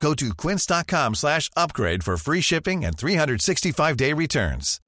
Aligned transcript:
Go 0.00 0.14
to 0.14 0.34
quince.com 0.34 1.14
slash 1.14 1.50
upgrade 1.56 2.04
for 2.04 2.16
free 2.16 2.40
shipping 2.40 2.84
and 2.84 2.96
365-day 2.96 4.12
returns. 4.12 4.80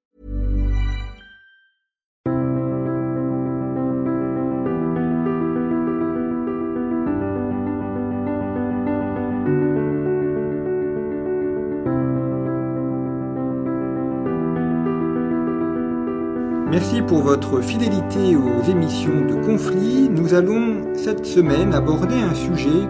Merci 16.71 17.01
pour 17.01 17.23
votre 17.23 17.63
fidélité 17.63 18.37
aux 18.37 18.63
émissions 18.71 19.25
de 19.27 19.35
conflit. 19.47 20.11
Nous 20.11 20.35
allons 20.35 20.95
cette 20.95 21.25
semaine 21.25 21.73
aborder 21.73 22.21
un 22.21 22.35
sujet 22.35 22.87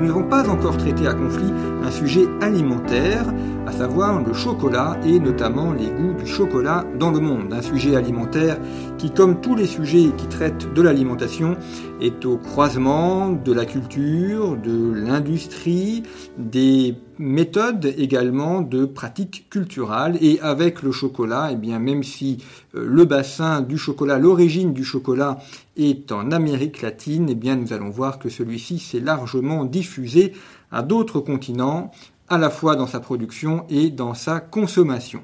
nous 0.00 0.06
n'avons 0.06 0.28
pas 0.28 0.48
encore 0.48 0.76
traité 0.76 1.06
à 1.06 1.14
conflit, 1.14 1.52
un 1.82 1.90
sujet 1.90 2.26
alimentaire, 2.40 3.32
à 3.66 3.72
savoir 3.72 4.22
le 4.22 4.32
chocolat 4.32 4.98
et 5.04 5.18
notamment 5.18 5.72
les 5.72 5.86
goûts 5.86 6.14
du 6.14 6.26
chocolat 6.26 6.84
dans 6.98 7.10
le 7.10 7.20
monde. 7.20 7.52
Un 7.52 7.62
sujet 7.62 7.96
alimentaire 7.96 8.58
qui, 8.98 9.10
comme 9.10 9.40
tous 9.40 9.54
les 9.54 9.66
sujets 9.66 10.10
qui 10.16 10.26
traitent 10.26 10.72
de 10.72 10.82
l'alimentation, 10.82 11.56
est 12.00 12.24
au 12.24 12.36
croisement 12.36 13.30
de 13.30 13.52
la 13.52 13.64
culture, 13.64 14.56
de 14.56 14.92
l'industrie, 14.92 16.02
des 16.38 16.94
méthodes 17.18 17.92
également 17.98 18.60
de 18.60 18.84
pratiques 18.84 19.46
culturelles. 19.50 20.18
Et 20.20 20.40
avec 20.40 20.82
le 20.82 20.92
chocolat, 20.92 21.48
eh 21.52 21.56
bien, 21.56 21.78
même 21.78 22.02
si 22.02 22.38
euh, 22.74 22.86
le 22.86 23.04
bassin 23.04 23.62
du 23.62 23.78
chocolat, 23.78 24.18
l'origine 24.18 24.72
du 24.72 24.84
chocolat 24.84 25.38
est 25.76 26.12
en 26.12 26.30
Amérique 26.30 26.82
latine, 26.82 27.28
eh 27.30 27.34
bien, 27.34 27.56
nous 27.56 27.72
allons 27.72 27.90
voir 27.90 28.18
que 28.18 28.28
celui-ci 28.28 28.78
s'est 28.78 29.00
largement 29.00 29.64
diffusé 29.64 30.32
à 30.72 30.82
d'autres 30.82 31.20
continents, 31.20 31.90
à 32.28 32.38
la 32.38 32.50
fois 32.50 32.76
dans 32.76 32.86
sa 32.86 33.00
production 33.00 33.64
et 33.68 33.90
dans 33.90 34.14
sa 34.14 34.40
consommation. 34.40 35.22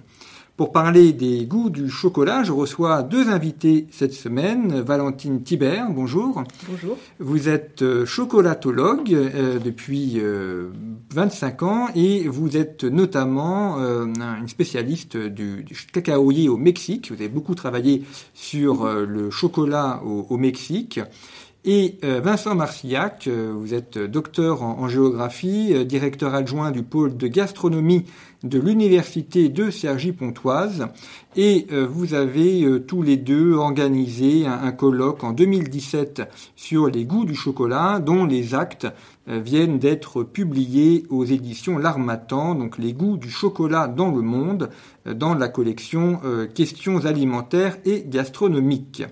Pour 0.58 0.70
parler 0.70 1.14
des 1.14 1.46
goûts 1.46 1.70
du 1.70 1.88
chocolat, 1.88 2.42
je 2.42 2.52
reçois 2.52 3.02
deux 3.02 3.30
invités 3.30 3.86
cette 3.90 4.12
semaine. 4.12 4.82
Valentine 4.82 5.42
Thibert, 5.42 5.88
bonjour. 5.90 6.44
Bonjour. 6.68 6.98
Vous 7.18 7.48
êtes 7.48 7.80
euh, 7.80 8.04
chocolatologue 8.04 9.14
euh, 9.14 9.58
depuis 9.58 10.20
25 11.10 11.62
ans 11.62 11.88
et 11.94 12.28
vous 12.28 12.58
êtes 12.58 12.84
notamment 12.84 13.78
une 13.78 14.48
spécialiste 14.48 15.16
du, 15.16 15.64
du, 15.64 15.74
cacaoyer 15.90 16.50
au 16.50 16.58
Mexique. 16.58 17.10
Vous 17.10 17.14
avez 17.14 17.28
beaucoup 17.28 17.54
travaillé 17.54 18.04
sur 18.34 18.86
le 18.86 19.30
chocolat 19.30 20.02
au, 20.04 20.26
au 20.28 20.36
Mexique. 20.36 21.00
Et 21.64 21.98
Vincent 22.02 22.56
Marcillac, 22.56 23.28
vous 23.28 23.72
êtes 23.72 23.96
docteur 23.96 24.64
en, 24.64 24.80
en 24.80 24.88
géographie, 24.88 25.84
directeur 25.84 26.34
adjoint 26.34 26.72
du 26.72 26.82
pôle 26.82 27.16
de 27.16 27.28
gastronomie 27.28 28.04
de 28.44 28.58
l'université 28.58 29.48
de 29.48 29.70
Cergy-Pontoise 29.70 30.88
et 31.36 31.66
vous 31.70 32.14
avez 32.14 32.66
tous 32.86 33.02
les 33.02 33.16
deux 33.16 33.54
organisé 33.54 34.46
un, 34.46 34.64
un, 34.64 34.72
colloque 34.72 35.24
en 35.24 35.32
2017 35.32 36.22
sur 36.56 36.88
les 36.88 37.04
goûts 37.04 37.24
du 37.24 37.34
chocolat 37.34 38.00
dont 38.00 38.24
les 38.26 38.54
actes 38.54 38.86
viennent 39.26 39.78
d'être 39.78 40.24
publiés 40.24 41.04
aux 41.08 41.24
éditions 41.24 41.78
L'Armatan, 41.78 42.54
donc 42.54 42.78
les 42.78 42.92
goûts 42.92 43.16
du 43.16 43.30
chocolat 43.30 43.88
dans 43.88 44.10
le 44.10 44.22
monde, 44.22 44.70
dans 45.06 45.34
la 45.34 45.48
collection 45.48 46.20
Questions 46.54 47.06
alimentaires 47.06 47.78
et 47.84 48.04
gastronomiques. 48.06 49.04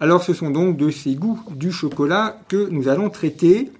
Alors 0.00 0.22
ce 0.22 0.32
sont 0.32 0.50
donc 0.50 0.76
de 0.76 0.90
ces 0.90 1.16
goûts 1.16 1.40
du 1.50 1.72
chocolat 1.72 2.38
que 2.46 2.68
nous 2.70 2.88
allons 2.88 3.10
traiter. 3.10 3.72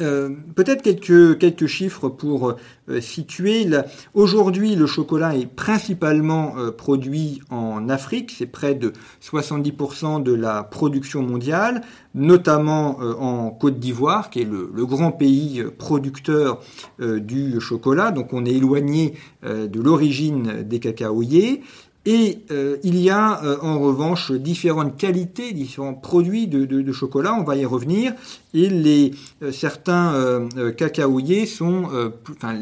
Euh, 0.00 0.30
Peut-être 0.54 0.82
quelques, 0.82 1.38
quelques 1.38 1.66
chiffres 1.66 2.08
pour 2.08 2.56
euh, 2.88 3.00
situer. 3.00 3.66
Aujourd'hui, 4.12 4.74
le 4.74 4.86
chocolat 4.86 5.36
est 5.36 5.46
principalement 5.46 6.54
euh, 6.58 6.70
produit 6.70 7.40
en 7.50 7.88
Afrique. 7.88 8.34
C'est 8.36 8.46
près 8.46 8.74
de 8.74 8.92
70% 9.22 10.22
de 10.22 10.32
la 10.32 10.64
production 10.64 11.22
mondiale, 11.22 11.82
notamment 12.14 12.98
en 12.98 13.50
Côte 13.50 13.78
d'Ivoire, 13.78 14.30
qui 14.30 14.42
est 14.42 14.44
le, 14.44 14.70
le, 14.72 14.86
grand 14.86 15.12
pays 15.12 15.64
producteur 15.78 16.60
du 17.00 17.60
chocolat. 17.60 18.10
Donc 18.10 18.32
on 18.32 18.44
est 18.44 18.52
éloigné 18.52 19.14
de 19.42 19.80
l'origine 19.80 20.62
des 20.62 20.78
cacaoyers. 20.78 21.62
Et 22.06 22.40
euh, 22.50 22.76
il 22.84 23.00
y 23.00 23.08
a 23.08 23.42
euh, 23.42 23.56
en 23.62 23.80
revanche 23.80 24.30
différentes 24.30 24.96
qualités, 24.96 25.52
différents 25.52 25.94
produits 25.94 26.46
de, 26.46 26.66
de, 26.66 26.82
de, 26.82 26.92
chocolat, 26.92 27.34
on 27.34 27.44
va 27.44 27.56
y 27.56 27.64
revenir. 27.64 28.12
Et 28.52 28.68
les, 28.68 29.12
euh, 29.42 29.52
certains 29.52 30.12
euh, 30.12 30.70
cacaoyers 30.72 31.46
sont 31.46 31.88
plus, 32.22 32.34
enfin, 32.34 32.54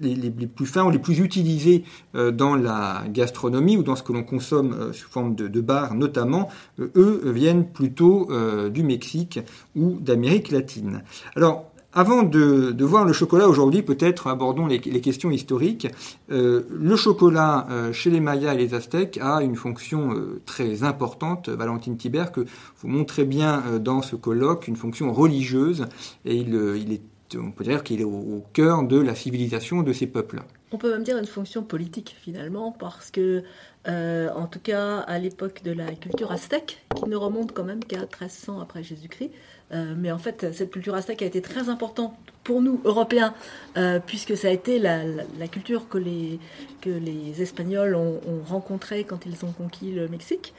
les, 0.00 0.14
les, 0.14 0.30
plus 0.46 0.66
fins 0.66 0.84
ou 0.84 0.90
les 0.90 0.98
plus 0.98 1.18
utilisés 1.18 1.84
dans 2.14 2.54
la 2.54 3.04
gastronomie 3.08 3.76
ou 3.76 3.82
dans 3.82 3.96
ce 3.96 4.02
que 4.02 4.12
l'on 4.12 4.22
consomme 4.22 4.92
sous 4.92 5.08
forme 5.08 5.34
de, 5.34 5.48
de 5.48 5.60
bar 5.60 5.94
notamment. 5.94 6.48
eux 6.78 7.22
viennent 7.26 7.66
plutôt 7.66 8.28
du 8.70 8.82
Mexique 8.82 9.40
ou 9.74 9.98
d'Amérique 10.00 10.50
latine. 10.50 11.02
Alors, 11.34 11.70
avant 11.96 12.22
de, 12.22 12.84
voir 12.84 13.06
le 13.06 13.14
chocolat 13.14 13.48
aujourd'hui, 13.48 13.82
peut-être 13.82 14.26
abordons 14.26 14.66
les, 14.66 14.78
questions 14.80 15.30
historiques. 15.30 15.88
Euh, 16.30 16.64
le 16.70 16.94
chocolat 16.94 17.66
euh, 17.70 17.90
chez 17.90 18.10
les 18.10 18.20
Mayas 18.20 18.52
et 18.52 18.58
les 18.58 18.74
Aztèques 18.74 19.18
a 19.22 19.40
une 19.40 19.56
fonction 19.56 20.12
euh, 20.12 20.42
très 20.44 20.84
importante, 20.84 21.48
Valentine 21.48 21.96
Thibert, 21.96 22.32
que 22.32 22.44
vous 22.82 22.88
montrez 22.88 23.24
bien 23.24 23.78
dans 23.80 24.02
ce 24.02 24.14
colloque, 24.14 24.68
une 24.68 24.76
fonction 24.76 25.10
religieuse, 25.10 25.86
et 26.26 26.36
il 26.36 26.92
est 26.92 27.00
on 27.34 27.50
peut 27.50 27.64
dire 27.64 27.82
qu'il 27.82 28.00
est 28.00 28.04
au, 28.04 28.44
cœur 28.52 28.84
de 28.84 29.00
la 29.00 29.14
civilisation 29.14 29.82
de 29.82 29.92
ces 29.92 30.06
peuples. 30.06 30.42
On 30.72 30.78
peut 30.78 30.92
même 30.92 31.02
dire 31.02 31.18
une 31.18 31.26
fonction 31.26 31.62
politique 31.62 32.16
finalement, 32.20 32.72
parce 32.72 33.10
que, 33.10 33.42
euh, 33.88 34.30
en 34.34 34.46
tout 34.46 34.58
cas, 34.58 34.98
à 35.00 35.18
l'époque 35.18 35.62
de 35.62 35.72
la 35.72 35.86
culture 35.92 36.32
aztèque, 36.32 36.82
qui 36.96 37.08
ne 37.08 37.16
remonte 37.16 37.52
quand 37.52 37.62
même 37.62 37.84
qu'à 37.84 38.00
1300 38.00 38.60
après 38.60 38.82
Jésus-Christ, 38.82 39.30
euh, 39.72 39.94
mais 39.96 40.10
en 40.10 40.18
fait, 40.18 40.52
cette 40.52 40.70
culture 40.70 40.94
aztèque 40.94 41.22
a 41.22 41.26
été 41.26 41.40
très 41.40 41.68
importante 41.68 42.14
pour 42.42 42.60
nous, 42.60 42.80
Européens, 42.84 43.34
euh, 43.76 44.00
puisque 44.04 44.36
ça 44.36 44.48
a 44.48 44.50
été 44.50 44.78
la, 44.78 45.04
culture 45.50 45.88
que 45.88 45.98
les, 45.98 46.40
que 46.80 46.90
les 46.90 47.42
Espagnols 47.42 47.94
ont, 47.94 48.20
ont 48.26 48.42
rencontrée 48.44 49.04
quand 49.04 49.24
ils 49.26 49.44
ont 49.44 49.52
conquis 49.52 49.92
le 49.92 50.08
Mexique. 50.08 50.52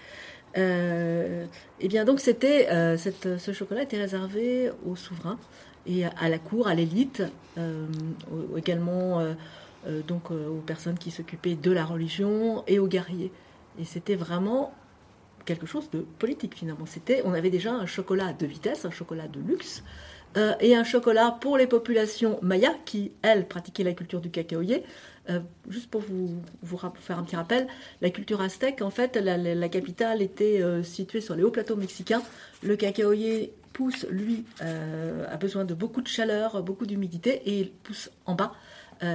Et 0.55 1.87
bien 1.87 2.03
donc 2.03 2.19
c'était 2.19 2.67
ce 2.97 3.51
chocolat 3.53 3.83
était 3.83 3.99
réservé 3.99 4.71
aux 4.87 4.95
souverains 4.95 5.37
et 5.85 6.05
à 6.05 6.29
la 6.29 6.39
cour, 6.39 6.67
à 6.67 6.73
l'élite, 6.73 7.21
également 8.55 9.21
donc 10.07 10.31
aux 10.31 10.61
personnes 10.65 10.97
qui 10.97 11.11
s'occupaient 11.11 11.55
de 11.55 11.71
la 11.71 11.85
religion 11.85 12.63
et 12.67 12.79
aux 12.79 12.87
guerriers. 12.87 13.31
Et 13.79 13.85
c'était 13.85 14.15
vraiment 14.15 14.73
quelque 15.45 15.65
chose 15.65 15.89
de 15.91 15.99
politique 15.99 16.55
finalement. 16.55 16.85
C'était, 16.85 17.21
on 17.25 17.33
avait 17.33 17.49
déjà 17.49 17.73
un 17.73 17.85
chocolat 17.85 18.33
de 18.33 18.45
vitesse, 18.45 18.85
un 18.85 18.91
chocolat 18.91 19.27
de 19.27 19.39
luxe, 19.39 19.83
euh, 20.35 20.53
et 20.59 20.75
un 20.75 20.83
chocolat 20.83 21.35
pour 21.39 21.57
les 21.57 21.65
populations 21.67 22.37
mayas 22.43 22.75
qui, 22.85 23.11
elles, 23.21 23.47
pratiquaient 23.47 23.83
la 23.83 23.93
culture 23.93 24.21
du 24.21 24.29
cacaoyer. 24.29 24.83
Euh, 25.29 25.39
juste 25.67 25.89
pour 25.89 26.01
vous, 26.01 26.41
vous, 26.61 26.77
faire 26.95 27.17
un 27.17 27.23
petit 27.23 27.35
rappel, 27.35 27.67
la 28.01 28.09
culture 28.09 28.41
aztèque, 28.41 28.81
en 28.81 28.91
fait, 28.91 29.15
la, 29.15 29.69
capitale 29.69 30.21
était 30.21 30.61
euh, 30.61 30.83
située 30.83 31.21
sur 31.21 31.35
les 31.35 31.43
hauts 31.43 31.51
plateaux 31.51 31.75
mexicains. 31.75 32.21
Le 32.61 32.75
cacaoyer 32.75 33.53
pousse, 33.73 34.05
lui, 34.09 34.43
a 34.59 35.37
besoin 35.37 35.63
de 35.63 35.75
beaucoup 35.75 36.01
de 36.01 36.07
chaleur, 36.07 36.63
beaucoup 36.63 36.87
d'humidité, 36.87 37.41
et 37.45 37.59
il 37.59 37.69
pousse 37.69 38.09
en 38.25 38.33
bas, 38.33 38.53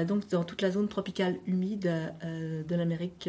donc 0.06 0.28
dans 0.28 0.44
toute 0.44 0.62
la 0.62 0.70
zone 0.70 0.88
tropicale 0.88 1.36
humide 1.46 1.92
de 2.22 2.74
l'Amérique 2.74 3.28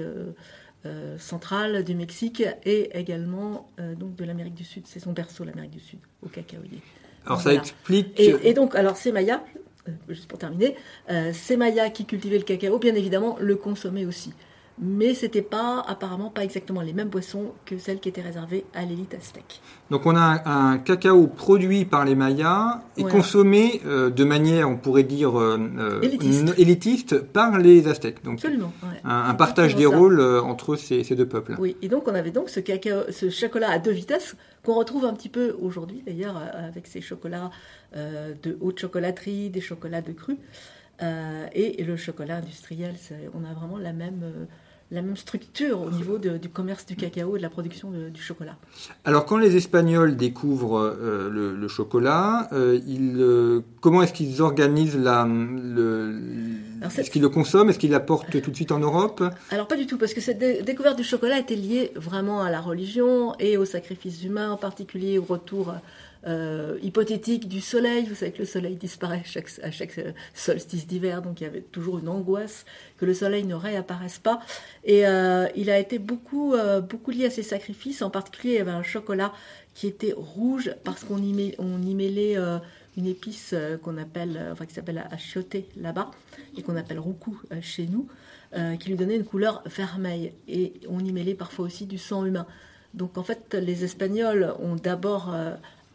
euh, 0.85 1.17
centrale 1.17 1.85
du 1.85 1.95
Mexique 1.95 2.43
et 2.65 2.89
également 2.99 3.69
euh, 3.79 3.95
donc 3.95 4.15
de 4.17 4.25
l'Amérique 4.25 4.55
du 4.55 4.65
Sud. 4.65 4.83
C'est 4.85 4.99
son 4.99 5.13
berceau, 5.13 5.45
l'Amérique 5.45 5.71
du 5.71 5.79
Sud, 5.79 5.99
au 6.21 6.27
cacaoyer. 6.27 6.81
Alors 7.25 7.39
ça 7.39 7.53
explique. 7.53 8.19
Et, 8.19 8.35
et, 8.43 8.53
donc, 8.53 8.75
alors 8.75 8.97
ces 8.97 9.13
Mayas, 9.13 9.41
euh, 9.87 9.91
juste 10.09 10.27
pour 10.27 10.39
terminer, 10.39 10.75
ces 11.31 11.55
Mayas 11.55 11.89
qui 11.91 12.03
cultivaient 12.03 12.37
le 12.37 12.43
cacao, 12.43 12.79
bien 12.79 12.95
évidemment, 12.95 13.37
le 13.39 13.55
consommaient 13.55 14.05
aussi. 14.05 14.33
Mais 14.79 15.13
c'était 15.13 15.43
pas 15.43 15.83
apparemment 15.87 16.29
pas 16.29 16.43
exactement 16.43 16.81
les 16.81 16.93
mêmes 16.93 17.09
boissons 17.09 17.51
que 17.65 17.77
celles 17.77 17.99
qui 17.99 18.09
étaient 18.09 18.21
réservées 18.21 18.65
à 18.73 18.83
l'élite 18.83 19.13
aztèque. 19.13 19.61
Donc 19.91 20.05
on 20.07 20.15
a 20.15 20.41
un, 20.49 20.79
cacao 20.79 21.27
produit 21.27 21.85
par 21.85 22.05
les 22.05 22.15
Mayas 22.15 22.81
et 22.97 23.03
consommé 23.03 23.81
euh, 23.85 24.09
de 24.09 24.23
manière, 24.23 24.69
on 24.69 24.77
pourrait 24.77 25.03
dire, 25.03 25.39
euh, 25.39 25.59
euh, 25.77 26.01
élitiste. 26.57 27.21
par 27.21 27.59
les 27.59 27.87
Aztèques. 27.87 28.23
Donc 28.23 28.35
Absolument. 28.35 28.73
Un, 29.03 29.33
partage 29.35 29.75
des 29.75 29.85
rôles 29.85 30.19
entre 30.21 30.75
ces, 30.75 31.03
deux 31.15 31.27
peuples. 31.27 31.55
Oui, 31.59 31.77
et 31.81 31.89
donc 31.89 32.07
on 32.07 32.15
avait 32.15 32.31
donc 32.31 32.49
ce, 32.49 32.59
cacao, 32.59 33.11
ce 33.11 33.29
chocolat 33.29 33.69
à 33.69 33.79
deux 33.79 33.91
vitesses 33.91 34.35
qu'on 34.63 34.73
retrouve 34.73 35.05
un 35.05 35.13
petit 35.13 35.29
peu 35.29 35.55
aujourd'hui 35.61 36.01
d'ailleurs 36.05 36.35
avec 36.53 36.87
ces 36.87 37.01
chocolats 37.01 37.51
de 37.95 38.57
haute 38.61 38.79
chocolaterie, 38.79 39.49
des 39.49 39.61
chocolats 39.61 40.01
de 40.01 40.13
cru. 40.13 40.37
et, 41.53 41.83
le 41.83 41.97
chocolat 41.97 42.37
industriel, 42.37 42.95
on 43.33 43.43
a 43.43 43.53
vraiment 43.53 43.77
la 43.77 43.93
même, 43.93 44.47
la 44.93 45.01
même 45.01 45.17
structure 45.17 45.81
au 45.81 45.89
niveau 45.89 46.19
du 46.19 46.49
commerce 46.49 46.85
du 46.85 46.95
cacao 46.95 47.35
et 47.35 47.39
de 47.39 47.43
la 47.43 47.49
production 47.49 47.91
du 47.91 48.21
chocolat. 48.21 48.55
Alors 49.05 49.25
quand 49.25 49.37
les 49.37 49.55
Espagnols 49.55 50.15
découvrent 50.15 50.95
euh, 51.01 51.29
le, 51.29 51.67
chocolat, 51.67 52.47
euh, 52.53 52.79
ils, 52.87 53.15
euh, 53.19 53.61
comment 53.81 54.03
est-ce 54.03 54.13
qu'ils 54.13 54.41
organisent 54.41 54.97
la, 54.97 55.25
le... 55.25 56.19
Est-ce 56.97 57.09
qu'ils 57.09 57.23
le 57.23 57.29
consomment? 57.29 57.69
Est-ce 57.69 57.79
qu'ils 57.79 57.91
l'apportent 57.91 58.39
tout 58.39 58.51
de 58.51 58.55
suite 58.55 58.71
en 58.71 58.79
Europe? 58.79 59.23
Alors 59.49 59.67
pas 59.67 59.77
du 59.77 59.87
tout, 59.87 59.97
parce 59.97 60.13
que 60.13 60.21
cette 60.21 60.37
découverte 60.63 60.97
du 60.97 61.03
chocolat 61.03 61.39
était 61.39 61.55
liée 61.55 61.91
vraiment 61.95 62.41
à 62.41 62.51
la 62.51 62.61
religion 62.61 63.33
et 63.39 63.57
au 63.57 63.65
sacrifice 63.65 64.23
humain, 64.23 64.51
en 64.51 64.57
particulier 64.57 65.17
au 65.17 65.23
retour 65.23 65.73
euh, 66.25 66.79
hypothétique 66.81 67.49
du 67.49 67.59
soleil. 67.59 68.05
Vous 68.05 68.15
savez 68.15 68.31
que 68.31 68.39
le 68.39 68.45
soleil 68.45 68.75
disparaît 68.75 69.23
à 69.61 69.71
chaque 69.71 69.97
euh, 69.97 70.13
solstice 70.33 70.87
d'hiver, 70.87 71.21
donc 71.21 71.41
il 71.41 71.43
y 71.43 71.47
avait 71.47 71.59
toujours 71.59 71.99
une 71.99 72.07
angoisse 72.07 72.65
que 72.97 73.05
le 73.05 73.13
soleil 73.13 73.43
ne 73.43 73.55
réapparaisse 73.55 74.19
pas. 74.19 74.39
Et 74.85 75.05
euh, 75.05 75.49
il 75.57 75.69
a 75.69 75.77
été 75.77 75.99
beaucoup, 75.99 76.55
beaucoup 76.89 77.11
lié 77.11 77.25
à 77.25 77.29
ces 77.29 77.43
sacrifices. 77.43 78.01
En 78.01 78.09
particulier, 78.09 78.53
il 78.53 78.57
y 78.57 78.61
avait 78.61 78.71
un 78.71 78.83
chocolat 78.83 79.33
qui 79.73 79.87
était 79.87 80.13
rouge 80.15 80.73
parce 80.85 81.03
qu'on 81.03 81.17
y, 81.17 81.55
on 81.57 81.81
y 81.81 81.93
mêlait 81.93 82.37
une 82.95 83.07
épice 83.07 83.53
qu'on 83.81 83.97
appelle, 83.97 84.39
enfin 84.51 84.65
qui 84.65 84.73
s'appelle 84.73 85.05
achioté 85.11 85.67
là-bas 85.75 86.11
et 86.57 86.61
qu'on 86.61 86.77
appelle 86.77 86.99
roucou 86.99 87.41
chez 87.61 87.87
nous, 87.87 88.07
qui 88.79 88.89
lui 88.89 88.95
donnait 88.95 89.15
une 89.15 89.25
couleur 89.25 89.61
vermeille. 89.65 90.31
Et 90.47 90.73
on 90.87 90.99
y 90.99 91.11
mêlait 91.11 91.33
parfois 91.33 91.65
aussi 91.65 91.85
du 91.85 91.97
sang 91.97 92.23
humain. 92.23 92.47
Donc 92.93 93.17
en 93.17 93.23
fait, 93.23 93.55
les 93.55 93.83
Espagnols 93.83 94.53
ont 94.59 94.75
d'abord 94.75 95.33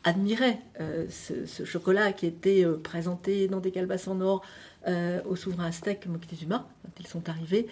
admiraient 0.05 0.59
euh, 0.81 1.06
ce, 1.09 1.65
chocolat 1.65 2.12
qui 2.12 2.27
était 2.27 2.65
euh, 2.65 2.77
présenté 2.77 3.49
dans 3.49 3.61
des 3.61 3.71
calebasses 3.71 4.09
en 4.09 4.21
or 4.21 4.43
euh, 4.87 5.21
aux 5.29 5.37
souverains 5.37 5.67
aztèques 5.67 6.06
Moctezuma 6.06 6.69
quand 6.83 7.00
ils 7.00 7.06
sont 7.06 7.29
arrivés. 7.29 7.67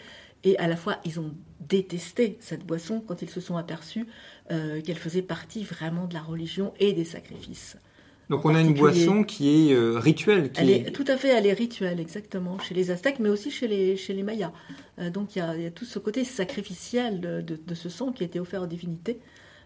Et 0.45 0.59
à 0.59 0.69
la 0.69 0.77
fois, 0.77 0.99
ils 1.05 1.19
ont 1.19 1.33
détesté 1.61 2.37
cette 2.41 2.65
boisson 2.65 3.03
quand 3.05 3.23
ils 3.23 3.31
se 3.31 3.41
sont 3.41 3.57
aperçus 3.57 4.07
qu'elle 4.49 4.99
faisait 4.99 5.23
partie 5.23 5.65
vraiment 5.65 6.07
de 6.07 6.15
la 6.15 6.21
religion 6.21 6.73
et 6.79 6.93
des 6.93 7.05
sacrifices. 7.05 7.77
Donc 8.31 8.45
on 8.45 8.55
a 8.55 8.61
une 8.61 8.75
boisson 8.75 9.25
qui 9.25 9.73
est 9.73 9.99
rituelle. 9.99 10.53
Qui 10.53 10.71
est... 10.71 10.93
Tout 10.93 11.07
à 11.09 11.17
fait, 11.17 11.29
elle 11.29 11.47
est 11.47 11.53
rituelle, 11.53 11.99
exactement, 11.99 12.61
chez 12.61 12.75
les 12.75 12.93
Aztèques, 12.93 13.19
mais 13.19 13.29
aussi 13.29 13.51
chez 13.51 13.67
les, 13.67 13.97
chez 13.97 14.13
les 14.13 14.23
Mayas. 14.23 14.53
donc 15.13 15.35
il 15.35 15.41
y, 15.41 15.43
a, 15.43 15.71
tout 15.73 15.87
ce 15.87 15.99
côté 15.99 16.23
sacrificiel 16.23 17.21
de, 17.21 17.41
de, 17.41 17.75
ce 17.75 17.89
sang 17.89 18.13
qui 18.13 18.23
a 18.23 18.27
été 18.27 18.39
offert 18.39 18.63
aux 18.63 18.69
divinités. 18.69 19.19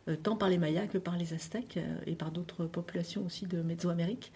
Euh, 0.08 0.16
tant 0.16 0.36
par 0.36 0.48
les 0.48 0.58
Mayas 0.58 0.86
que 0.86 0.98
par 0.98 1.16
les 1.16 1.34
Aztèques 1.34 1.76
euh, 1.76 1.96
et 2.06 2.14
par 2.14 2.30
d'autres 2.30 2.64
populations 2.64 3.24
aussi 3.26 3.46
de 3.46 3.60
Mésoamérique, 3.62 4.32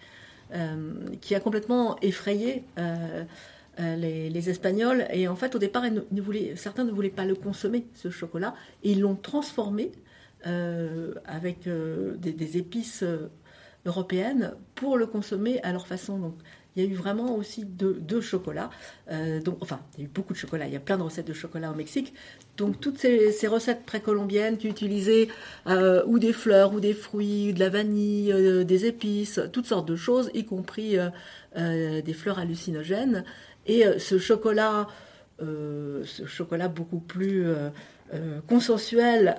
euh, 0.53 0.93
qui 1.21 1.33
a 1.33 1.39
complètement 1.39 1.97
effrayé 2.01 2.63
les, 3.79 4.49
Espagnols. 4.49 5.07
Et 5.11 5.27
en 5.27 5.35
fait, 5.35 5.55
au 5.55 5.59
départ, 5.59 5.83
certains 6.55 6.83
ne 6.83 6.91
voulaient 6.91 7.09
pas 7.09 7.25
le 7.25 7.35
consommer, 7.35 7.87
ce 7.95 8.09
chocolat, 8.09 8.53
et 8.83 8.91
ils 8.91 9.01
l'ont 9.01 9.15
transformé 9.15 9.91
avec 10.43 11.67
des, 11.67 12.57
épices 12.57 13.03
européennes 13.87 14.53
pour 14.75 14.97
le 14.97 15.07
consommer 15.07 15.59
à 15.63 15.71
leur 15.71 15.87
façon. 15.87 16.35
Il 16.75 16.83
y 16.83 16.87
a 16.87 16.89
eu 16.89 16.93
vraiment 16.93 17.35
aussi 17.35 17.63
deux, 17.65 18.21
chocolats. 18.21 18.69
Euh, 19.09 19.39
donc, 19.41 19.57
enfin, 19.61 19.79
il 19.95 20.01
y 20.01 20.03
a 20.03 20.05
eu 20.07 20.11
beaucoup 20.13 20.33
de 20.33 20.37
chocolat. 20.37 20.67
Il 20.67 20.73
y 20.73 20.75
a 20.75 20.81
plein 20.81 20.97
de 20.97 21.03
recettes 21.03 21.27
de 21.27 21.33
chocolat 21.33 21.71
au 21.71 21.75
Mexique. 21.75 22.13
Donc, 22.57 22.81
toutes 22.81 22.97
ces, 22.97 23.47
recettes 23.47 23.85
précolombiennes 23.85 24.57
qui 24.57 24.67
utilisaient 24.67 25.29
euh, 25.67 26.03
ou 26.05 26.19
des 26.19 26.33
fleurs, 26.33 26.73
ou 26.73 26.79
des 26.81 26.93
fruits, 26.93 27.53
de 27.53 27.59
la 27.59 27.69
vanille, 27.69 28.31
euh, 28.33 28.63
des 28.65 28.85
épices, 28.85 29.39
toutes 29.53 29.67
sortes 29.67 29.87
de 29.87 29.95
choses, 29.95 30.29
y 30.33 30.45
compris 30.45 30.97
des 31.55 32.13
fleurs 32.13 32.39
hallucinogènes. 32.39 33.23
Et 33.67 33.85
ce 33.97 34.19
chocolat, 34.19 34.87
ce 35.39 36.25
chocolat 36.25 36.67
beaucoup 36.67 36.99
plus 36.99 37.45
consensuel 38.47 39.35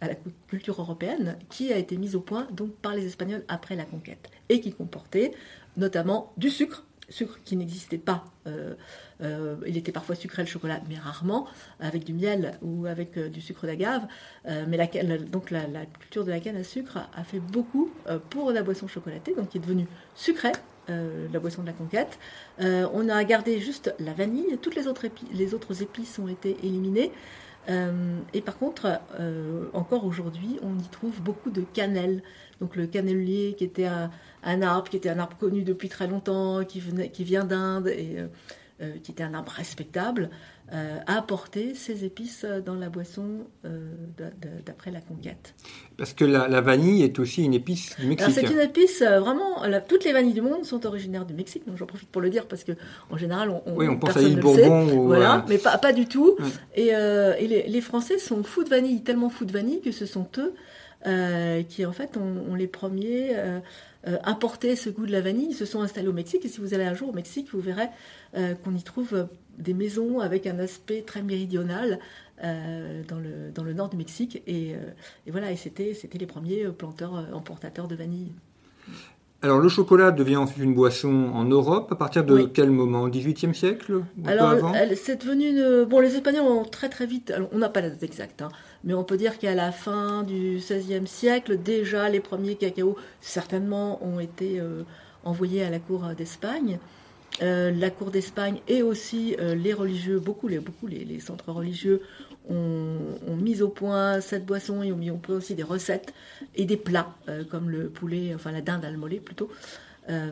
à 0.00 0.08
la 0.08 0.14
culture 0.48 0.80
européenne 0.80 1.36
qui 1.48 1.72
a 1.72 1.78
été 1.78 1.96
mis 1.96 2.14
au 2.14 2.20
point 2.20 2.46
donc 2.52 2.74
par 2.76 2.94
les 2.94 3.06
Espagnols 3.06 3.44
après 3.48 3.76
la 3.76 3.84
conquête 3.84 4.30
et 4.48 4.60
qui 4.60 4.72
comportait 4.72 5.32
notamment 5.76 6.32
du 6.36 6.50
sucre, 6.50 6.84
sucre 7.08 7.38
qui 7.44 7.56
n'existait 7.56 7.98
pas. 7.98 8.24
Euh, 8.46 8.74
euh, 9.22 9.56
il 9.66 9.76
était 9.76 9.92
parfois 9.92 10.14
sucré 10.14 10.42
le 10.42 10.48
chocolat, 10.48 10.80
mais 10.88 10.96
rarement, 10.96 11.46
avec 11.80 12.04
du 12.04 12.12
miel 12.12 12.58
ou 12.62 12.86
avec 12.86 13.16
euh, 13.16 13.28
du 13.28 13.40
sucre 13.40 13.66
d'agave. 13.66 14.06
mais 14.68 14.76
la, 14.76 15.18
donc 15.18 15.50
la, 15.50 15.64
culture 16.00 16.24
de 16.24 16.30
la 16.30 16.40
canne 16.40 16.56
à 16.56 16.64
sucre 16.64 16.98
a, 17.14 17.24
fait 17.24 17.40
beaucoup 17.40 17.90
pour 18.30 18.50
la 18.50 18.62
boisson 18.62 18.88
chocolatée, 18.88 19.34
donc 19.34 19.50
qui 19.50 19.58
est 19.58 19.60
devenue 19.60 19.86
sucrée. 20.14 20.52
la 20.88 21.40
boisson 21.40 21.62
de 21.62 21.66
la 21.66 21.72
conquête. 21.72 22.18
on 22.58 23.08
a 23.08 23.24
gardé 23.24 23.60
juste 23.60 23.94
la 23.98 24.12
vanille, 24.12 24.58
toutes 24.60 24.74
les 24.74 24.86
autres, 24.86 25.06
les 25.32 25.54
autres 25.54 25.82
épices 25.82 26.18
ont 26.18 26.28
été 26.28 26.56
éliminées. 26.62 27.12
Et 27.68 28.40
par 28.40 28.58
contre, 28.58 29.00
encore 29.72 30.04
aujourd'hui, 30.04 30.58
on 30.62 30.78
y 30.78 30.88
trouve 30.88 31.20
beaucoup 31.22 31.50
de 31.50 31.62
cannelle. 31.62 32.22
Donc 32.60 32.76
le 32.76 32.86
cannelier 32.86 33.54
qui 33.58 33.64
était 33.64 33.86
un, 33.86 34.62
arbre 34.62 34.88
qui 34.88 34.96
était 34.96 35.08
un 35.08 35.18
arbre 35.18 35.36
connu 35.36 35.62
depuis 35.62 35.88
très 35.88 36.06
longtemps, 36.06 36.64
qui, 36.64 36.80
vient 36.80 37.44
d'Inde 37.44 37.88
et 37.88 38.18
euh, 38.18 38.26
euh, 38.80 38.98
qui 39.02 39.12
était 39.12 39.22
un 39.22 39.34
arbre 39.34 39.52
respectable, 39.52 40.30
euh, 40.72 40.98
a 41.06 41.18
apporté 41.18 41.74
ces 41.74 42.04
épices 42.04 42.46
dans 42.64 42.74
la 42.74 42.88
boisson 42.88 43.46
d'après 44.64 44.90
la 44.90 45.00
conquête. 45.00 45.54
Parce 45.96 46.12
que 46.12 46.24
la, 46.24 46.60
vanille 46.60 47.02
est 47.02 47.18
aussi 47.18 47.44
une 47.44 47.54
épice 47.54 47.96
du 47.98 48.06
Mexique. 48.06 48.32
C'est 48.34 48.50
une 48.50 48.60
épice 48.60 49.02
vraiment. 49.02 49.62
toutes 49.86 50.04
les 50.04 50.12
vanilles 50.12 50.32
du 50.32 50.42
monde 50.42 50.64
sont 50.64 50.86
originaires 50.86 51.26
du 51.26 51.34
Mexique, 51.34 51.66
donc 51.66 51.76
j'en 51.76 51.86
profite 51.86 52.08
pour 52.08 52.22
le 52.22 52.30
dire 52.30 52.46
parce 52.46 52.64
que 52.64 52.72
en 53.10 53.16
général 53.16 53.50
on, 53.50 53.62
oui, 53.76 53.88
on 53.88 53.98
pense 53.98 54.16
à 54.16 54.20
l'île 54.20 54.40
Bourbon. 54.40 54.88
Ou, 54.92 55.06
voilà, 55.06 55.44
mais 55.48 55.58
pas, 55.58 55.78
pas 55.78 55.92
du 55.92 56.06
tout. 56.06 56.36
Et, 56.74 56.88
et 56.88 57.46
les, 57.48 57.64
les, 57.68 57.80
Français 57.80 58.18
sont 58.18 58.42
fous 58.42 58.64
de 58.64 58.70
vanille, 58.70 59.02
tellement 59.02 59.30
fous 59.30 59.44
de 59.44 59.52
vanille 59.52 59.80
que 59.80 59.92
ce 59.92 60.06
sont 60.06 60.26
eux 60.38 60.54
qui 61.68 61.86
en 61.86 61.92
fait 61.92 62.16
ont, 62.16 62.54
les 62.54 62.66
premiers 62.66 63.34
euh, 64.06 64.18
importer 64.24 64.76
ce 64.76 64.90
goût 64.90 65.06
de 65.06 65.12
la 65.12 65.22
vanille. 65.22 65.48
Ils 65.50 65.54
se 65.54 65.64
sont 65.64 65.80
installés 65.80 66.08
au 66.08 66.12
Mexique 66.12 66.44
et 66.44 66.48
si 66.48 66.60
vous 66.60 66.74
allez 66.74 66.84
un 66.84 66.92
jour 66.92 67.08
au 67.08 67.12
Mexique, 67.12 67.48
vous 67.52 67.60
verrez 67.60 67.88
euh, 68.36 68.54
qu'on 68.54 68.74
y 68.74 68.82
trouve 68.82 69.14
euh, 69.14 69.24
des 69.56 69.72
maisons 69.72 70.20
avec 70.20 70.46
un 70.46 70.58
aspect 70.58 71.02
très 71.02 71.22
méridional 71.22 71.98
dans, 72.42 73.20
le, 73.20 73.52
dans 73.54 73.62
le 73.62 73.72
nord 73.72 73.88
du 73.88 73.96
Mexique. 73.96 74.42
Et, 74.48 74.74
voilà, 75.28 75.52
et 75.52 75.56
c'était, 75.56 75.94
c'était 75.94 76.18
les 76.18 76.26
premiers 76.26 76.64
planteurs 76.76 77.14
importateurs 77.32 77.86
de 77.86 77.94
vanille. 77.94 78.32
Alors 79.40 79.60
le 79.60 79.68
chocolat 79.68 80.10
devient 80.10 80.36
ensuite 80.36 80.62
une 80.62 80.74
boisson 80.74 81.30
en 81.32 81.44
Europe 81.44 81.92
à 81.92 81.94
partir 81.94 82.24
de 82.24 82.42
quel 82.42 82.70
moment? 82.70 83.08
18e 83.08 83.54
siècle? 83.54 84.02
Alors 84.26 84.56
c'est 84.96 85.24
devenu 85.24 85.86
bon 85.86 86.00
les 86.00 86.16
Espagnols 86.16 86.44
ont 86.44 86.64
très 86.64 86.88
très 86.88 87.06
vite 87.06 87.32
on 87.52 87.58
n'a 87.58 87.68
pas 87.68 87.80
la 87.80 87.90
date 87.90 88.02
exacte 88.02 88.42
hein, 88.42 88.48
mais 88.84 88.94
on 88.94 89.04
peut 89.04 89.16
dire 89.16 89.38
qu'à 89.38 89.54
la 89.54 89.72
fin 89.72 90.22
du 90.22 90.58
XVIe 90.58 91.06
siècle 91.06 91.58
déjà 91.58 92.08
les 92.08 92.20
premiers 92.20 92.54
cacao 92.54 92.96
certainement 93.20 94.04
ont 94.04 94.20
été 94.20 94.60
euh, 94.60 94.82
envoyés 95.24 95.64
à 95.64 95.70
la 95.70 95.78
cour 95.78 96.02
d'Espagne. 96.16 96.78
Euh, 97.42 97.72
la 97.72 97.90
cour 97.90 98.12
d'Espagne 98.12 98.60
et 98.68 98.82
aussi 98.82 99.34
euh, 99.40 99.56
les 99.56 99.72
religieux, 99.72 100.20
beaucoup 100.20 100.46
les, 100.46 100.62
centres 101.18 101.50
religieux 101.50 102.00
ont, 102.48 103.36
mis 103.36 103.62
au 103.62 103.68
point 103.68 104.20
cette 104.20 104.46
boisson 104.46 104.82
et 104.82 104.92
ont 104.92 104.96
mis 104.96 105.10
au 105.10 105.16
point 105.16 105.36
aussi 105.36 105.54
des 105.54 105.62
recettes 105.62 106.14
et 106.54 106.64
des 106.64 106.76
plats 106.76 107.14
euh, 107.28 107.44
comme 107.44 107.70
le 107.70 107.88
poulet, 107.88 108.32
enfin 108.34 108.52
la 108.52 108.60
dinde 108.60 108.86
mollet 108.96 109.18
plutôt, 109.18 109.50
euh, 110.10 110.30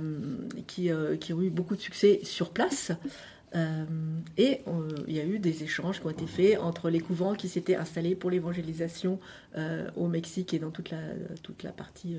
euh, 0.78 1.16
qui, 1.16 1.32
ont 1.32 1.42
eu 1.42 1.50
beaucoup 1.50 1.76
de 1.76 1.80
succès 1.80 2.20
sur 2.22 2.50
place. 2.50 2.92
Et 4.38 4.60
il 5.06 5.14
y 5.14 5.20
a 5.20 5.24
eu 5.24 5.38
des 5.38 5.62
échanges 5.62 6.00
qui 6.00 6.06
ont 6.06 6.10
été 6.10 6.26
faits 6.26 6.58
entre 6.58 6.88
les 6.88 7.00
couvents 7.00 7.34
qui 7.34 7.48
s'étaient 7.48 7.76
installés 7.76 8.14
pour 8.14 8.30
l'évangélisation 8.30 9.18
au 9.96 10.08
Mexique 10.08 10.54
et 10.54 10.58
dans 10.58 10.70
toute 10.70 10.90
la, 10.90 11.00
toute 11.42 11.62
la 11.62 11.72
partie 11.72 12.16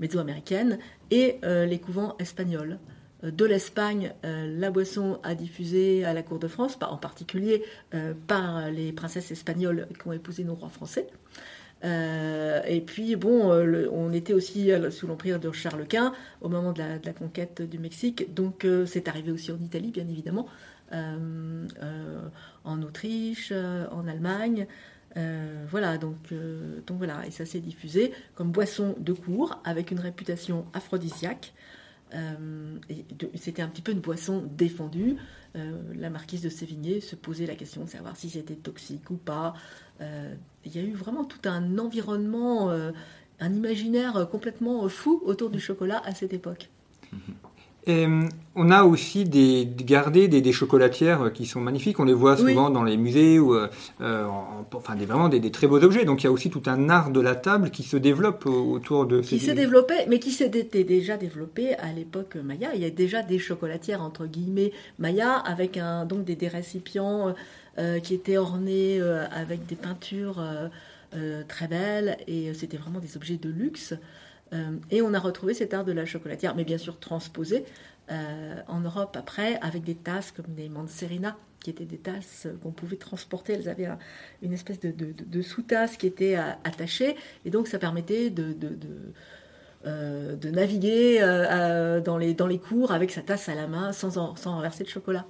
mésoaméricaine 0.00 0.78
et 1.10 1.38
les 1.42 1.78
couvents 1.78 2.16
espagnols 2.18 2.78
de 3.22 3.44
l'Espagne, 3.44 4.14
euh, 4.24 4.58
la 4.58 4.70
boisson 4.70 5.20
a 5.22 5.34
diffusé 5.34 6.04
à 6.04 6.14
la 6.14 6.22
cour 6.22 6.38
de 6.38 6.48
France, 6.48 6.78
en 6.80 6.96
particulier 6.96 7.62
euh, 7.94 8.14
par 8.26 8.70
les 8.70 8.92
princesses 8.92 9.30
espagnoles 9.30 9.88
qui 10.00 10.08
ont 10.08 10.12
épousé 10.12 10.44
nos 10.44 10.54
rois 10.54 10.70
français. 10.70 11.06
Euh, 11.84 12.60
et 12.66 12.80
puis, 12.80 13.16
bon, 13.16 13.50
on 13.92 14.12
était 14.12 14.32
aussi 14.32 14.70
sous 14.90 15.06
l'empire 15.06 15.40
de 15.40 15.50
Charles 15.52 15.86
Quint 15.86 16.12
au 16.40 16.48
moment 16.48 16.72
de 16.72 16.80
la, 16.80 17.12
conquête 17.12 17.62
du 17.62 17.78
Mexique, 17.78 18.34
donc 18.34 18.66
c'est 18.86 19.08
arrivé 19.08 19.32
aussi 19.32 19.52
en 19.52 19.58
Italie, 19.58 19.90
bien 19.90 20.08
évidemment. 20.08 20.46
en 20.92 22.82
Autriche, 22.82 23.52
en 23.52 24.06
Allemagne. 24.06 24.66
voilà, 25.70 25.98
donc 25.98 26.16
voilà, 26.90 27.26
et 27.26 27.30
ça 27.30 27.46
s'est 27.46 27.60
diffusé 27.60 28.12
comme 28.34 28.50
boisson 28.52 28.94
de 28.98 29.12
cours 29.12 29.60
avec 29.64 29.90
une 29.90 30.00
réputation 30.00 30.66
aphrodisiaque. 30.74 31.54
c'était 33.36 33.62
un 33.62 33.68
petit 33.68 33.82
peu 33.82 33.92
une 33.92 34.00
boisson 34.00 34.44
défendue. 34.56 35.16
la 35.54 36.10
marquise 36.10 36.42
de 36.42 36.50
Sévigné 36.50 37.00
se 37.00 37.16
posait 37.16 37.46
la 37.46 37.54
question 37.54 37.84
de 37.84 37.88
savoir 37.88 38.16
si 38.16 38.28
c'était 38.28 38.56
toxique 38.56 39.10
ou 39.10 39.16
pas. 39.16 39.54
Il 40.00 40.74
y 40.74 40.78
a 40.78 40.82
eu 40.82 40.92
vraiment 40.92 41.24
tout 41.24 41.48
un 41.48 41.78
environnement 41.78 42.70
un 43.40 43.54
imaginaire 43.54 44.28
complètement 44.30 44.88
fou 44.88 45.22
autour 45.24 45.50
du 45.50 45.60
chocolat 45.60 46.02
à 46.04 46.14
cette 46.14 46.32
époque. 46.32 46.68
Et 47.86 48.06
on 48.56 48.70
a 48.70 48.84
aussi 48.84 49.24
des, 49.24 49.66
gardé 49.66 50.28
des, 50.28 50.52
chocolatières 50.52 51.32
qui 51.32 51.46
sont 51.46 51.62
magnifiques. 51.62 51.98
On 51.98 52.04
les 52.04 52.12
voit 52.12 52.36
souvent 52.36 52.68
dans 52.68 52.82
les 52.82 52.98
musées 52.98 53.38
ou 53.38 53.54
euh, 53.54 53.68
enfin 54.74 54.96
des, 54.96 55.06
vraiment 55.06 55.30
des, 55.30 55.50
très 55.50 55.66
beaux 55.66 55.82
objets. 55.82 56.04
Donc 56.04 56.22
il 56.22 56.24
y 56.24 56.26
a 56.26 56.30
aussi 56.30 56.50
tout 56.50 56.62
un 56.66 56.90
art 56.90 57.10
de 57.10 57.20
la 57.20 57.34
table 57.34 57.70
qui 57.70 57.82
se 57.82 57.96
développe 57.96 58.44
autour 58.44 59.06
de 59.06 59.20
qui 59.20 59.40
s'est 59.40 59.54
développé, 59.54 59.94
mais 60.08 60.18
qui 60.18 60.30
s'était 60.30 60.84
déjà 60.84 61.16
développé 61.16 61.74
à 61.76 61.92
l'époque 61.92 62.36
Maya. 62.36 62.68
Il 62.74 62.82
y 62.82 62.84
a 62.84 62.90
déjà 62.90 63.22
des 63.22 63.38
chocolatières 63.38 64.02
entre 64.02 64.26
guillemets 64.26 64.72
Maya 64.98 65.32
avec 65.32 65.78
un 65.78 66.04
donc 66.04 66.24
des, 66.24 66.48
récipients 66.48 67.28
euh, 67.28 67.32
qui 68.02 68.14
étaient 68.14 68.36
ornés 68.36 69.00
euh, 69.00 69.26
avec 69.30 69.66
des 69.66 69.76
peintures. 69.76 70.42
Euh, 71.12 71.42
très 71.48 71.66
belles 71.66 72.18
et 72.28 72.54
c'était 72.54 72.76
vraiment 72.76 73.00
des 73.00 73.16
objets 73.16 73.36
de 73.36 73.48
luxe. 73.48 73.94
Euh, 74.52 74.76
et 74.92 75.02
on 75.02 75.12
a 75.12 75.18
retrouvé 75.18 75.54
cet 75.54 75.74
art 75.74 75.84
de 75.84 75.90
la 75.90 76.06
chocolatière, 76.06 76.54
mais 76.54 76.62
bien 76.62 76.78
sûr 76.78 77.00
transposé 77.00 77.64
euh, 78.12 78.54
en 78.68 78.78
Europe 78.78 79.16
après 79.18 79.58
avec 79.60 79.82
des 79.82 79.96
tasses 79.96 80.30
comme 80.30 80.54
des 80.54 80.68
Manserina 80.68 81.36
qui 81.64 81.70
étaient 81.70 81.84
des 81.84 81.98
tasses 81.98 82.46
qu'on 82.62 82.70
pouvait 82.70 82.96
transporter. 82.96 83.54
Elles 83.54 83.68
avaient 83.68 83.88
une 84.40 84.52
espèce 84.52 84.78
de, 84.78 85.42
sous-tasse 85.42 85.96
qui 85.96 86.06
était 86.06 86.36
attachée, 86.64 87.16
et 87.44 87.50
donc 87.50 87.66
ça 87.68 87.78
permettait 87.78 88.30
de, 88.30 88.54
naviguer 90.48 91.20
dans, 92.02 92.16
les, 92.16 92.32
dans 92.32 92.46
les 92.46 92.58
cours 92.58 92.92
avec 92.92 93.10
sa 93.10 93.20
tasse 93.20 93.50
à 93.50 93.54
la 93.54 93.66
main 93.66 93.92
sans, 93.92 94.36
sans 94.36 94.54
renverser 94.54 94.84
de 94.84 94.88
chocolat. 94.88 95.26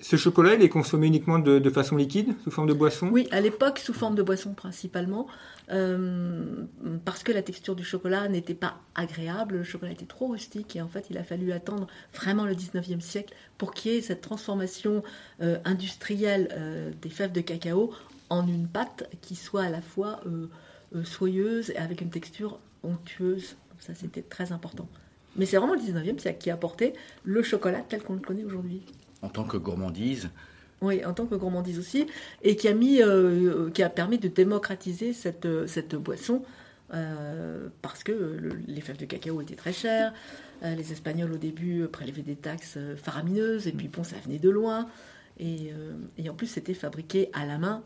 Ce 0.00 0.14
chocolat, 0.14 0.54
il 0.54 0.62
est 0.62 0.68
consommé 0.68 1.08
uniquement 1.08 1.40
de, 1.40 1.70
façon 1.70 1.96
liquide, 1.96 2.34
sous 2.44 2.52
forme 2.52 2.68
de 2.68 2.72
boisson? 2.72 3.08
Oui, 3.10 3.26
à 3.32 3.40
l'époque, 3.40 3.80
sous 3.80 3.92
forme 3.92 4.14
de 4.14 4.22
boisson 4.22 4.54
principalement, 4.54 5.26
euh, 5.72 6.44
parce 7.04 7.24
que 7.24 7.32
la 7.32 7.42
texture 7.42 7.74
du 7.74 7.82
chocolat 7.82 8.28
n'était 8.28 8.54
pas 8.54 8.78
agréable, 8.94 9.56
le 9.56 9.64
chocolat 9.64 9.90
était 9.90 10.06
trop 10.06 10.28
rustique, 10.28 10.76
et 10.76 10.82
en 10.82 10.88
fait, 10.88 11.06
il 11.10 11.18
a 11.18 11.24
fallu 11.24 11.50
attendre 11.50 11.88
vraiment 12.14 12.44
le 12.44 12.54
19e 12.54 13.00
siècle 13.00 13.34
pour 13.58 13.74
qu'il 13.74 13.92
y 13.92 13.96
ait 13.96 14.00
cette 14.00 14.20
transformation 14.20 15.02
euh, 15.42 15.58
industrielle 15.64 16.48
euh, 16.52 16.92
des 17.02 17.10
fèves 17.10 17.32
de 17.32 17.40
cacao 17.40 17.92
en 18.30 18.46
une 18.46 18.68
pâte 18.68 19.10
qui 19.20 19.34
soit 19.34 19.64
à 19.64 19.70
la 19.70 19.80
fois 19.80 20.20
soyeuse 21.02 21.70
et 21.70 21.76
avec 21.76 22.02
une 22.02 22.10
texture 22.10 22.60
onctueuse. 22.82 23.56
Ça, 23.80 23.94
c'était 23.94 24.22
très 24.22 24.52
important. 24.52 24.86
Mais 25.36 25.46
c'est 25.46 25.56
vraiment 25.56 25.74
le 25.74 25.80
19e 25.80 26.18
siècle 26.18 26.38
qui 26.38 26.50
a 26.50 26.54
apporté 26.54 26.92
le 27.24 27.42
chocolat 27.42 27.82
tel 27.88 28.02
qu'on 28.02 28.14
le 28.14 28.20
connaît 28.20 28.44
aujourd'hui 28.44 28.82
en 29.22 29.28
tant 29.28 29.44
que 29.44 29.56
gourmandise. 29.56 30.30
Oui, 30.80 31.04
en 31.04 31.12
tant 31.12 31.26
que 31.26 31.34
gourmandise 31.34 31.78
aussi, 31.78 32.06
et 32.42 32.54
qui 32.54 32.68
a, 32.68 32.74
mis, 32.74 33.02
euh, 33.02 33.68
qui 33.70 33.82
a 33.82 33.90
permis 33.90 34.18
de 34.18 34.28
démocratiser 34.28 35.12
cette, 35.12 35.44
euh, 35.44 35.66
cette 35.66 35.96
boisson, 35.96 36.42
euh, 36.94 37.68
parce 37.82 38.04
que 38.04 38.38
les 38.66 38.80
fèves 38.80 38.96
de 38.96 39.04
cacao 39.04 39.40
étaient 39.40 39.56
très 39.56 39.72
chères, 39.72 40.12
les 40.62 40.90
Espagnols 40.90 41.32
au 41.32 41.36
début 41.36 41.86
prélevaient 41.86 42.22
des 42.22 42.34
taxes 42.34 42.78
faramineuses, 42.96 43.68
et 43.68 43.72
puis 43.72 43.86
bon, 43.86 44.02
ça 44.02 44.16
venait 44.24 44.38
de 44.38 44.50
loin, 44.50 44.88
et, 45.38 45.72
et 46.16 46.28
en 46.28 46.34
plus 46.34 46.48
c'était 46.48 46.74
fabriqué 46.74 47.30
à 47.32 47.46
la 47.46 47.58
main 47.58 47.84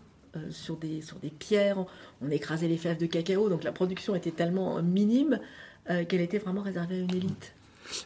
sur, 0.49 0.79
des, 0.79 1.03
sur 1.03 1.19
des 1.19 1.29
pierres, 1.29 1.85
on 2.23 2.31
écrasait 2.31 2.69
les 2.69 2.79
fèves 2.79 2.97
de 2.97 3.05
cacao, 3.05 3.51
donc 3.51 3.63
la 3.63 3.73
production 3.73 4.15
était 4.15 4.31
tellement 4.31 4.81
minime 4.83 5.39
qu'elle 5.87 6.23
était 6.23 6.39
vraiment 6.39 6.63
réservée 6.63 6.95
à 6.95 6.99
une 7.01 7.15
élite. 7.15 7.53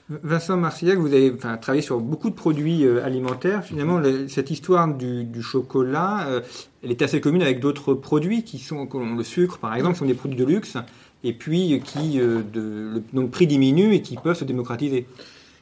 Vincent 0.08 0.56
Marcillac, 0.56 0.98
vous 0.98 1.12
avez 1.12 1.36
travaillé 1.36 1.82
sur 1.82 2.00
beaucoup 2.00 2.30
de 2.30 2.34
produits 2.34 2.84
euh, 2.84 3.04
alimentaires. 3.04 3.64
Finalement, 3.64 4.00
cette 4.28 4.50
histoire 4.50 4.88
du, 4.92 5.42
chocolat, 5.42 6.26
euh, 6.28 6.40
elle 6.82 6.90
est 6.90 7.02
assez 7.02 7.20
commune 7.20 7.42
avec 7.42 7.60
d'autres 7.60 7.94
produits 7.94 8.44
qui 8.44 8.58
sont, 8.58 8.86
comme 8.86 9.16
le 9.16 9.24
sucre 9.24 9.58
par 9.58 9.74
exemple, 9.74 9.94
qui 9.94 9.98
sont 10.00 10.06
des 10.06 10.14
produits 10.14 10.38
de 10.38 10.44
luxe, 10.44 10.76
et 11.24 11.32
puis 11.32 11.80
qui, 11.84 12.20
euh, 12.20 12.42
de, 12.52 13.02
le, 13.12 13.26
prix 13.28 13.46
diminue 13.46 13.94
et 13.94 14.02
qui 14.02 14.16
peuvent 14.16 14.36
se 14.36 14.44
démocratiser. 14.44 15.06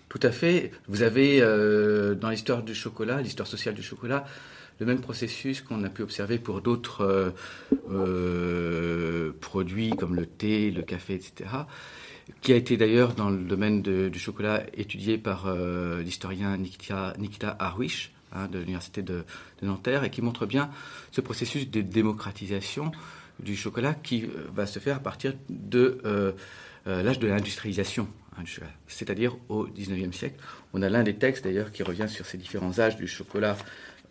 Tout 0.08 0.20
à 0.22 0.30
fait. 0.30 0.70
Vous 0.86 1.02
avez 1.02 1.40
dans 1.40 2.30
l'histoire 2.30 2.62
du 2.62 2.72
chocolat, 2.72 3.20
l'histoire 3.20 3.48
sociale 3.48 3.74
du 3.74 3.82
chocolat, 3.82 4.24
le 4.78 4.86
même 4.86 5.00
processus 5.00 5.60
qu'on 5.60 5.82
a 5.82 5.88
pu 5.88 6.02
observer 6.02 6.38
pour 6.38 6.60
d'autres 6.60 7.32
produits 9.40 9.90
comme 9.90 10.14
le 10.14 10.26
thé, 10.26 10.70
le 10.70 10.82
café, 10.82 11.14
etc 11.14 11.46
qui 12.40 12.52
a 12.52 12.56
été 12.56 12.76
d'ailleurs 12.76 13.14
dans 13.14 13.30
le 13.30 13.38
domaine 13.38 13.82
du 13.82 14.18
chocolat 14.18 14.64
étudié 14.74 15.18
par 15.18 15.46
euh, 15.46 16.02
l'historien 16.02 16.56
Nikita, 16.56 17.14
Nikita 17.18 17.56
hein, 17.60 18.48
de 18.48 18.58
l'université 18.58 19.02
de, 19.02 19.24
Nanterre 19.62 20.04
et 20.04 20.10
qui 20.10 20.22
montre 20.22 20.46
bien 20.46 20.70
ce 21.10 21.20
processus 21.20 21.70
de 21.70 21.80
démocratisation 21.80 22.92
du 23.40 23.56
chocolat 23.56 23.94
qui 23.94 24.24
euh, 24.24 24.46
va 24.54 24.66
se 24.66 24.78
faire 24.78 24.96
à 24.96 25.00
partir 25.00 25.34
de 25.48 25.98
euh, 26.04 26.32
l'âge 26.86 27.18
de 27.18 27.26
l'industrialisation. 27.26 28.08
Hein, 28.38 28.42
c'est-à-dire 28.88 29.36
au 29.48 29.66
19e 29.68 30.12
siècle. 30.12 30.36
On 30.72 30.82
a 30.82 30.88
l'un 30.88 31.02
des 31.02 31.14
textes 31.14 31.44
d'ailleurs 31.44 31.72
qui 31.72 31.82
revient 31.82 32.08
sur 32.08 32.26
ces 32.26 32.36
différents 32.36 32.78
âges 32.80 32.96
du 32.96 33.06
chocolat 33.06 33.56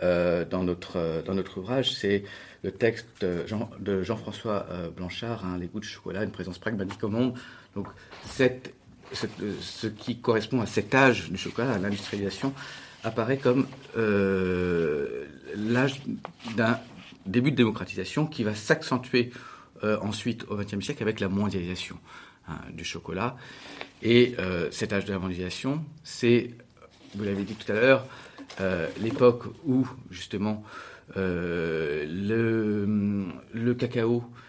dans, 0.02 0.64
notre, 0.64 1.24
dans 1.26 1.34
notre 1.34 1.60
ouvrage, 1.60 1.94
c'est 1.94 2.26
le 2.62 2.72
texte 2.72 3.08
de, 3.22 4.04
Jean, 4.04 4.18
françois 4.18 4.68
Blanchard, 4.98 5.46
hein, 5.46 5.58
Les 5.58 5.68
goûts 5.68 5.80
du 5.80 5.88
chocolat, 5.88 6.26
une 6.26 6.32
présence 6.32 6.60
pragmatique 6.60 7.02
au 7.06 7.08
monde, 7.08 7.36
donc, 7.76 7.88
ce 8.32 9.88
qui 9.88 10.20
correspond 10.20 10.62
à 10.62 10.66
cet 10.66 10.94
âge 10.96 11.30
du 11.30 11.38
chocolat, 11.38 11.74
à 11.74 11.78
l'industrialisation, 11.78 12.54
apparaît 13.04 13.38
comme 13.38 13.68
euh, 13.98 15.26
l'âge 15.56 16.02
d'un 16.56 16.80
début 17.26 17.52
de 17.52 17.58
démocratisation 17.58 18.26
qui 18.26 18.44
va 18.44 18.56
s'accentuer 18.56 19.32
euh, 19.84 19.98
ensuite 20.02 20.46
au 20.50 20.56
XXe 20.56 20.84
siècle 20.84 21.04
avec 21.04 21.20
la 21.20 21.28
mondialisation 21.30 21.98
hein, 22.48 22.58
du 22.72 22.86
chocolat. 22.86 23.36
Et 24.02 24.36
euh, 24.40 24.70
cet 24.72 24.94
âge 24.94 25.06
de 25.06 25.14
la 25.14 25.20
mondialisation, 25.20 25.84
c'est, 26.04 26.52
vous 27.16 27.24
l'avez 27.24 27.44
dit 27.44 27.56
tout 27.56 27.72
à 27.72 27.76
l'heure, 27.76 28.06
l'époque 29.02 29.46
où 29.66 29.88
justement 30.12 30.64
le, 31.16 32.04
cacao 33.78 34.18
euh, 34.18 34.43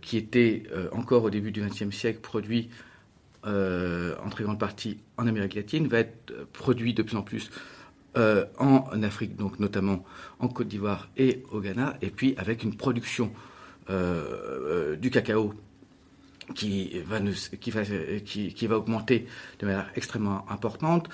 qui 0.00 0.16
était 0.16 0.62
euh, 0.72 0.88
encore 0.92 1.24
au 1.24 1.30
début 1.30 1.52
du 1.52 1.60
XXe 1.60 1.94
siècle 1.94 2.20
produit 2.20 2.70
euh, 3.46 4.14
en 4.24 4.30
très 4.30 4.44
grande 4.44 4.58
partie 4.58 4.98
en 5.18 5.26
Amérique 5.26 5.54
latine, 5.54 5.86
va 5.88 5.98
être 5.98 6.46
produit 6.52 6.94
de 6.94 7.02
plus 7.02 7.16
en 7.16 7.22
plus 7.22 7.50
en 8.60 9.02
Afrique, 9.02 9.34
donc 9.34 9.58
notamment 9.58 10.04
en 10.38 10.46
Côte 10.46 10.68
d'Ivoire 10.68 11.08
et 11.16 11.42
au 11.50 11.60
Ghana, 11.60 11.96
et 12.00 12.10
puis 12.10 12.36
avec 12.38 12.62
une 12.62 12.76
production 12.76 13.32
du 13.88 15.10
cacao 15.10 15.52
qui, 16.54 16.92
va, 17.04 17.18
augmenter 18.78 19.26
de 19.58 19.66
manière 19.66 19.90
extrêmement 19.96 20.48
importante, 20.48 21.08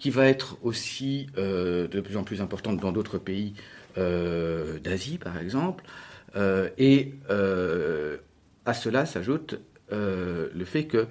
qui 0.00 0.10
va 0.10 0.26
être 0.26 0.58
aussi 0.62 1.28
de 1.36 2.00
plus 2.00 2.16
en 2.16 2.24
plus 2.24 2.40
importante 2.40 2.80
dans 2.80 2.90
d'autres 2.90 3.18
pays 3.18 3.54
d'Asie, 3.94 5.18
par 5.18 5.38
exemple. 5.38 5.84
Euh, 6.36 6.70
et 6.78 7.14
euh, 7.30 8.16
à 8.64 8.74
cela 8.74 9.06
s'ajoute 9.06 9.60
euh, 9.92 10.48
le 10.54 10.64
fait 10.64 10.86
que 10.86 11.06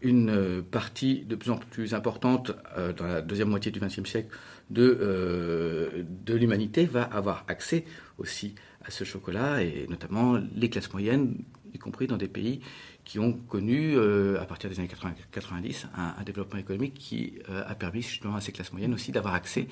une 0.00 0.62
partie 0.62 1.24
de 1.24 1.34
plus 1.34 1.50
en 1.50 1.56
plus 1.56 1.94
importante 1.94 2.52
dans 2.98 3.06
la 3.06 3.22
deuxième 3.22 3.48
moitié 3.48 3.72
du 3.72 3.80
XXe 3.80 4.04
siècle 4.04 4.28
de, 4.68 6.04
de 6.26 6.34
l'humanité 6.34 6.84
va 6.84 7.04
avoir 7.04 7.46
accès 7.48 7.86
aussi 8.18 8.54
à 8.84 8.90
ce 8.90 9.04
chocolat, 9.04 9.62
et 9.62 9.86
notamment 9.88 10.38
les 10.54 10.68
classes 10.68 10.92
moyennes, 10.92 11.38
y 11.72 11.78
compris 11.78 12.06
dans 12.06 12.18
des 12.18 12.28
pays 12.28 12.60
qui 13.06 13.18
ont 13.18 13.32
connu, 13.32 13.98
à 14.36 14.44
partir 14.44 14.68
des 14.68 14.78
années 14.78 14.88
80, 14.88 15.14
90, 15.32 15.86
un, 15.96 16.22
développement 16.22 16.60
économique 16.60 16.92
qui 16.92 17.38
a 17.48 17.74
permis 17.74 18.02
justement 18.02 18.36
à 18.36 18.42
ces 18.42 18.52
classes 18.52 18.74
moyennes 18.74 18.92
aussi 18.92 19.10
d'avoir 19.10 19.32
accès 19.32 19.68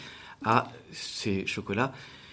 à 0.47 0.73
ces 0.93 1.45
chocolats 1.45 1.93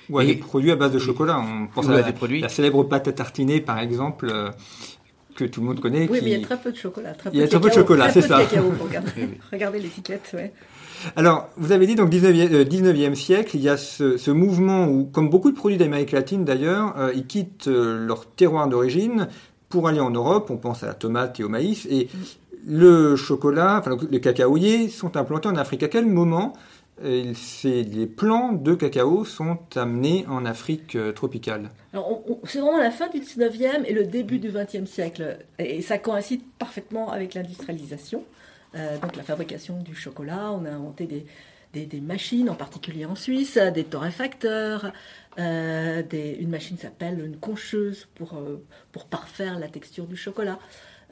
ou 0.09 0.19
à 0.19 0.25
des 0.25 0.35
produits 0.35 0.71
à 0.71 0.75
base 0.75 0.91
de 0.91 0.99
chocolat. 0.99 1.39
On 1.39 1.67
pense 1.67 1.87
à, 1.87 2.01
la, 2.01 2.11
produits. 2.11 2.41
la 2.41 2.49
célèbre 2.49 2.83
pâte 2.83 3.07
à 3.07 3.11
tartiner, 3.11 3.61
par 3.61 3.79
exemple, 3.79 4.27
euh, 4.31 4.49
que 5.35 5.45
tout 5.45 5.61
le 5.61 5.67
monde 5.67 5.79
connaît. 5.79 6.07
Oui, 6.09 6.19
mais 6.23 6.31
il 6.31 6.39
y 6.39 6.43
a 6.43 6.45
très 6.45 6.57
peu 6.57 6.71
de 6.71 6.77
chocolat. 6.77 7.13
Très 7.13 7.29
peu 7.29 7.35
il 7.35 7.39
y 7.39 7.43
a 7.43 7.47
très 7.47 7.59
peu 7.59 7.69
de 7.69 7.73
chocolat, 7.73 8.09
c'est 8.09 8.21
ça. 8.21 8.39
regardez, 9.51 9.79
l'étiquette, 9.79 10.29
ouais. 10.33 10.51
Alors, 11.15 11.47
vous 11.55 11.71
avez 11.71 11.87
dit 11.87 11.95
donc 11.95 12.09
19e, 12.09 12.63
19e 12.63 13.15
siècle, 13.15 13.55
il 13.55 13.61
y 13.61 13.69
a 13.69 13.77
ce, 13.77 14.17
ce, 14.17 14.31
mouvement 14.31 14.85
où, 14.85 15.05
comme 15.05 15.29
beaucoup 15.29 15.49
de 15.49 15.55
produits 15.55 15.77
d'Amérique 15.77 16.11
latine 16.11 16.43
d'ailleurs, 16.43 16.93
euh, 16.97 17.13
ils 17.15 17.25
quittent 17.25 17.69
euh, 17.69 18.05
leur 18.05 18.25
terroir 18.25 18.67
d'origine 18.67 19.29
pour 19.69 19.87
aller 19.87 20.01
en 20.01 20.09
Europe. 20.09 20.49
On 20.49 20.57
pense 20.57 20.83
à 20.83 20.87
la 20.87 20.93
tomate 20.93 21.39
et 21.39 21.43
au 21.45 21.49
maïs. 21.49 21.87
Et 21.89 22.09
le 22.67 23.15
chocolat, 23.15 23.77
enfin 23.79 23.95
le 24.11 24.19
cacaoyer 24.19 24.89
sont 24.89 25.15
implantés 25.15 25.47
en 25.47 25.55
Afrique. 25.55 25.83
À 25.83 25.87
quel 25.87 26.05
moment 26.05 26.53
les 27.01 28.07
plants 28.07 28.53
de 28.53 28.75
cacao 28.75 29.25
sont 29.25 29.59
amenés 29.75 30.25
en 30.27 30.45
Afrique 30.45 30.97
tropicale 31.15 31.69
C'est 32.45 32.59
vraiment 32.59 32.77
la 32.77 32.91
fin 32.91 33.07
du 33.07 33.19
19e 33.19 33.85
et 33.85 33.93
le 33.93 34.05
début 34.05 34.39
du 34.39 34.49
20e 34.49 34.85
siècle. 34.85 35.39
Et 35.57 35.81
ça 35.81 35.97
coïncide 35.97 36.41
parfaitement 36.57 37.11
avec 37.11 37.33
l'industrialisation. 37.33 38.23
donc 38.73 39.15
la 39.15 39.23
fabrication 39.23 39.81
du 39.81 39.95
chocolat, 39.95 40.51
on 40.51 40.65
a 40.65 40.69
inventé 40.69 41.07
des, 41.73 42.01
machines, 42.01 42.49
en 42.49 42.55
particulier 42.55 43.05
en 43.05 43.15
Suisse, 43.15 43.57
des 43.57 43.83
torréfacteurs. 43.83 44.91
Euh, 45.39 46.01
une 46.11 46.49
machine 46.49 46.77
s'appelle 46.77 47.23
une 47.23 47.37
concheuse 47.37 48.07
pour, 48.15 48.35
euh, 48.35 48.63
parfaire 49.09 49.59
la 49.59 49.67
texture 49.67 50.05
du 50.05 50.17
chocolat. 50.17 50.59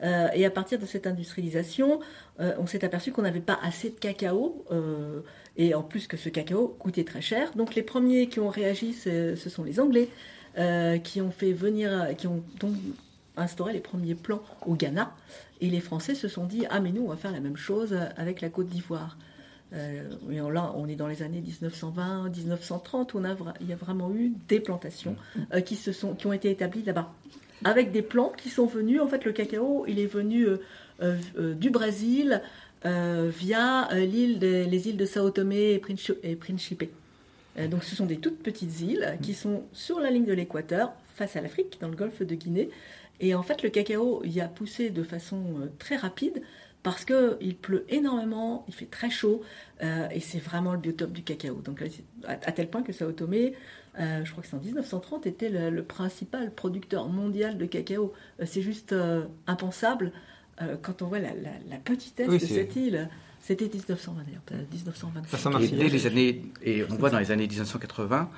Euh, 0.02 0.28
et 0.34 0.44
à 0.44 0.50
partir 0.50 0.78
de 0.78 0.86
cette 0.86 1.06
industrialisation, 1.06 2.00
on 2.38 2.66
s'est 2.66 2.84
aperçu 2.84 3.10
qu'on 3.10 3.22
n'avait 3.22 3.40
pas 3.40 3.58
assez 3.62 3.90
de 3.90 3.96
cacao, 3.96 4.64
et 5.58 5.74
en 5.74 5.82
plus 5.82 6.06
que 6.06 6.16
ce 6.16 6.28
cacao 6.28 6.76
coûtait 6.78 7.04
très 7.04 7.20
cher. 7.20 7.52
Donc 7.54 7.74
les 7.74 7.82
premiers 7.82 8.28
qui 8.28 8.40
ont 8.40 8.48
réagi, 8.48 8.94
ce 8.94 9.34
sont 9.36 9.64
les 9.64 9.80
Anglais, 9.80 10.08
qui 11.04 11.20
ont 11.20 11.30
fait 11.30 11.52
venir, 11.52 12.14
qui 12.16 12.26
ont 12.26 12.42
donc 12.60 12.74
instauré 13.36 13.72
les 13.72 13.80
premiers 13.80 14.14
plans 14.14 14.42
au 14.66 14.74
Ghana. 14.74 15.14
Et 15.60 15.68
les 15.68 15.80
Français 15.80 16.14
se 16.14 16.28
sont 16.28 16.46
dit, 16.46 16.64
ah 16.70 16.80
mais 16.80 16.92
nous, 16.92 17.02
on 17.02 17.08
va 17.08 17.16
faire 17.16 17.32
la 17.32 17.40
même 17.40 17.56
chose 17.56 17.98
avec 18.16 18.40
la 18.40 18.48
Côte 18.48 18.68
d'Ivoire. 18.68 19.18
Euh, 19.74 20.02
là, 20.50 20.72
on 20.76 20.88
est 20.88 20.94
dans 20.94 21.08
les 21.08 21.22
années 21.22 21.40
1920, 21.40 22.30
1930, 22.30 23.14
où 23.14 23.18
on 23.18 23.24
a, 23.24 23.36
il 23.60 23.68
y 23.68 23.72
a 23.72 23.76
vraiment 23.76 24.10
eu 24.14 24.32
des 24.48 24.60
plantations 24.60 25.16
mm. 25.34 25.40
euh, 25.54 25.60
qui, 25.60 25.76
se 25.76 25.92
sont, 25.92 26.14
qui 26.14 26.26
ont 26.26 26.32
été 26.32 26.50
établies 26.50 26.82
là-bas. 26.82 27.12
Avec 27.64 27.90
des 27.90 28.02
plants 28.02 28.32
qui 28.36 28.50
sont 28.50 28.66
venus, 28.66 29.00
en 29.00 29.08
fait, 29.08 29.24
le 29.24 29.32
cacao, 29.32 29.84
il 29.88 29.98
est 29.98 30.06
venu 30.06 30.46
euh, 31.02 31.54
du 31.54 31.70
Brésil 31.70 32.40
via 32.84 33.88
l'île 33.92 34.38
les 34.38 34.88
îles 34.88 34.96
de 34.96 35.04
Sao 35.04 35.30
Tomé 35.30 35.72
et 36.22 36.36
Principe. 36.36 36.84
donc, 37.70 37.84
ce 37.84 37.96
sont 37.96 38.06
des 38.06 38.18
toutes 38.18 38.42
petites 38.42 38.80
îles 38.80 39.18
qui 39.22 39.34
sont 39.34 39.64
sur 39.72 40.00
la 40.00 40.10
ligne 40.10 40.24
de 40.24 40.32
l'équateur, 40.32 40.92
face 41.14 41.36
à 41.36 41.40
l'Afrique, 41.40 41.78
dans 41.80 41.88
le 41.88 41.96
golfe 41.96 42.22
de 42.22 42.34
Guinée. 42.34 42.70
Et 43.20 43.34
en 43.34 43.42
fait, 43.42 43.62
le 43.62 43.68
cacao 43.68 44.22
y 44.24 44.40
a 44.40 44.48
poussé 44.48 44.90
de 44.90 45.02
façon 45.02 45.68
très 45.78 45.96
rapide 45.96 46.42
parce 46.82 47.04
qu'il 47.04 47.56
pleut 47.56 47.84
énormément, 47.88 48.64
il 48.68 48.74
fait 48.74 48.86
très 48.86 49.10
chaud, 49.10 49.42
euh, 49.82 50.08
et 50.10 50.20
c'est 50.20 50.38
vraiment 50.38 50.72
le 50.72 50.78
biotope 50.78 51.12
du 51.12 51.22
cacao. 51.22 51.56
Donc, 51.56 51.82
à, 52.24 52.52
tel 52.52 52.68
point 52.70 52.82
que 52.82 52.92
Sao 52.92 53.10
Tomé, 53.12 53.54
euh, 53.98 54.24
je 54.24 54.30
crois 54.30 54.42
que 54.42 54.48
c'est 54.48 54.56
en 54.56 54.60
1930, 54.60 55.26
était 55.26 55.50
le, 55.50 55.82
principal 55.82 56.52
producteur 56.52 57.08
mondial 57.08 57.58
de 57.58 57.66
cacao. 57.66 58.12
Euh, 58.40 58.44
c'est 58.46 58.62
juste 58.62 58.94
impensable 59.46 60.12
quand 60.82 61.02
on 61.02 61.06
voit 61.06 61.20
la, 61.20 61.30
petitesse 61.84 62.28
de 62.28 62.38
cette 62.38 62.76
île. 62.76 63.08
C'était 63.40 63.68
1920 63.68 64.24
d'ailleurs, 64.24 64.66
1925. 64.72 65.60
Et 65.60 65.68
dès 65.68 65.88
les 65.88 66.06
années, 66.06 66.42
et 66.62 66.84
on 66.90 66.96
voit 66.96 67.08
dans 67.10 67.20
les 67.20 67.30
années 67.30 67.46
1980 67.46 68.30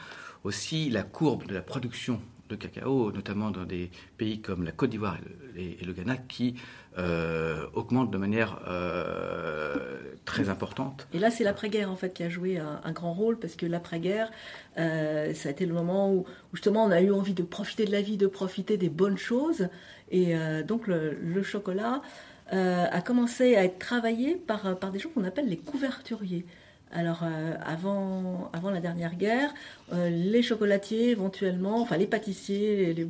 aussi 0.44 0.90
la 0.90 1.02
courbe 1.02 1.46
de 1.46 1.54
la 1.54 1.62
production 1.62 2.20
de 2.48 2.56
cacao, 2.56 3.12
notamment 3.12 3.50
dans 3.50 3.64
des 3.64 3.90
pays 4.18 4.40
comme 4.40 4.64
la 4.64 4.72
Côte 4.72 4.90
d'Ivoire 4.90 5.18
et, 5.56 5.84
le 5.84 5.92
Ghana, 5.92 6.16
qui 6.16 6.56
euh, 6.98 7.66
augmente 7.74 8.10
de 8.10 8.18
manière 8.18 8.60
euh, 8.66 9.98
très 10.24 10.48
importante. 10.48 11.06
Et 11.14 11.20
là, 11.20 11.30
c'est 11.30 11.44
l'après-guerre 11.44 11.90
en 11.90 11.96
fait 11.96 12.12
qui 12.12 12.24
a 12.24 12.28
joué 12.28 12.58
un, 12.58 12.92
grand 12.92 13.12
rôle 13.12 13.38
parce 13.38 13.54
que 13.54 13.66
l'après-guerre, 13.66 14.30
euh, 14.78 15.32
ça 15.32 15.48
a 15.48 15.52
été 15.52 15.64
le 15.64 15.74
moment 15.74 16.12
où, 16.12 16.26
justement 16.52 16.84
on 16.84 16.90
a 16.90 17.00
eu 17.00 17.12
envie 17.12 17.34
de 17.34 17.44
profiter 17.44 17.84
de 17.84 17.92
la 17.92 18.02
vie, 18.02 18.16
de 18.16 18.26
profiter 18.26 18.76
des 18.76 18.90
bonnes 18.90 19.18
choses, 19.18 19.68
et 20.10 20.34
donc 20.66 20.86
le, 20.86 21.42
chocolat 21.42 22.02
a 22.50 23.00
commencé 23.00 23.56
à 23.56 23.64
être 23.64 23.78
travaillé 23.78 24.34
par, 24.34 24.78
par 24.78 24.90
des 24.90 24.98
gens 24.98 25.08
qu'on 25.10 25.24
appelle 25.24 25.48
les 25.48 25.56
couverturiers. 25.56 26.44
Alors, 26.92 27.22
avant, 27.64 28.50
avant 28.52 28.70
la 28.70 28.80
dernière 28.80 29.14
guerre, 29.14 29.54
les 29.92 30.42
chocolatiers, 30.42 31.10
éventuellement, 31.10 31.80
enfin 31.80 31.96
les 31.96 32.08
pâtissiers, 32.08 33.06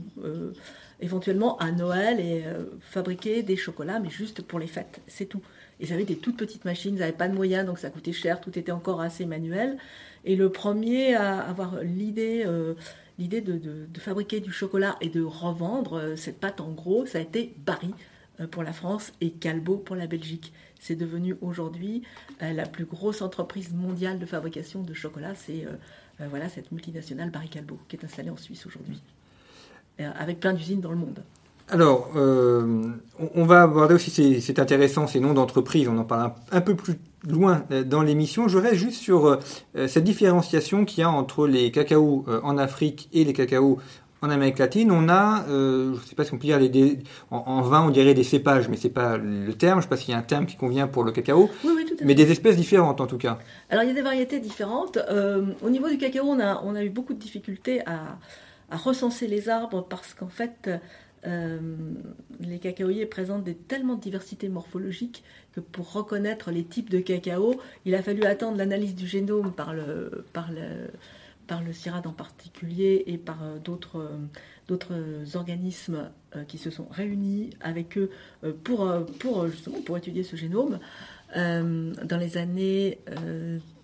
éventuellement 1.00 1.56
à 1.58 1.70
Noël 1.72 2.20
et 2.20 2.44
euh, 2.46 2.64
fabriquer 2.80 3.42
des 3.42 3.56
chocolats, 3.56 3.98
mais 4.00 4.10
juste 4.10 4.42
pour 4.42 4.58
les 4.58 4.66
fêtes, 4.66 5.00
c'est 5.06 5.26
tout. 5.26 5.42
Ils 5.80 5.92
avaient 5.92 6.04
des 6.04 6.16
toutes 6.16 6.36
petites 6.36 6.64
machines, 6.64 6.94
ils 6.94 7.00
n'avaient 7.00 7.12
pas 7.12 7.28
de 7.28 7.34
moyens, 7.34 7.66
donc 7.66 7.78
ça 7.78 7.90
coûtait 7.90 8.12
cher, 8.12 8.40
tout 8.40 8.58
était 8.58 8.72
encore 8.72 9.00
assez 9.00 9.24
manuel. 9.24 9.78
Et 10.24 10.36
le 10.36 10.50
premier 10.50 11.14
à 11.14 11.40
avoir 11.40 11.82
l'idée 11.82 12.44
euh, 12.46 12.74
l'idée 13.20 13.40
de, 13.40 13.86
fabriquer 14.00 14.40
du 14.40 14.50
chocolat 14.50 14.96
et 15.00 15.08
de 15.08 15.22
revendre 15.22 15.98
euh, 15.98 16.16
cette 16.16 16.40
pâte 16.40 16.60
en 16.60 16.72
gros, 16.72 17.06
ça 17.06 17.18
a 17.18 17.20
été 17.20 17.54
Barry 17.58 17.94
pour 18.50 18.64
la 18.64 18.72
France 18.72 19.12
et 19.20 19.30
Calbo 19.30 19.76
pour 19.76 19.94
la 19.94 20.08
Belgique. 20.08 20.52
C'est 20.80 20.96
devenu 20.96 21.36
aujourd'hui 21.42 22.02
la 22.40 22.64
plus 22.64 22.86
grosse 22.86 23.20
entreprise 23.20 23.74
mondiale 23.74 24.18
de 24.18 24.24
fabrication 24.24 24.82
de 24.82 24.94
chocolat. 24.94 25.34
C'est 25.34 25.66
voilà 26.18 26.48
cette 26.48 26.72
multinationale 26.72 27.28
Barry 27.28 27.50
Calbo 27.50 27.78
qui 27.86 27.96
est 27.96 28.04
installée 28.06 28.30
en 28.30 28.38
Suisse 28.38 28.64
aujourd'hui. 28.64 29.02
Euh, 30.00 30.10
avec 30.18 30.40
plein 30.40 30.52
d'usines 30.52 30.80
dans 30.80 30.90
le 30.90 30.96
monde. 30.96 31.22
Alors, 31.70 32.10
euh, 32.16 32.82
on 33.34 33.44
va 33.44 33.62
aborder 33.62 33.94
aussi, 33.94 34.40
c'est 34.40 34.58
intéressant, 34.58 35.06
ces 35.06 35.20
noms 35.20 35.34
d'entreprise, 35.34 35.88
on 35.88 35.98
en 35.98 36.04
parle 36.04 36.32
un, 36.50 36.60
peu 36.60 36.74
plus 36.74 36.94
loin 37.28 37.64
euh, 37.70 37.84
dans 37.84 38.02
l'émission. 38.02 38.48
Je 38.48 38.58
reste 38.58 38.74
juste 38.74 39.00
sur 39.00 39.38
cette 39.86 40.04
différenciation 40.04 40.84
qu'il 40.84 41.00
y 41.00 41.02
a 41.02 41.10
entre 41.10 41.46
les 41.46 41.70
cacaos 41.70 42.24
en 42.42 42.58
Afrique 42.58 43.08
et 43.12 43.24
les 43.24 43.32
cacaos 43.32 43.78
en 44.22 44.30
Amérique 44.30 44.58
latine. 44.58 44.90
On 44.90 45.08
a, 45.08 45.44
je 45.46 45.90
ne 45.92 46.06
sais 46.06 46.16
pas 46.16 46.24
si 46.24 46.34
on 46.34 46.38
peut 46.38 46.46
dire, 46.46 46.58
les, 46.58 46.98
en, 47.30 47.62
vin 47.62 47.86
on 47.86 47.90
dirait 47.90 48.14
des 48.14 48.24
cépages, 48.24 48.68
mais 48.68 48.76
ce 48.76 48.88
n'est 48.88 48.92
pas 48.92 49.16
le 49.16 49.52
terme, 49.54 49.74
je 49.74 49.78
ne 49.78 49.82
sais 49.82 49.88
pas 49.88 49.96
s'il 49.96 50.10
y 50.10 50.14
a 50.14 50.18
un 50.18 50.22
terme 50.22 50.46
qui 50.46 50.56
convient 50.56 50.88
pour 50.88 51.04
le 51.04 51.12
cacao, 51.12 51.48
oui, 51.64 51.70
oui, 51.76 51.84
tout 51.86 51.94
à 52.02 52.04
mais 52.04 52.14
des 52.14 52.30
espèces 52.30 52.56
différentes 52.56 53.00
en 53.00 53.06
tout 53.06 53.18
cas. 53.18 53.38
Alors 53.70 53.84
il 53.84 53.88
y 53.88 53.92
a 53.92 53.94
des 53.94 54.02
variétés 54.02 54.40
différentes. 54.40 54.98
au 55.62 55.70
niveau 55.70 55.88
du 55.88 55.98
cacao, 55.98 56.24
on 56.26 56.40
a, 56.40 56.62
on 56.64 56.74
a 56.74 56.82
eu 56.82 56.90
beaucoup 56.90 57.14
de 57.14 57.20
difficultés 57.20 57.80
à 57.86 58.18
à 58.70 58.76
recenser 58.76 59.26
les 59.26 59.48
arbres 59.48 59.84
parce 59.88 60.14
qu'en 60.14 60.28
fait, 60.28 60.52
euh, 60.68 60.78
les 61.24 62.58
cacaoyers 62.58 63.06
présentent 63.06 63.48
tellement 63.68 63.96
de 63.96 64.00
diversité 64.00 64.48
morphologique 64.48 65.22
que 65.52 65.60
pour 65.60 65.92
reconnaître 65.92 66.50
les 66.50 66.64
types 66.64 66.90
de 66.90 67.00
cacao, 67.00 67.60
il 67.84 67.94
a 67.94 68.02
fallu 68.02 68.24
attendre 68.24 68.56
l'analyse 68.56 68.94
du 68.94 69.06
génome 69.06 69.52
par 69.52 69.74
le, 69.74 70.24
par 70.32 70.50
CIRAD 71.72 72.06
en 72.06 72.12
particulier 72.12 73.04
et 73.06 73.18
par 73.18 73.42
euh, 73.42 73.58
d'autres, 73.58 73.98
euh, 74.00 75.24
organismes 75.34 76.10
qui 76.46 76.58
se 76.58 76.70
sont 76.70 76.86
réunis 76.92 77.50
avec 77.60 77.98
eux 77.98 78.08
pour 78.62 79.96
étudier 79.96 80.22
ce 80.22 80.36
génome. 80.36 80.78
Euh, 81.36 81.92
dans 82.04 82.16
les 82.16 82.36
années 82.38 82.98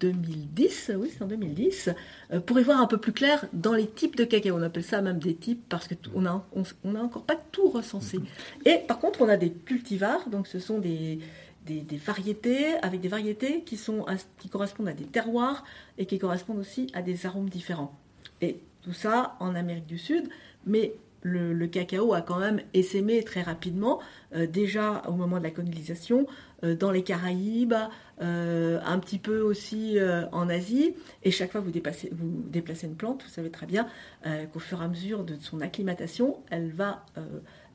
2010, 0.01 0.91
euh, 0.91 0.95
oui 0.97 1.13
c'est 1.17 1.23
en 1.23 1.29
2010, 1.29 1.91
euh, 2.33 2.41
pour 2.41 2.59
y 2.59 2.63
voir 2.65 2.81
un 2.81 2.87
peu 2.87 2.99
plus 2.99 3.13
clair 3.13 3.47
dans 3.53 3.73
les 3.73 3.87
types 3.87 4.17
de 4.17 4.25
cacao. 4.25 4.57
On 4.57 4.63
appelle 4.63 4.83
ça 4.83 5.01
même 5.01 5.19
des 5.19 5.35
types 5.35 5.63
parce 5.69 5.89
qu'on 5.89 6.21
n'a 6.23 6.31
a 6.33 7.03
encore 7.03 7.23
pas 7.23 7.37
tout 7.53 7.69
recensé. 7.69 8.19
Et 8.65 8.79
par 8.89 8.99
contre, 8.99 9.23
on 9.23 9.29
a 9.29 9.37
des 9.37 9.53
cultivars, 9.53 10.29
donc 10.29 10.49
ce 10.49 10.59
sont 10.59 10.79
des, 10.79 11.21
des, 11.67 11.97
variétés, 11.97 12.75
avec 12.83 13.01
des 13.01 13.09
variétés 13.09 13.63
qui, 13.63 13.77
sont, 13.77 14.05
qui 14.39 14.49
correspondent 14.49 14.89
à 14.89 14.93
des 14.93 15.05
terroirs 15.05 15.65
et 15.99 16.07
qui 16.07 16.19
correspondent 16.19 16.59
aussi 16.59 16.91
à 16.95 17.03
des 17.03 17.27
arômes 17.27 17.49
différents. 17.49 17.97
Et 18.41 18.61
tout 18.83 18.93
ça 18.93 19.37
en 19.39 19.55
Amérique 19.55 19.87
du 19.87 19.99
Sud, 19.99 20.29
mais 20.65 20.95
le, 21.27 21.67
cacao 21.67 22.15
a 22.15 22.23
quand 22.23 22.39
même 22.39 22.61
essaimé 22.75 23.23
très 23.23 23.43
rapidement, 23.43 24.01
déjà 24.35 25.03
au 25.09 25.13
moment 25.13 25.39
de 25.39 25.45
la 25.45 25.51
colonisation, 25.51 26.27
euh, 26.65 26.75
dans 26.75 26.91
les 26.91 27.03
Caraïbes, 27.03 27.75
euh, 28.23 28.81
un 28.85 28.99
petit 28.99 29.19
peu 29.19 29.41
aussi 29.41 29.99
euh, 29.99 30.27
en 30.33 30.49
Asie. 30.49 30.95
Et 31.23 31.31
chaque 31.31 31.53
fois 31.53 31.61
que 31.61 31.67
vous, 31.67 31.73
déplacez, 31.73 32.87
une 32.87 32.97
plante, 32.97 33.23
vous 33.25 33.31
savez 33.31 33.51
très 33.51 33.67
bien 33.67 33.87
qu'au 34.53 34.59
fur 34.59 34.81
et 34.81 34.85
à 34.85 34.89
mesure 34.89 35.25
de 35.25 35.37
son 35.37 35.61
acclimatation, 35.61 36.39
elle 36.51 36.71
va, 36.73 37.07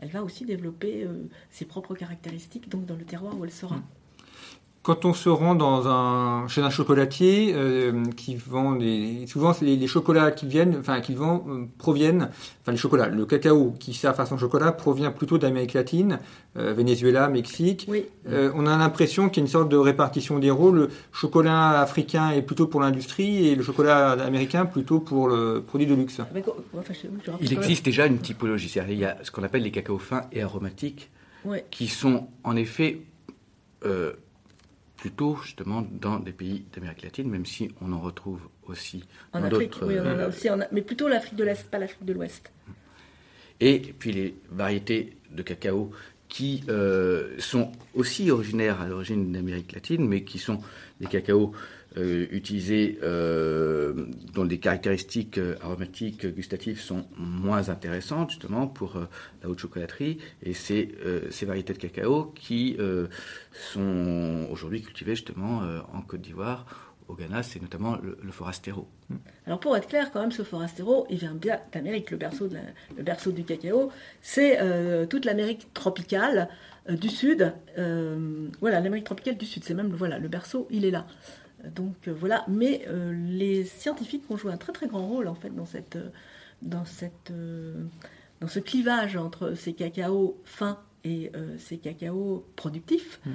elle 0.01 0.09
va 0.09 0.23
aussi 0.23 0.43
développer 0.43 1.07
ses 1.49 1.65
propres 1.65 1.95
caractéristiques, 1.95 2.67
donc 2.67 2.85
dans 2.85 2.95
le 2.95 3.05
terroir 3.05 3.39
où 3.39 3.45
elle 3.45 3.51
sera. 3.51 3.81
Quand 4.83 5.05
on 5.05 5.13
se 5.13 5.29
rend 5.29 5.53
dans 5.53 5.87
un, 5.87 6.47
chez 6.47 6.61
un 6.61 6.71
chocolatier 6.71 7.53
euh, 7.55 8.03
qui 8.17 8.35
vend 8.35 8.71
des, 8.71 9.27
souvent 9.27 9.53
les, 9.61 9.85
chocolats 9.85 10.31
qui 10.31 10.47
viennent, 10.47 10.75
enfin 10.79 11.01
qui 11.01 11.13
vend 11.13 11.45
euh, 11.47 11.65
proviennent, 11.77 12.29
enfin 12.61 12.71
les 12.71 12.79
chocolats, 12.79 13.07
le 13.07 13.27
cacao 13.27 13.75
qui 13.79 13.93
sert 13.93 14.19
à 14.19 14.25
son 14.25 14.39
chocolat 14.39 14.71
provient 14.71 15.11
plutôt 15.11 15.37
d'Amérique 15.37 15.73
latine, 15.73 16.17
euh, 16.57 16.73
Venezuela, 16.73 17.29
Mexique. 17.29 17.85
Oui. 17.87 18.05
on 18.25 18.65
a 18.65 18.75
l'impression 18.75 19.29
qu'il 19.29 19.43
y 19.43 19.43
a 19.43 19.45
une 19.45 19.51
sorte 19.51 19.69
de 19.69 19.77
répartition 19.77 20.39
des 20.39 20.49
rôles. 20.49 20.75
Le 20.75 20.89
chocolat 21.11 21.81
africain 21.81 22.31
est 22.31 22.41
plutôt 22.41 22.65
pour 22.65 22.81
l'industrie 22.81 23.49
et 23.49 23.55
le 23.55 23.61
chocolat 23.61 24.13
américain 24.13 24.65
plutôt 24.65 24.99
pour 24.99 25.27
le 25.27 25.61
produit 25.61 25.85
de 25.85 25.93
luxe. 25.93 26.21
Il 27.39 27.53
existe 27.53 27.85
déjà 27.85 28.07
une 28.07 28.17
typologie, 28.17 28.73
il 28.89 28.97
y 28.97 29.05
a 29.05 29.17
ce 29.21 29.29
qu'on 29.29 29.43
appelle 29.43 29.61
les 29.61 29.71
cacaos 29.71 29.99
fins 29.99 30.23
et 30.31 30.41
aromatiques, 30.41 31.11
qui 31.69 31.87
sont 31.87 32.27
en 32.43 32.55
effet 32.55 33.01
plutôt 35.01 35.35
justement 35.43 35.81
dans 35.81 36.19
des 36.19 36.31
pays 36.31 36.63
d'Amérique 36.73 37.01
latine, 37.01 37.27
même 37.27 37.47
si 37.47 37.71
on 37.81 37.91
en 37.91 37.99
retrouve 37.99 38.39
aussi 38.67 39.03
en 39.33 39.43
Afrique. 39.43 39.77
Oui, 39.81 39.95
on 39.97 40.03
en 40.03 40.05
a 40.05 40.25
euh, 40.25 40.29
aussi, 40.29 40.47
mais 40.71 40.83
plutôt 40.83 41.07
l'Afrique 41.07 41.35
de 41.35 41.43
l'Est, 41.43 41.67
pas 41.71 41.79
l'Afrique 41.79 42.05
de 42.05 42.13
l'Ouest. 42.13 42.51
Et 43.59 43.79
puis 43.97 44.11
les 44.11 44.35
variétés 44.51 45.17
de 45.31 45.41
cacao 45.41 45.91
qui 46.27 46.63
euh, 46.69 47.35
sont 47.39 47.71
aussi 47.95 48.29
originaires 48.29 48.79
à 48.79 48.87
l'origine 48.87 49.31
d'Amérique 49.31 49.71
latine, 49.71 50.07
mais 50.07 50.23
qui 50.23 50.37
sont 50.37 50.61
des 50.99 51.07
cacaos 51.07 51.51
euh, 51.97 52.25
utilisés 52.31 52.99
dont 53.01 54.43
les 54.43 54.59
caractéristiques 54.59 55.39
aromatiques 55.61 56.25
gustatives 56.27 56.79
sont 56.79 57.05
moins 57.17 57.69
intéressantes 57.69 58.31
justement 58.31 58.67
pour 58.67 58.99
la 59.43 59.49
haute 59.49 59.59
chocolaterie 59.59 60.19
et 60.43 60.53
c'est 60.53 60.89
ces 61.29 61.45
variétés 61.45 61.73
de 61.73 61.79
cacao 61.79 62.31
qui 62.35 62.77
sont 63.53 64.47
aujourd'hui 64.51 64.81
cultivées 64.81 65.15
justement 65.15 65.61
en 65.93 66.01
Côte 66.01 66.21
d'Ivoire 66.21 66.65
au 67.11 67.15
Ghana, 67.15 67.43
c'est 67.43 67.61
notamment 67.61 67.97
le, 67.97 68.31
forastero. 68.31 68.87
Alors 69.45 69.59
pour 69.59 69.75
être 69.75 69.87
clair, 69.87 70.11
quand 70.11 70.21
même, 70.21 70.31
ce 70.31 70.43
forastero, 70.43 71.05
il 71.09 71.17
vient 71.17 71.33
bien 71.33 71.59
d'Amérique, 71.71 72.11
le 72.11 72.17
berceau, 72.17 72.49
le 72.97 73.31
du 73.31 73.43
cacao. 73.43 73.91
C'est 74.21 74.59
euh, 74.61 75.05
toute 75.05 75.25
l'Amérique 75.25 75.73
tropicale 75.73 76.47
euh, 76.89 76.95
du 76.95 77.09
Sud. 77.09 77.53
Euh, 77.77 78.47
voilà, 78.61 78.79
l'Amérique 78.79 79.05
tropicale 79.05 79.37
du 79.37 79.45
Sud, 79.45 79.63
c'est 79.63 79.73
même 79.73 79.89
voilà, 79.89 80.19
le 80.19 80.29
berceau, 80.29 80.67
il 80.71 80.85
est 80.85 80.91
là. 80.91 81.05
Donc 81.75 82.07
voilà, 82.07 82.45
mais 82.47 82.85
les 83.11 83.65
scientifiques 83.65 84.23
ont 84.29 84.37
joué 84.37 84.51
un 84.51 84.57
très 84.57 84.73
très 84.73 84.87
grand 84.87 85.05
rôle 85.05 85.27
en 85.27 85.35
fait 85.35 85.53
dans 85.53 85.65
cette, 85.65 85.97
dans 86.61 86.85
cette, 86.85 87.31
dans 88.39 88.47
ce 88.47 88.59
clivage 88.59 89.15
entre 89.15 89.53
ces 89.53 89.73
cacaos 89.73 90.41
fins 90.43 90.79
et 91.03 91.31
ces 91.57 91.77
cacaos 91.77 92.45
productifs. 92.55 93.19
Mm 93.25 93.31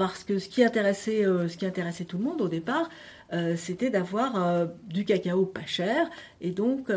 parce 0.00 0.24
que 0.24 0.38
ce 0.38 0.48
qui 0.48 0.64
intéressait, 0.64 1.26
euh, 1.26 1.46
ce 1.46 1.58
qui 1.58 1.66
intéressait 1.66 2.06
tout 2.06 2.16
le 2.16 2.24
monde 2.24 2.40
au 2.40 2.48
départ, 2.48 2.88
euh, 3.34 3.54
c'était 3.58 3.90
d'avoir 3.90 4.42
euh, 4.42 4.66
du 4.86 5.04
cacao 5.04 5.44
pas 5.44 5.66
cher 5.66 6.08
et 6.40 6.52
donc 6.52 6.90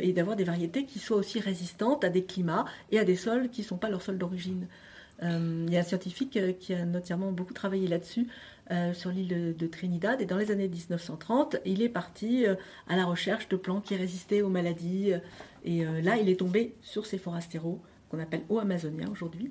et 0.00 0.12
d'avoir 0.12 0.34
des 0.34 0.42
variétés 0.42 0.84
qui 0.84 0.98
soient 0.98 1.18
aussi 1.18 1.38
résistantes 1.38 2.02
à 2.02 2.08
des 2.08 2.24
climats 2.24 2.64
et 2.90 2.98
à 2.98 3.04
des 3.04 3.14
sols 3.14 3.48
qui 3.48 3.60
ne 3.60 3.66
sont 3.66 3.76
pas 3.76 3.88
leur 3.88 4.02
sol 4.02 4.18
d'origine. 4.18 4.66
Il 5.22 5.70
y 5.70 5.76
a 5.76 5.80
un 5.80 5.84
scientifique 5.84 6.38
qui 6.58 6.74
a 6.74 6.84
notamment 6.84 7.32
beaucoup 7.32 7.54
travaillé 7.54 7.86
là-dessus 7.86 8.26
sur 8.92 9.10
l'île 9.10 9.56
de, 9.56 9.66
Trinidad 9.66 10.20
et 10.20 10.26
dans 10.26 10.36
les 10.36 10.50
années 10.50 10.68
1930, 10.68 11.56
il 11.64 11.80
est 11.80 11.88
parti 11.88 12.44
à 12.86 12.96
la 12.96 13.04
recherche 13.06 13.48
de 13.48 13.56
plants 13.56 13.80
qui 13.80 13.96
résistaient 13.96 14.42
aux 14.42 14.50
maladies 14.50 15.12
et 15.64 15.84
là, 15.84 16.16
il 16.16 16.28
est 16.28 16.38
tombé 16.38 16.74
sur 16.82 17.06
ces 17.06 17.16
forastéraux 17.16 17.80
qu'on 18.10 18.18
appelle 18.18 18.42
eau 18.50 18.58
amazoniens 18.58 19.08
aujourd'hui, 19.10 19.50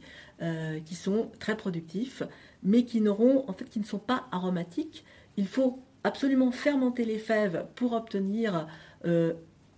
qui 0.86 0.96
sont 0.96 1.32
très 1.40 1.58
productifs 1.58 2.22
mais 2.64 2.84
qui 2.84 3.02
n'auront, 3.02 3.46
en 3.48 3.54
fait, 3.54 3.66
qui 3.66 3.80
ne 3.80 3.86
sont 3.86 4.00
pas 4.00 4.28
aromatiques. 4.32 5.06
Il 5.38 5.48
faut 5.48 5.80
absolument 6.04 6.52
fermenter 6.52 7.06
les 7.06 7.20
fèves 7.20 7.66
pour 7.76 7.94
obtenir 7.94 8.68
euh, 9.06 9.34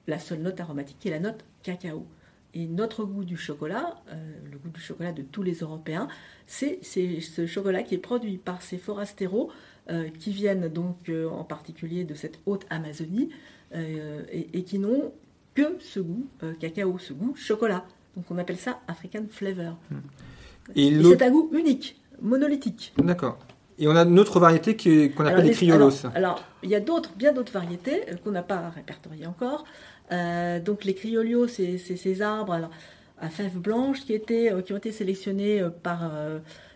la 0.08 0.20
seule 0.20 0.40
note 0.40 0.60
aromatique 0.60 0.98
qui 1.00 1.10
est 1.10 1.12
la 1.12 1.20
note 1.20 1.44
cacao. 1.64 2.06
Et 2.54 2.68
notre 2.68 3.04
goût 3.04 3.24
du 3.24 3.38
chocolat, 3.38 3.96
euh, 4.10 4.16
le 4.52 4.58
goût 4.58 4.70
du 4.70 4.80
chocolat 4.80 5.12
de 5.12 5.22
tous 5.22 5.44
les 5.44 5.56
Européens, 5.56 6.08
c'est 6.48 6.80
ce 6.84 7.46
chocolat 7.46 7.84
qui 7.84 7.96
est 7.96 8.00
produit 8.00 8.38
par 8.38 8.62
ces 8.62 8.78
forastéraux 8.78 9.52
euh, 9.90 10.10
qui 10.20 10.32
viennent 10.32 10.68
donc 10.68 11.12
en 11.32 11.44
particulier 11.44 12.04
de 12.04 12.16
cette 12.16 12.40
haute 12.46 12.66
Amazonie 12.70 13.30
et, 13.74 14.64
qui 14.64 14.80
n'ont 14.80 15.14
que 15.54 15.78
ce 15.80 16.00
goût 16.00 16.28
cacao, 16.60 16.98
ce 16.98 17.14
goût 17.14 17.36
chocolat. 17.36 17.86
Donc 18.16 18.26
on 18.32 18.38
appelle 18.40 18.58
ça 18.58 18.80
African 18.88 19.26
flavor. 19.30 19.78
Hmm. 19.92 20.00
Et, 20.76 20.88
et 20.88 21.04
c'est 21.04 21.22
un 21.22 21.30
goût 21.30 21.50
unique 21.54 22.02
monolithique. 22.22 22.94
D'accord. 22.98 23.38
Et 23.80 23.88
on 23.88 23.96
a 23.96 24.04
une 24.04 24.20
autre 24.20 24.40
variété 24.42 24.76
qu'on 24.76 25.26
appelle 25.26 25.46
les, 25.46 25.52
criolos. 25.54 26.06
Alors, 26.14 26.44
il 26.64 26.70
y 26.70 26.76
a 26.76 26.82
d'autres, 26.82 27.12
bien 27.16 27.32
d'autres 27.32 27.54
variétés 27.54 28.04
euh, 28.10 28.16
qu'on 28.22 28.32
n'a 28.32 28.44
pas 28.44 28.70
répertoriées 28.70 29.26
encore. 29.26 29.64
Euh, 30.12 30.60
donc 30.60 30.86
les 30.86 30.94
criolios, 30.94 31.48
c'est 31.48 31.78
ces 31.78 32.22
arbres 32.22 32.70
à 33.20 33.30
fèves 33.30 33.58
blanches 33.58 34.06
qui, 34.06 34.14
euh, 34.14 34.62
ont 34.72 34.78
été 34.78 34.92
sélectionnés 34.92 35.62
par, 35.84 36.12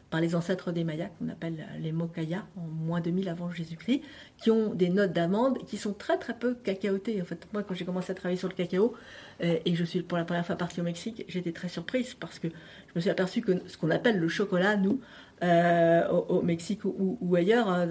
par 0.09 0.21
les 0.21 0.35
ancêtres 0.35 0.71
des 0.71 0.83
Mayas, 0.83 1.09
qu'on 1.19 1.29
appelle 1.29 1.65
les 1.79 1.91
Mokayas, 1.91 2.45
en 2.57 2.67
moins 2.67 3.01
2000 3.01 3.29
avant 3.29 3.49
Jésus-Christ, 3.49 4.01
qui 4.37 4.51
ont 4.51 4.73
des 4.73 4.89
notes 4.89 5.13
d'amande 5.13 5.57
qui 5.65 5.77
sont 5.77 5.93
très 5.93 6.17
très 6.17 6.33
peu 6.33 6.53
cacaotées. 6.53 7.21
En 7.21 7.25
fait, 7.25 7.47
moi, 7.53 7.63
quand 7.63 7.73
j'ai 7.73 7.85
commencé 7.85 8.11
à 8.11 8.15
travailler 8.15 8.37
sur 8.37 8.49
le 8.49 8.55
cacao, 8.55 8.93
et 9.39 9.75
je 9.75 9.83
suis 9.83 10.01
pour 10.03 10.17
la 10.17 10.25
première 10.25 10.45
fois 10.45 10.55
partie 10.55 10.79
au 10.81 10.83
Mexique, 10.83 11.25
j'étais 11.27 11.51
très 11.51 11.69
surprise 11.69 12.13
parce 12.13 12.39
que 12.39 12.47
je 12.49 12.93
me 12.95 13.01
suis 13.01 13.09
aperçu 13.09 13.41
que 13.41 13.67
ce 13.67 13.77
qu'on 13.77 13.89
appelle 13.89 14.19
le 14.19 14.29
chocolat, 14.29 14.77
nous, 14.77 15.01
euh, 15.43 16.07
au, 16.09 16.41
Mexique 16.41 16.85
ou, 16.85 17.35
ailleurs, 17.35 17.67
hein, 17.67 17.87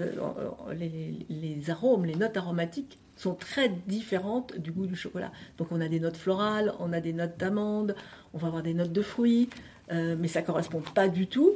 les, 0.75 1.69
arômes, 1.69 2.05
les 2.05 2.15
notes 2.15 2.35
aromatiques 2.35 2.97
sont 3.15 3.35
très 3.35 3.69
différentes 3.87 4.57
du 4.57 4.71
goût 4.71 4.85
du 4.85 4.95
chocolat. 4.95 5.31
Donc 5.57 5.67
on 5.71 5.81
a 5.81 5.87
des 5.87 5.99
notes 5.99 6.17
florales, 6.17 6.73
on 6.79 6.93
a 6.93 6.99
des 6.99 7.13
notes 7.13 7.37
d'amande, 7.37 7.95
on 8.33 8.37
va 8.37 8.47
avoir 8.47 8.63
des 8.63 8.73
notes 8.73 8.91
de 8.91 9.01
fruits, 9.01 9.49
euh, 9.91 10.15
mais 10.17 10.27
ça 10.27 10.41
ne 10.41 10.45
correspond 10.45 10.81
pas 10.81 11.07
du 11.07 11.27
tout 11.27 11.51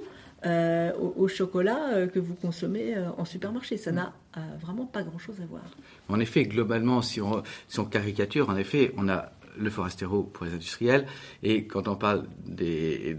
euh, 0.46 0.92
au, 0.98 1.28
chocolat 1.28 2.08
que 2.08 2.20
vous 2.20 2.36
consommez 2.36 2.96
en 3.18 3.26
supermarché. 3.26 3.78
Ça 3.78 3.92
n'a 3.92 4.14
vraiment 4.60 4.86
pas 4.86 5.02
grand-chose 5.02 5.42
à 5.42 5.46
voir. 5.46 5.64
En 6.10 6.20
effet, 6.20 6.44
globalement, 6.44 7.02
si 7.02 7.22
on, 7.22 7.42
si 7.68 7.80
on 7.80 7.86
caricature, 7.86 8.50
en 8.50 8.56
effet, 8.56 8.94
on 8.98 9.10
a 9.10 9.32
le 9.60 9.70
forastero 9.70 10.24
pour 10.24 10.46
les 10.46 10.54
industriels. 10.54 11.06
Et 11.44 11.66
quand 11.66 11.88
on 11.88 11.96
parle 11.96 12.26
des, 12.46 13.16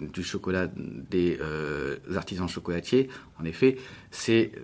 du 0.00 0.22
chocolat 0.22 0.68
des 0.76 1.38
euh, 1.40 1.96
artisans 2.14 2.48
chocolatiers, 2.48 3.08
en 3.40 3.44
effet, 3.44 3.76
c'est 4.10 4.52
euh, 4.56 4.60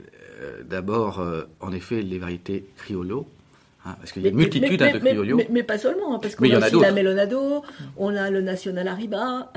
d'abord, 0.65 1.21
euh, 1.21 1.43
en 1.61 1.73
effet, 1.73 2.03
les 2.03 2.19
variétés 2.19 2.67
criollo. 2.77 3.27
Hein, 3.87 3.95
parce 3.99 4.13
qu'il 4.13 4.23
y 4.23 4.27
a 4.27 4.31
une 4.31 4.37
multitude 4.37 4.81
mais, 4.81 4.93
de 4.93 4.99
criollo. 4.99 5.41
Mais, 5.51 5.63
pas 5.63 5.79
seulement, 5.79 6.15
hein, 6.15 6.19
parce 6.21 6.35
qu'on 6.35 6.51
a, 6.51 6.67
aussi 6.67 6.81
la 6.81 6.93
Melonado, 6.93 7.63
on 7.97 8.15
a 8.17 8.31
le 8.31 8.41
National 8.41 8.89
Arriba, 8.89 9.51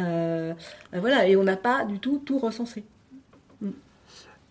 voilà, 0.93 1.27
et 1.27 1.35
on 1.35 1.43
n'a 1.43 1.57
pas 1.57 1.85
du 1.85 1.99
tout 1.99 2.21
tout 2.25 2.39
recensé. 2.39 2.83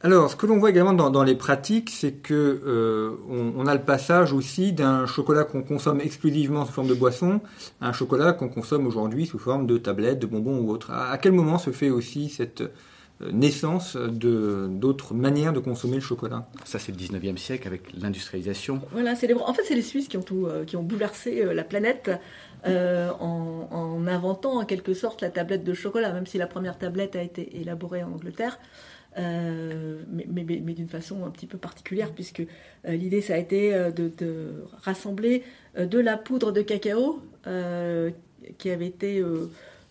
Alors, 0.03 0.31
ce 0.31 0.37
que 0.37 0.47
l'on 0.47 0.59
voit 0.59 0.71
également 0.71 0.95
dans, 0.95 1.23
les 1.23 1.35
pratiques, 1.35 1.90
c'est 1.90 2.12
que 2.12 2.33
euh, 2.35 3.16
on, 3.29 3.66
a 3.66 3.75
le 3.75 3.83
passage 3.83 4.33
aussi 4.33 4.73
d'un 4.73 5.05
chocolat 5.05 5.45
qu'on 5.45 5.62
consomme 5.62 6.01
exclusivement 6.01 6.64
sous 6.64 6.73
forme 6.73 6.88
de 6.88 6.95
boisson 6.95 7.43
à 7.83 7.88
un 7.88 7.93
chocolat 7.93 8.33
qu'on 8.33 8.49
consomme 8.49 8.87
aujourd'hui 8.87 9.27
sous 9.27 9.38
forme 9.38 9.66
de 9.66 9.77
tablettes, 9.77 10.19
de 10.19 10.27
bonbons 10.27 10.59
ou 10.61 10.71
autre. 10.71 10.90
À, 10.90 11.19
quel 11.19 11.33
moment 11.33 11.59
se 11.59 11.71
fait 11.71 11.90
aussi 11.90 12.31
cette 12.31 12.62
euh, 12.62 12.69
naissance 13.33 13.97
d'autres 13.97 15.15
manières 15.15 15.53
de 15.53 15.61
consommer 15.61 15.97
le 15.97 16.01
chocolat 16.01 16.49
Ça, 16.65 16.79
c'est 16.79 16.93
le 16.93 16.99
19e 16.99 17.37
siècle 17.37 17.67
avec 17.67 17.93
l'industrialisation. 17.93 18.81
Voilà, 18.93 19.15
c'est 19.15 19.33
en 19.33 19.55
fait, 19.55 19.63
c'est 19.65 19.75
les 19.75 19.83
Suisses 19.83 20.09
qui 20.09 20.17
ont, 20.17 20.23
tout, 20.23 20.47
euh, 20.47 20.65
qui 20.65 20.77
ont 20.77 20.83
bouleversé 20.83 21.45
la 21.55 21.65
planète 21.65 22.11
en, 22.67 23.69
en, 23.71 24.07
inventant 24.07 24.61
en 24.61 24.65
quelque 24.65 24.93
sorte 24.95 25.23
la 25.23 25.31
tablette 25.31 25.65
de 25.65 25.73
chocolat, 25.75 26.13
même 26.13 26.27
si 26.27 26.39
la 26.39 26.47
première 26.47 26.79
tablette 26.79 27.17
a 27.17 27.23
été 27.23 27.61
élaborée 27.61 28.03
en 28.03 28.13
Angleterre. 28.13 28.59
Euh, 29.19 30.03
mais, 30.09 30.27
mais, 30.29 30.75
d'une 30.75 30.89
façon 30.89 31.25
un 31.25 31.31
petit 31.31 31.47
peu 31.47 31.59
particulière, 31.59 32.13
puisque 32.13 32.41
euh, 32.41 32.95
l'idée, 32.95 33.21
ça 33.21 33.35
a 33.35 33.39
été 33.39 33.75
euh, 33.75 33.91
de, 33.91 34.65
rassembler 34.83 35.43
de 35.77 35.99
la 35.99 36.17
poudre 36.17 36.53
de 36.53 36.63
cacao 36.63 37.23
qui 38.59 38.71
avait 38.71 38.87
été 38.87 39.25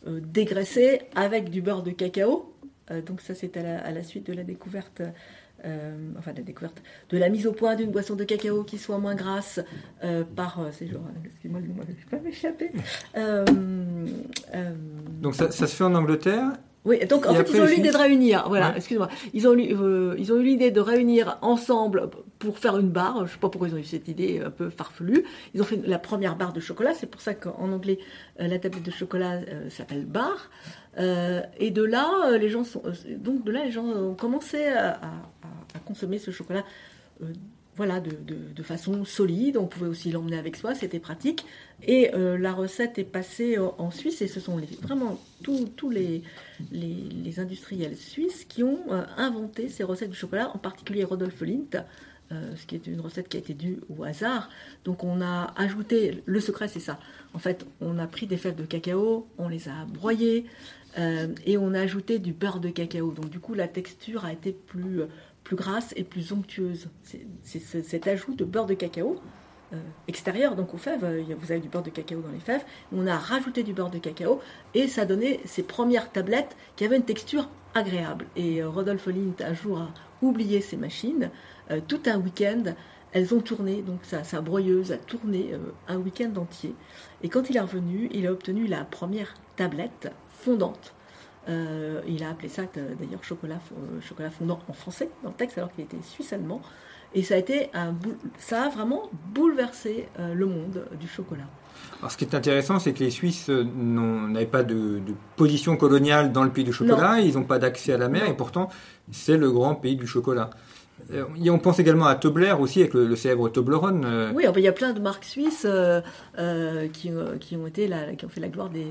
dégraissée 0.06 1.02
avec 1.16 1.50
du 1.50 1.62
beurre 1.62 1.84
de 1.84 1.92
cacao. 1.92 2.54
Donc 3.06 3.22
ça, 3.22 3.36
c'est 3.36 3.56
à, 3.58 3.92
la, 3.92 4.04
suite 4.04 4.28
de 4.28 4.34
la 4.34 4.44
découverte 4.44 5.02
enfin 6.18 6.32
la 6.36 6.42
découverte, 6.42 6.82
de 7.10 7.18
la 7.18 7.28
mise 7.28 7.46
au 7.46 7.52
point 7.52 7.76
d'une 7.76 7.92
boisson 7.92 8.16
de 8.16 8.24
cacao 8.24 8.64
qui 8.64 8.78
soit 8.78 8.98
moins 8.98 9.16
grasse 9.16 9.60
par, 10.36 10.62
c'est 10.72 10.88
genre, 10.88 11.04
excusez-moi, 11.26 11.60
le 11.60 12.10
pas 12.10 12.18
m'échapper. 12.24 12.72
Donc 15.22 15.36
ça, 15.36 15.52
ça, 15.52 15.68
se 15.68 15.76
fait 15.76 15.84
en 15.84 15.96
Angleterre 15.96 16.54
oui, 16.86 17.06
donc 17.06 17.26
en 17.26 17.34
fait, 17.34 17.50
ils 17.54 17.62
ont 17.62 17.68
eu 17.68 17.76
l'idée 17.76 17.92
de 17.92 17.98
réunir, 17.98 18.46
voilà, 18.48 18.74
excuse-moi, 18.76 19.10
ils 19.34 19.48
ont, 19.50 19.54
eu, 19.54 19.76
euh, 19.76 20.16
ils 20.18 20.32
ont 20.32 20.38
eu 20.38 20.44
l'idée 20.44 20.72
de 20.72 20.80
réunir 20.80 21.38
ensemble 21.42 22.10
pour 22.40 22.58
faire 22.58 22.78
une 22.78 22.90
barre, 22.90 23.28
je 23.28 23.34
sais 23.34 23.38
pas 23.38 23.50
pourquoi 23.50 23.68
ils 23.68 23.76
ont 23.76 23.80
eu 23.80 23.84
cette 23.84 24.08
idée 24.08 24.42
un 24.44 24.50
peu 24.50 24.70
farfelue, 24.70 25.26
ils 25.54 25.62
ont 25.62 25.66
fait 25.66 25.82
la 25.86 26.00
première 26.00 26.38
barre 26.38 26.54
de 26.54 26.62
chocolat, 26.62 26.94
c'est 26.94 27.08
pour 27.08 27.20
ça 27.20 27.34
qu'en 27.34 27.74
anglais, 27.74 28.00
euh, 28.40 28.48
la 28.48 28.60
tablette 28.60 28.84
de 28.84 28.92
chocolat 28.92 29.42
euh, 29.50 29.70
s'appelle 29.70 30.06
barre, 30.06 30.50
et 30.98 31.72
de 31.72 31.84
là, 31.84 32.38
les 32.38 32.50
gens 32.50 32.64
sont, 32.64 32.82
donc 33.18 33.44
de 33.44 33.52
là, 33.52 33.64
les 33.66 33.72
gens 33.72 33.86
ont 33.86 34.16
commencé 34.16 34.68
à, 34.68 35.00
consommer 35.86 36.20
ce 36.20 36.32
chocolat 36.32 36.64
voilà, 37.80 38.02
de, 38.02 38.64
façon 38.64 39.06
solide. 39.06 39.56
On 39.56 39.66
pouvait 39.66 39.88
aussi 39.88 40.12
l'emmener 40.12 40.38
avec 40.38 40.58
soi, 40.58 40.76
c'était 40.76 41.00
pratique. 41.00 41.46
Et 41.82 42.14
euh, 42.14 42.38
la 42.38 42.52
recette 42.52 43.00
est 43.00 43.06
passée 43.06 43.58
en 43.58 43.90
Suisse, 43.90 44.22
et 44.22 44.28
ce 44.28 44.42
sont 44.42 44.60
vraiment 44.82 45.18
tous 45.44 45.90
les, 45.90 46.22
les, 46.74 47.40
industriels 47.40 47.96
suisses 47.96 48.44
qui 48.44 48.64
ont 48.64 48.82
euh, 48.92 49.04
inventé 49.16 49.70
ces 49.70 49.86
recettes 49.86 50.10
de 50.10 50.16
chocolat, 50.16 50.52
en 50.54 50.58
particulier 50.58 51.06
Rodolphe 51.06 51.40
Lindt, 51.40 51.78
euh, 52.32 52.56
ce 52.58 52.66
qui 52.68 52.76
est 52.76 52.86
une 52.86 53.00
recette 53.00 53.28
qui 53.28 53.38
a 53.38 53.40
été 53.40 53.54
due 53.54 53.80
au 53.98 54.04
hasard. 54.04 54.50
Donc 54.84 55.06
on 55.06 55.22
a 55.22 55.54
ajouté, 55.56 56.22
le 56.26 56.40
secret 56.40 56.68
c'est 56.68 56.80
ça, 56.80 57.00
en 57.34 57.40
fait 57.40 57.66
on 57.82 57.98
a 57.98 58.06
pris 58.06 58.28
des 58.28 58.38
fèves 58.38 58.56
de 58.56 58.66
cacao, 58.66 59.28
on 59.40 59.48
les 59.48 59.68
a 59.70 59.86
broyées, 59.88 60.46
et 60.98 61.58
on 61.58 61.74
a 61.74 61.82
ajouté 61.82 62.20
du 62.20 62.34
beurre 62.34 62.60
de 62.60 62.70
cacao. 62.70 63.12
Donc 63.12 63.30
du 63.30 63.40
coup 63.40 63.54
la 63.54 63.68
texture 63.68 64.26
a 64.26 64.34
été 64.34 64.52
plus 64.52 65.02
plus 65.44 65.56
grasse 65.56 65.94
et 65.96 66.04
plus 66.04 66.32
onctueuse. 66.32 66.90
C'est 67.44 67.60
cet 67.60 68.08
ajout 68.08 68.36
de 68.36 68.46
beurre 68.46 68.66
de 68.66 68.74
cacao 68.74 69.20
extérieur, 70.08 70.56
donc 70.56 70.74
aux 70.74 70.78
fèves. 70.78 71.06
Vous 71.40 71.52
avez 71.52 71.62
du 71.62 71.70
beurre 71.70 71.84
de 71.84 71.90
cacao 71.90 72.22
dans 72.22 72.32
les 72.32 72.40
fèves. 72.40 72.64
On 72.92 73.08
a 73.08 73.18
rajouté 73.18 73.64
du 73.64 73.74
beurre 73.74 73.92
de 73.92 74.00
cacao 74.00 74.42
et 74.74 74.88
ça 74.88 75.06
donnait 75.06 75.40
ces 75.46 75.64
premières 75.64 76.12
tablettes 76.12 76.58
qui 76.76 76.86
avaient 76.86 76.98
une 76.98 77.04
texture 77.04 77.50
agréable. 77.76 78.26
Et 78.36 78.64
Rodolphe 78.64 79.08
Lint, 79.08 79.46
un 79.46 79.54
jour, 79.54 79.80
a 79.80 79.94
oublié 80.22 80.62
ces 80.62 80.76
machines. 80.76 81.30
tout 81.88 82.02
un 82.08 82.18
week-end, 82.18 82.64
elles 83.12 83.34
ont 83.34 83.42
tourné, 83.42 83.82
donc 83.82 84.00
sa, 84.04 84.24
sa 84.24 84.42
broyeuse 84.42 84.92
a 84.92 84.98
tourné 84.98 85.52
un 85.88 85.98
week-end 85.98 86.32
entier. 86.38 86.76
Et 87.24 87.30
quand 87.30 87.50
il 87.50 87.58
est 87.58 87.62
revenu, 87.62 88.10
il 88.12 88.28
a 88.28 88.32
obtenu 88.32 88.68
la 88.68 88.84
première 88.84 89.34
tablette 89.56 90.12
fondante. 90.28 90.94
Euh, 91.48 92.02
il 92.08 92.24
a 92.24 92.30
appelé 92.30 92.50
ça 92.50 92.64
d'ailleurs 92.74 93.24
chocolat, 93.24 93.60
euh, 93.72 94.02
chocolat 94.02 94.30
fondant 94.30 94.60
en 94.68 94.74
français 94.74 95.10
dans 95.24 95.30
le 95.30 95.36
texte 95.36 95.58
alors 95.58 95.72
qu'il 95.74 95.84
était 95.84 95.98
suisse-allemand. 96.02 96.62
Et 97.16 97.24
ça 97.24 97.36
a, 97.36 97.38
été 97.38 97.72
un, 97.74 97.96
ça 98.38 98.64
a 98.64 98.70
vraiment 98.70 99.10
bouleversé 99.34 100.08
euh, 100.20 100.36
le 100.36 100.46
monde 100.46 100.86
du 101.00 101.08
chocolat. 101.08 101.48
Alors, 102.00 102.12
ce 102.12 102.18
qui 102.18 102.26
est 102.26 102.36
intéressant, 102.36 102.78
c'est 102.78 102.94
que 102.94 103.00
les 103.00 103.10
Suisses 103.10 103.50
n'avaient 103.50 104.46
pas 104.46 104.64
de, 104.64 105.02
position 105.36 105.76
coloniale 105.76 106.32
dans 106.32 106.44
le 106.44 106.52
pays 106.52 106.64
du 106.64 106.74
chocolat, 106.74 107.20
ils 107.20 107.36
n'ont 107.36 107.46
pas 107.46 107.58
d'accès 107.58 107.94
à 107.94 107.98
la 107.98 108.10
mer, 108.10 108.28
et 108.28 108.36
pourtant, 108.36 108.70
c'est 109.12 109.38
le 109.38 109.50
grand 109.50 109.76
pays 109.76 109.96
du 109.96 110.06
chocolat. 110.06 110.52
On 111.50 111.60
pense 111.60 111.80
également 111.80 112.06
à 112.06 112.16
Tobler 112.16 112.54
aussi, 112.60 112.82
avec 112.82 112.94
le, 112.94 113.16
célèbre 113.16 113.50
Toblerone. 113.50 114.32
Oui, 114.36 114.46
il 114.56 114.64
y 114.64 114.68
a 114.68 114.72
plein 114.72 114.94
de 114.94 115.00
marques 115.00 115.26
suisses 115.26 115.68
qui, 116.94 117.12
qui, 117.40 117.56
ont 117.56 117.68
été 117.68 117.90
qui 118.18 118.26
ont 118.26 118.30
fait 118.30 118.42
la 118.42 118.50
gloire 118.50 118.70
des, 118.70 118.88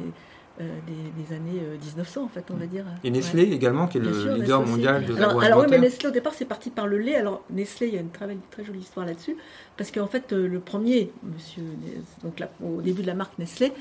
euh, 0.61 0.65
des, 1.17 1.35
années 1.37 1.61
1900, 1.81 2.21
euh, 2.21 2.25
en 2.25 2.29
fait, 2.29 2.45
on 2.51 2.57
va 2.57 2.67
dire. 2.67 2.85
Et 3.05 3.11
Nestlé 3.11 3.45
également, 3.45 3.87
qui 3.87 3.99
est 3.99 4.01
le 4.01 4.35
leader 4.35 4.67
mondial 4.67 5.05
de 5.05 5.15
alors, 5.15 5.41
alors 5.41 5.61
oui, 5.61 5.67
mais 5.71 5.79
Nestlé, 5.79 6.09
au 6.09 6.13
départ, 6.13 6.35
c'est 6.35 6.47
parti 6.47 6.71
par 6.71 6.89
le 6.89 6.99
lait. 6.99 7.15
Alors, 7.15 7.45
Nestlé, 7.51 7.87
il 7.87 7.95
y 7.95 7.97
a 7.97 8.01
une 8.01 8.11
très, 8.11 8.27
très 8.51 8.65
jolie 8.65 8.81
histoire 8.81 9.07
là-dessus, 9.07 9.37
parce 9.77 9.93
qu'en 9.93 10.09
fait, 10.09 10.33
euh, 10.33 10.49
le 10.49 10.59
premier, 10.59 11.13
monsieur, 11.23 11.63
donc 12.25 12.43
au 12.61 12.81
début 12.81 13.03
de 13.03 13.07
la 13.07 13.15
marque 13.15 13.39
Nestlé, 13.39 13.73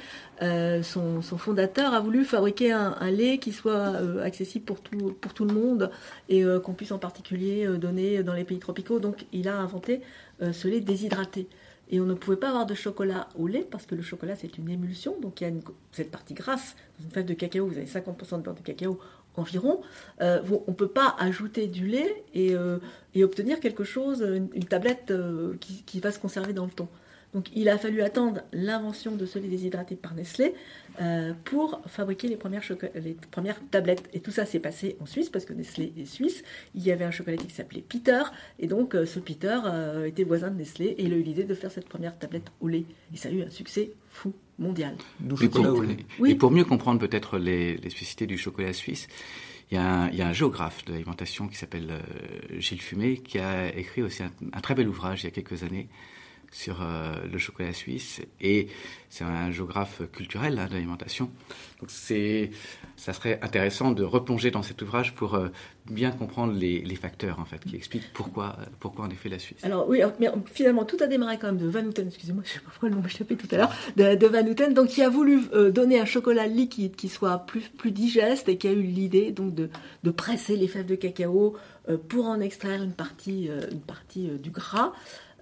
son, 0.84 1.22
fondateur 1.22 1.96
a 1.96 2.00
voulu 2.00 2.26
fabriquer 2.26 2.72
un, 2.72 3.10
lait 3.10 3.40
qui 3.40 3.54
soit 3.54 3.94
accessible 4.24 4.66
pour 4.66 4.82
tout, 4.82 5.16
pour 5.20 5.34
tout 5.34 5.46
le 5.46 5.54
monde 5.54 5.90
et 6.30 6.44
qu'on 6.64 6.74
puisse 6.74 6.92
en 6.92 7.00
particulier 7.00 7.68
donner 7.78 8.22
dans 8.22 8.34
les 8.34 8.44
pays 8.44 8.60
tropicaux. 8.60 9.00
Donc, 9.00 9.26
il 9.32 9.48
a 9.48 9.58
inventé 9.58 10.02
ce 10.52 10.68
lait 10.68 10.80
déshydraté. 10.80 11.48
Et 11.90 12.02
on 12.02 12.06
ne 12.06 12.14
pouvait 12.14 12.38
pas 12.38 12.50
avoir 12.50 12.66
de 12.66 12.74
chocolat 12.74 13.30
au 13.38 13.48
lait 13.48 13.66
parce 13.70 13.86
que 13.86 13.96
le 13.96 14.02
chocolat 14.02 14.36
c'est 14.36 14.58
une 14.58 14.70
émulsion, 14.70 15.16
donc 15.22 15.42
il 15.42 15.48
y 15.48 15.48
a 15.50 15.54
cette 15.92 16.12
partie 16.12 16.34
grasse. 16.34 16.76
Dans 17.00 17.06
une 17.06 17.12
fève 17.12 17.26
de 17.26 17.34
cacao, 17.34 17.68
vous 17.68 17.78
avez 17.78 17.86
50% 17.86 18.38
de 18.38 18.42
beurre 18.44 18.56
de 18.56 18.62
cacao 18.62 19.00
environ. 19.38 19.82
Euh, 20.22 20.42
on 20.68 20.72
ne 20.72 20.76
peut 20.76 20.88
pas 20.88 21.16
ajouter 21.20 21.68
du 21.68 21.88
lait 21.88 22.24
et, 22.34 22.54
euh, 22.56 22.80
obtenir 23.16 23.60
quelque 23.60 23.84
chose, 23.84 24.22
une, 24.22 24.66
tablette 24.66 25.12
euh, 25.12 25.56
qui, 25.60 26.00
va 26.00 26.12
se 26.12 26.20
conserver 26.20 26.54
dans 26.54 26.66
le 26.66 26.72
temps. 26.72 26.90
Donc 27.34 27.48
il 27.56 27.70
a 27.70 27.78
fallu 27.78 28.02
attendre 28.02 28.42
l'invention 28.54 29.16
de 29.16 29.26
ce 29.26 29.40
lait 29.40 29.48
déshydraté 29.48 29.96
par 29.96 30.14
Nestlé 30.14 30.54
euh, 31.00 31.34
pour 31.44 31.82
fabriquer 31.86 32.28
les 32.28 32.38
premières, 32.38 32.64
les 32.96 33.16
premières 33.30 33.60
tablettes. 33.70 34.10
Et 34.14 34.20
tout 34.20 34.32
ça 34.32 34.46
s'est 34.46 34.60
passé 34.60 34.98
en 35.00 35.06
Suisse 35.06 35.30
parce 35.30 35.46
que 35.46 35.54
Nestlé 35.54 35.94
est 35.98 36.06
suisse. 36.06 36.44
Il 36.74 36.82
y 36.82 36.92
avait 36.92 37.06
un 37.06 37.12
chocolatier 37.12 37.48
qui 37.48 37.54
s'appelait 37.54 37.84
Peter 37.88 38.24
et 38.58 38.68
donc 38.68 38.96
euh, 38.96 39.06
ce 39.06 39.20
Peter 39.20 39.60
euh, 39.66 40.06
était 40.06 40.24
voisin 40.24 40.50
de 40.50 40.58
Nestlé 40.58 40.88
et 40.98 41.04
il 41.04 41.14
a 41.14 41.18
eu 41.18 41.22
l'idée 41.22 41.44
de 41.44 41.54
faire 41.54 41.72
cette 41.72 41.88
première 41.88 42.18
tablette 42.18 42.52
au 42.62 42.68
lait. 42.68 42.86
Et 43.14 43.18
ça 43.18 43.30
a 43.30 43.32
eu 43.32 43.44
un 43.44 43.50
succès 43.50 43.92
fou 44.10 44.34
mondial. 44.58 44.96
Et 45.42 45.50
pour, 45.50 45.84
oui. 46.20 46.32
et 46.32 46.36
pour 46.36 46.50
mieux 46.50 46.66
comprendre 46.66 47.00
peut-être 47.00 47.38
les, 47.38 47.78
spécificités 47.78 48.26
du 48.26 48.40
chocolat 48.40 48.74
suisse, 48.74 49.08
il 49.70 49.76
y, 49.76 49.78
a 49.78 49.84
un, 49.86 50.10
il 50.10 50.16
y, 50.16 50.22
a 50.24 50.28
un, 50.28 50.34
géographe 50.34 50.84
de 50.86 50.94
l'alimentation 50.94 51.48
qui 51.48 51.58
s'appelle 51.58 51.92
Gilles 52.58 52.82
Fumé 52.82 53.18
qui 53.18 53.38
a 53.38 53.76
écrit 53.76 54.02
aussi 54.02 54.24
un, 54.24 54.62
très 54.62 54.74
bel 54.74 54.88
ouvrage 54.88 55.24
il 55.24 55.26
y 55.26 55.28
a 55.28 55.32
quelques 55.32 55.64
années 55.64 55.90
sur 56.52 56.82
euh, 56.82 57.14
le 57.32 57.38
chocolat 57.38 57.74
suisse 57.74 58.22
et 58.42 58.68
c'est 59.10 59.24
un 59.24 59.52
géographe 59.52 60.02
culturel 60.12 60.60
hein, 60.60 60.68
de. 60.68 61.20
Donc 61.80 61.90
c'est, 61.90 62.52
ça 62.96 63.14
serait 63.14 63.40
intéressant 63.42 63.92
de 63.92 64.04
replonger 64.04 64.52
dans 64.52 64.64
cet 64.64 64.82
ouvrage 64.82 65.14
pour 65.14 65.36
euh, 65.36 65.50
bien 65.90 66.12
comprendre 66.12 66.54
les, 66.54 66.84
facteurs 66.96 67.40
en 67.40 67.46
fait 67.46 67.64
qui 67.64 67.76
expliquent 67.76 68.12
pourquoi, 68.14 68.58
pourquoi 68.80 69.06
en 69.06 69.10
effet 69.10 69.30
la 69.30 69.40
Suisse. 69.40 69.64
Alors 69.64 69.88
oui, 69.88 70.02
mais 70.20 70.30
finalement 70.52 70.84
tout 70.84 70.98
a 71.00 71.08
démarré 71.08 71.38
quand 71.38 71.48
même 71.48 71.58
de 71.58 71.68
Van 71.68 71.84
Houten, 71.84 72.08
excusez-moi, 72.08 72.44
je 72.46 72.54
sais 72.54 72.60
pas 72.60 72.72
pourquoi 72.72 72.90
le 72.90 72.96
nom 72.96 73.02
m'échappait 73.02 73.36
tout 73.36 73.48
à 73.52 73.58
l'heure, 73.58 73.74
de, 73.96 74.28
Van 74.28 74.46
Houten, 74.46 74.74
donc 74.74 74.88
qui 74.88 75.04
a 75.04 75.10
voulu 75.10 75.42
euh, 75.54 75.70
donner 75.70 76.00
un 76.00 76.06
chocolat 76.06 76.48
liquide 76.48 76.96
qui 76.96 77.08
soit 77.08 77.40
plus, 77.46 77.70
plus 77.70 77.92
digeste 77.92 78.50
et 78.50 78.58
qui 78.58 78.68
a 78.68 78.72
eu 78.72 78.82
l'idée 78.82 79.32
donc 79.32 79.54
de, 79.54 79.70
de 80.04 80.12
presser 80.12 80.56
les 80.56 80.68
fèves 80.68 80.88
de 80.88 80.96
cacao 80.96 81.56
pour 82.10 82.26
en 82.26 82.42
extraire 82.42 82.84
une 82.84 82.92
partie, 82.92 83.50
une 83.72 83.80
partie 83.80 84.28
du 84.44 84.50
gras. 84.50 84.92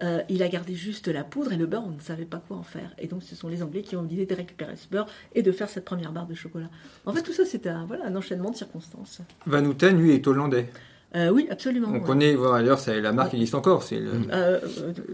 Euh, 0.04 0.22
il 0.28 0.44
a 0.44 0.50
gardé 0.50 0.76
juste 0.76 1.08
la 1.08 1.24
poudre 1.24 1.54
et 1.54 1.58
le 1.58 1.66
beurre, 1.68 1.86
on 1.86 1.92
ne 1.92 2.02
savait 2.02 2.26
pas 2.26 2.44
quoi 2.46 2.58
en 2.58 2.64
faire. 2.64 2.94
Et 2.98 3.08
donc, 3.08 3.24
ce 3.24 3.36
sont 3.36 3.48
les 3.48 3.64
Anglais 3.64 3.82
qui 3.82 3.96
ont 3.96 4.04
l'idée 4.04 4.26
de 4.26 4.36
récupérer 4.36 4.76
ce 4.76 4.88
beurre 4.90 5.08
et 5.34 5.42
de 5.42 5.52
faire 5.52 5.70
cette 5.70 5.86
première 5.86 6.12
barre 6.12 6.28
de 6.28 6.34
chocolat. 6.34 6.70
En 7.06 7.14
fait, 7.14 7.22
tout 7.22 7.32
ça, 7.32 7.46
c'était 7.46 7.70
un, 7.70 7.86
voilà, 7.86 8.06
un 8.06 8.16
enchaînement 8.16 8.52
de 8.52 8.58
circonstances. 8.58 9.22
Van 9.46 9.64
Houten, 9.64 9.98
lui, 9.98 10.12
est 10.12 10.28
hollandais. 10.28 10.68
Euh, 11.16 11.30
oui, 11.30 11.48
absolument. 11.50 11.90
On 11.94 12.02
connaît, 12.02 12.36
d'ailleurs, 12.36 12.80
la 12.88 13.12
marque 13.14 13.34
existe 13.36 13.56
encore. 13.56 13.84
C'est 13.84 14.00
euh, 14.02 14.60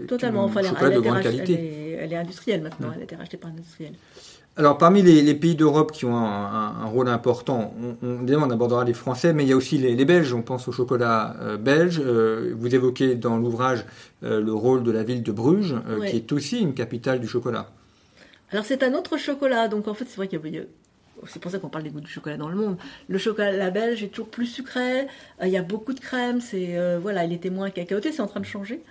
totalement. 0.08 0.46
Enfin, 0.46 0.62
elle, 0.62 0.96
de 0.96 1.22
qualité. 1.22 1.98
Elle 2.00 2.12
est, 2.12 2.18
industrielle 2.18 2.64
maintenant. 2.64 2.92
Elle 2.96 3.02
a 3.02 3.04
été 3.04 3.16
rachetée 3.16 3.38
par 3.38 3.52
un 3.52 3.54
industriel. 3.54 3.94
Alors, 4.58 4.78
parmi 4.78 5.02
les, 5.02 5.34
pays 5.34 5.56
d'Europe 5.56 5.94
qui 5.94 6.06
ont 6.06 6.18
un, 6.18 6.86
rôle 6.86 7.08
important, 7.08 7.74
on, 8.04 8.28
on, 8.28 8.50
abordera 8.50 8.84
les 8.84 8.94
Français, 8.94 9.32
mais 9.32 9.44
il 9.44 9.50
y 9.50 9.54
a 9.54 9.56
aussi 9.56 9.78
les, 9.78 10.06
Belges. 10.06 10.34
On 10.34 10.42
pense 10.42 10.68
au 10.68 10.74
chocolat 10.74 11.38
euh, 11.40 11.56
belge. 11.56 12.02
Euh, 12.04 12.54
vous 12.58 12.76
évoquez 12.76 13.16
dans 13.16 13.38
l'ouvrage 13.38 13.86
euh, 14.24 14.42
le 14.42 14.54
rôle 14.54 14.84
de 14.84 14.92
la 14.92 15.04
ville 15.04 15.24
de 15.24 15.32
Bruges, 15.32 15.76
qui 16.10 16.18
est 16.18 16.32
aussi 16.34 16.60
une 16.60 16.74
capitale 16.74 17.22
du 17.22 17.28
chocolat. 17.28 17.70
Alors, 18.52 18.66
c'est 18.66 18.84
un 18.84 18.94
autre 18.94 19.16
chocolat. 19.16 19.70
Donc, 19.70 19.88
en 19.88 19.94
fait, 19.94 20.06
c'est 20.06 20.18
vrai 20.18 20.28
qu'il 20.28 20.40
y 20.54 20.60
a 20.60 20.64
c'est 21.28 21.40
pour 21.40 21.52
ça 21.52 21.60
qu'on 21.60 21.70
parle 21.70 21.84
des 21.84 21.92
goûts 21.92 22.02
du 22.02 22.10
chocolat 22.12 22.36
dans 22.36 22.50
le 22.50 22.56
monde. 22.56 22.78
Le 23.08 23.20
chocolat 23.20 23.70
belge 23.70 24.04
est 24.04 24.08
toujours 24.08 24.30
plus 24.30 24.48
sucré. 24.48 25.06
il 25.44 25.50
y 25.50 25.58
a 25.58 25.62
beaucoup 25.62 25.94
de 25.94 26.00
crème. 26.00 26.42
C'est 26.42 26.98
voilà, 26.98 27.26
il 27.26 27.32
était 27.32 27.52
moins 27.52 27.70
cacaoté. 27.70 28.12
C'est 28.12 28.24
en 28.24 28.28
train 28.28 28.40
de 28.40 28.46
changer. 28.46 28.82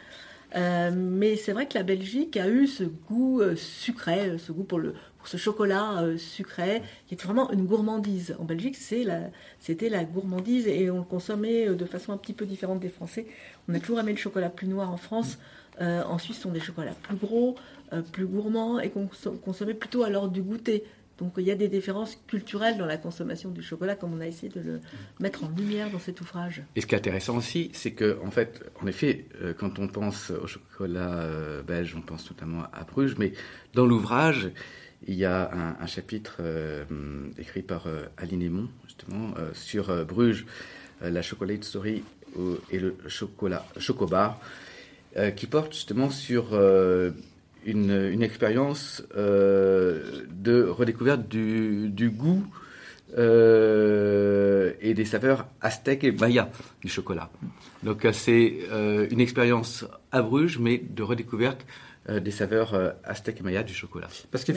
mais 0.55 1.37
c'est 1.37 1.53
vrai 1.53 1.67
que 1.67 1.77
la 1.77 1.83
Belgique 1.83 2.37
a 2.37 2.49
eu 2.49 2.69
ce 2.69 2.85
goût 2.85 3.43
sucré, 3.57 4.39
ce 4.39 4.53
goût 4.53 4.63
pour 4.63 4.79
le, 4.79 4.95
pour 5.21 5.29
ce 5.29 5.37
chocolat 5.37 6.03
euh, 6.03 6.17
sucré, 6.17 6.83
qui 7.07 7.15
est 7.15 7.23
vraiment 7.23 7.51
une 7.53 7.67
gourmandise. 7.67 8.35
En 8.39 8.45
Belgique, 8.45 8.77
c'était 8.77 9.89
la, 9.91 10.05
gourmandise 10.05 10.67
et 10.67 10.91
on 10.91 10.99
le 10.99 11.05
consommait 11.05 11.69
euh, 11.69 11.75
de 11.75 11.85
façon 11.85 12.13
un 12.13 12.17
petit 12.17 12.33
peu 12.33 12.47
différente 12.47 12.81
des 12.81 12.89
Français. 12.89 13.27
On 13.69 13.75
a 13.75 13.81
toujours 13.81 14.01
aimé 14.01 14.13
le 14.13 14.19
chocolat 14.19 14.49
plus 14.49 14.67
noir 14.67 14.91
en 14.91 14.97
France. 14.97 15.39
Euh, 15.83 16.03
en 16.05 16.19
Suisse, 16.19 16.37
ce 16.37 16.43
sont 16.43 16.53
des 16.53 16.61
chocolats 16.61 16.95
plus 17.03 17.17
gros, 17.17 17.57
plus 18.13 18.27
gourmands 18.27 18.79
et 18.79 18.89
qu'on 18.91 19.09
consommait 19.45 19.75
plutôt 19.75 20.05
à 20.05 20.11
l'heure 20.11 20.29
du 20.29 20.43
goûter. 20.43 20.85
Donc 21.19 21.35
il 21.37 21.45
y 21.45 21.51
a 21.51 21.55
des 21.55 21.69
différences 21.69 22.19
culturelles 22.29 22.79
dans 22.79 22.87
la 22.87 22.97
consommation 22.97 23.51
du 23.51 23.63
chocolat, 23.63 23.95
comme 23.95 24.15
on 24.15 24.21
a 24.21 24.27
essayé 24.27 24.49
de 24.49 24.61
le 24.61 24.81
mettre 25.19 25.45
en 25.45 25.51
lumière 25.51 25.91
dans 25.91 25.99
cet 25.99 26.21
ouvrage. 26.21 26.63
Et 26.77 26.81
ce 26.81 26.87
qui 26.87 26.95
est 26.95 26.99
intéressant 26.99 27.37
aussi, 27.37 27.71
c'est 27.75 27.91
que, 27.91 28.19
en 28.25 28.31
fait, 28.31 28.65
en 28.81 28.87
effet, 28.87 29.27
quand 29.59 29.79
on 29.79 29.89
pense 29.89 30.31
au 30.31 30.47
chocolat 30.47 31.63
belge, 31.67 31.95
on 31.97 32.01
pense 32.01 32.31
notamment 32.31 32.63
à 32.73 32.85
Bruges, 32.85 33.17
mais 33.19 33.33
dans 33.75 33.85
l'ouvrage, 33.85 34.51
il 35.07 35.15
y 35.15 35.25
a 35.25 35.51
un, 35.81 35.87
chapitre 35.87 36.37
euh, 36.41 36.85
écrit 37.39 37.63
par 37.63 37.87
euh, 37.87 38.03
Aline 38.19 38.43
Aymon, 38.43 38.69
justement, 38.87 39.35
euh, 39.39 39.51
sur 39.55 40.05
Bruges, 40.05 40.45
la 41.01 41.23
chocolate 41.23 41.65
story 41.65 42.03
et 42.71 42.79
le 42.79 42.95
chocolat 43.09 43.65
chocobar, 43.79 44.39
qui 45.35 45.47
porte 45.47 45.73
justement 45.73 46.11
sur 46.11 46.53
une, 47.65 48.23
expérience 48.23 49.03
de 49.17 50.67
redécouverte 50.69 51.27
du, 51.27 52.11
goût 52.11 52.45
et 53.17 54.95
des 54.95 55.05
saveurs 55.07 55.47
aztèques 55.63 56.05
et 56.05 56.13
mayas 56.13 56.51
du 56.83 56.91
chocolat. 56.91 57.31
Donc 57.83 58.07
c'est 58.13 58.59
une 59.11 59.21
expérience 59.21 59.87
à 60.13 60.21
Bruges, 60.21 60.59
mais 60.59 60.77
de 60.87 61.03
redécouverte 61.03 61.65
euh, 61.65 61.90
des 62.19 62.31
saveurs 62.33 62.75
euh, 62.75 62.91
aztèques 63.05 63.41
et 63.41 63.43
mayas 63.43 63.63
du 63.63 63.75
chocolat. 63.75 64.09
Parce 64.33 64.45
que 64.45 64.53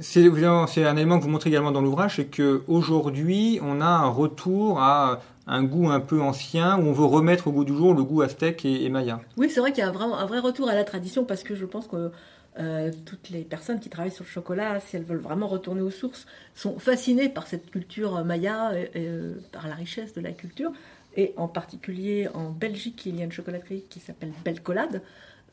c'est 0.00 0.84
un 0.84 0.96
élément 0.96 1.18
que 1.18 1.24
vous 1.24 1.30
montrez 1.30 1.48
également 1.48 1.72
dans 1.72 1.80
l'ouvrage, 1.80 2.16
c'est 2.16 2.26
qu'aujourd'hui, 2.26 3.58
on 3.62 3.80
a 3.80 3.86
un 3.86 4.08
retour 4.08 4.80
à 4.80 5.20
un 5.46 5.62
goût 5.62 5.90
un 5.90 6.00
peu 6.00 6.20
ancien 6.20 6.76
où 6.76 6.82
on 6.82 6.92
veut 6.92 7.04
remettre 7.04 7.48
au 7.48 7.52
goût 7.52 7.64
du 7.64 7.74
jour 7.74 7.94
le 7.94 8.04
goût 8.04 8.22
aztèque 8.22 8.64
et, 8.64 8.88
maya. 8.90 9.20
Oui, 9.36 9.48
c'est 9.48 9.60
vrai 9.60 9.72
qu'il 9.72 9.82
y 9.82 9.86
a 9.86 9.90
un, 9.90 10.12
un 10.12 10.26
vrai 10.26 10.40
retour 10.40 10.68
à 10.68 10.74
la 10.74 10.84
tradition 10.84 11.24
parce 11.24 11.42
que 11.42 11.54
je 11.54 11.64
pense 11.64 11.86
que 11.86 12.10
euh, 12.58 12.90
toutes 13.06 13.30
les 13.30 13.42
personnes 13.42 13.80
qui 13.80 13.88
travaillent 13.88 14.12
sur 14.12 14.24
le 14.24 14.30
chocolat, 14.30 14.78
si 14.80 14.96
elles 14.96 15.04
veulent 15.04 15.16
vraiment 15.16 15.46
retourner 15.46 15.80
aux 15.80 15.90
sources, 15.90 16.26
sont 16.54 16.78
fascinées 16.78 17.28
par 17.28 17.46
cette 17.46 17.70
culture 17.70 18.22
maya, 18.24 18.72
et, 18.94 19.08
par 19.50 19.66
la 19.68 19.74
richesse 19.74 20.12
de 20.12 20.20
la 20.20 20.32
culture. 20.32 20.72
Et 21.16 21.34
en 21.36 21.48
particulier 21.48 22.28
en 22.34 22.50
Belgique, 22.50 23.04
il 23.06 23.16
y 23.16 23.20
a 23.22 23.24
une 23.24 23.32
chocolaterie 23.32 23.84
qui 23.88 24.00
s'appelle 24.00 24.32
Belcolade, 24.44 25.02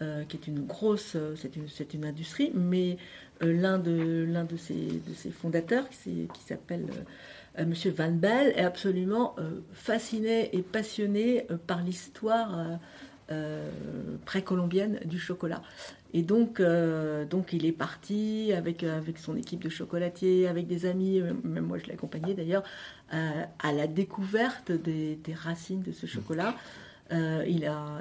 euh, 0.02 0.24
qui 0.24 0.38
est 0.38 0.48
une 0.48 0.66
grosse, 0.66 1.18
euh, 1.18 1.36
c'est 1.36 1.58
une, 1.58 1.68
une, 1.94 2.06
industrie, 2.06 2.54
mais 2.56 2.96
euh, 3.44 3.52
l'un 3.52 3.78
de, 3.78 4.26
l'un 4.30 4.46
de, 4.46 4.56
ses, 4.56 4.74
de 4.74 5.14
ses 5.14 5.30
fondateurs, 5.30 5.90
qui, 5.90 6.30
s'appelle 6.48 6.86
Monsieur 7.58 7.92
Van 7.92 8.10
Bell, 8.10 8.54
est 8.56 8.64
absolument 8.64 9.36
fasciné 9.74 10.56
et 10.56 10.62
passionné 10.62 11.46
par 11.68 11.82
l'histoire 11.82 12.80
précolombienne 14.24 15.02
du 15.04 15.20
chocolat. 15.20 15.62
Et 16.14 16.24
donc, 16.24 16.62
donc 17.30 17.52
il 17.52 17.66
est 17.66 17.74
parti 17.74 18.54
avec, 18.56 18.84
avec 18.84 19.18
son 19.18 19.36
équipe 19.36 19.62
de 19.62 19.70
chocolatiers, 19.70 20.48
avec 20.48 20.68
des 20.68 20.86
amis, 20.86 21.22
même 21.44 21.66
moi 21.66 21.78
je 21.78 21.88
l'ai 21.88 21.94
accompagné 21.94 22.34
d'ailleurs, 22.34 22.64
à 23.12 23.74
la 23.74 23.88
découverte 23.88 24.72
des, 24.72 25.18
des, 25.18 25.34
racines 25.34 25.82
de 25.82 25.92
ce 25.92 26.06
chocolat. 26.06 26.56
Euh, 27.12 27.44
il 27.48 27.66
a, 27.66 28.00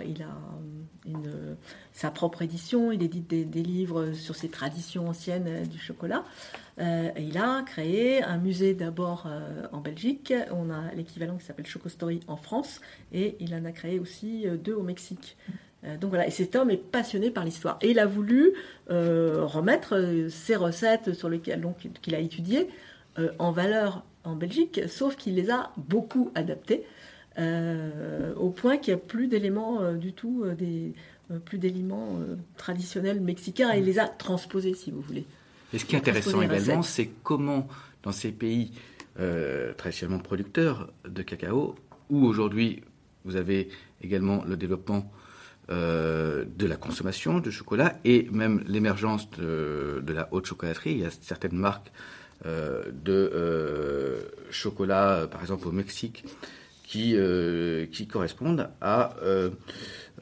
une, 1.06 1.56
sa 1.92 2.10
propre 2.10 2.42
édition, 2.42 2.92
il 2.92 3.02
édite 3.02 3.28
des, 3.28 3.62
livres 3.62 4.12
sur 4.12 4.34
ses 4.34 4.48
traditions 4.48 5.08
anciennes 5.08 5.66
du 5.66 5.78
chocolat. 5.78 6.24
Euh, 6.78 7.10
il 7.18 7.38
a 7.38 7.62
créé 7.62 8.22
un 8.22 8.36
musée 8.36 8.74
d'abord 8.74 9.24
euh, 9.26 9.66
en 9.72 9.80
Belgique, 9.80 10.32
on 10.50 10.70
a 10.70 10.92
l'équivalent 10.94 11.36
qui 11.36 11.44
s'appelle 11.44 11.66
Chocostory 11.66 12.20
en 12.28 12.36
France, 12.36 12.80
et 13.12 13.36
il 13.40 13.54
en 13.54 13.64
a 13.64 13.72
créé 13.72 13.98
aussi 13.98 14.46
deux 14.62 14.74
au 14.74 14.82
Mexique. 14.82 15.36
donc 16.00 16.10
voilà, 16.10 16.26
et 16.26 16.30
cet 16.30 16.54
homme 16.54 16.70
est 16.70 16.76
passionné 16.76 17.30
par 17.30 17.44
l'histoire. 17.44 17.78
Et 17.80 17.90
il 17.90 17.98
a 17.98 18.06
voulu 18.06 18.52
remettre 18.88 20.26
ses 20.28 20.56
recettes 20.56 21.14
sur 21.14 21.28
lesquelles 21.28 21.66
qu'il 22.02 22.14
a 22.14 22.20
étudiées 22.20 22.68
en 23.38 23.50
valeur 23.50 24.04
en 24.24 24.36
Belgique, 24.36 24.82
sauf 24.88 25.16
qu'il 25.16 25.34
les 25.34 25.50
a 25.50 25.72
beaucoup 25.76 26.30
adaptées. 26.34 26.84
Euh, 27.38 28.34
au 28.34 28.50
point 28.50 28.78
qu'il 28.78 28.94
n'y 28.94 29.00
a 29.00 29.02
plus 29.02 29.28
d'éléments 29.28 29.80
euh, 29.80 29.94
du 29.94 30.12
tout, 30.12 30.42
euh, 30.44 30.54
des, 30.54 30.92
plus 31.44 31.58
d'éléments 31.58 32.18
traditionnels 32.56 33.20
mexicains, 33.20 33.74
et 33.74 33.80
il 33.80 33.84
les 33.84 33.98
a 33.98 34.08
transposés, 34.08 34.72
si 34.72 34.90
vous 34.90 35.02
voulez. 35.02 35.26
Et 35.74 35.78
ce 35.78 35.84
qui 35.84 35.94
est 35.94 35.98
intéressant 35.98 36.40
également, 36.40 36.82
c'est 36.82 37.10
comment, 37.22 37.68
dans 38.02 38.12
ces 38.12 38.32
pays 38.32 38.72
traditionnellement 39.76 40.22
producteurs 40.22 40.90
de 41.06 41.22
cacao, 41.22 41.74
où 42.08 42.24
aujourd'hui 42.24 42.82
vous 43.26 43.36
avez 43.36 43.68
également 44.00 44.42
le 44.44 44.56
développement 44.56 45.12
de 45.68 46.46
la 46.66 46.76
consommation 46.76 47.40
de 47.40 47.50
chocolat 47.50 47.98
et 48.06 48.26
même 48.32 48.64
l'émergence 48.66 49.28
de, 49.32 50.02
de, 50.02 50.12
la 50.14 50.32
haute 50.32 50.46
chocolaterie. 50.46 50.92
Il 50.92 51.00
y 51.00 51.04
a 51.04 51.10
certaines 51.10 51.56
marques 51.56 51.92
de 52.46 54.16
chocolat, 54.50 55.28
par 55.30 55.42
exemple 55.42 55.68
au 55.68 55.72
Mexique, 55.72 56.24
qui, 56.88 57.14
euh, 57.14 57.84
qui 57.86 58.06
correspondent 58.06 58.70
à, 58.80 59.14
euh, 59.22 59.50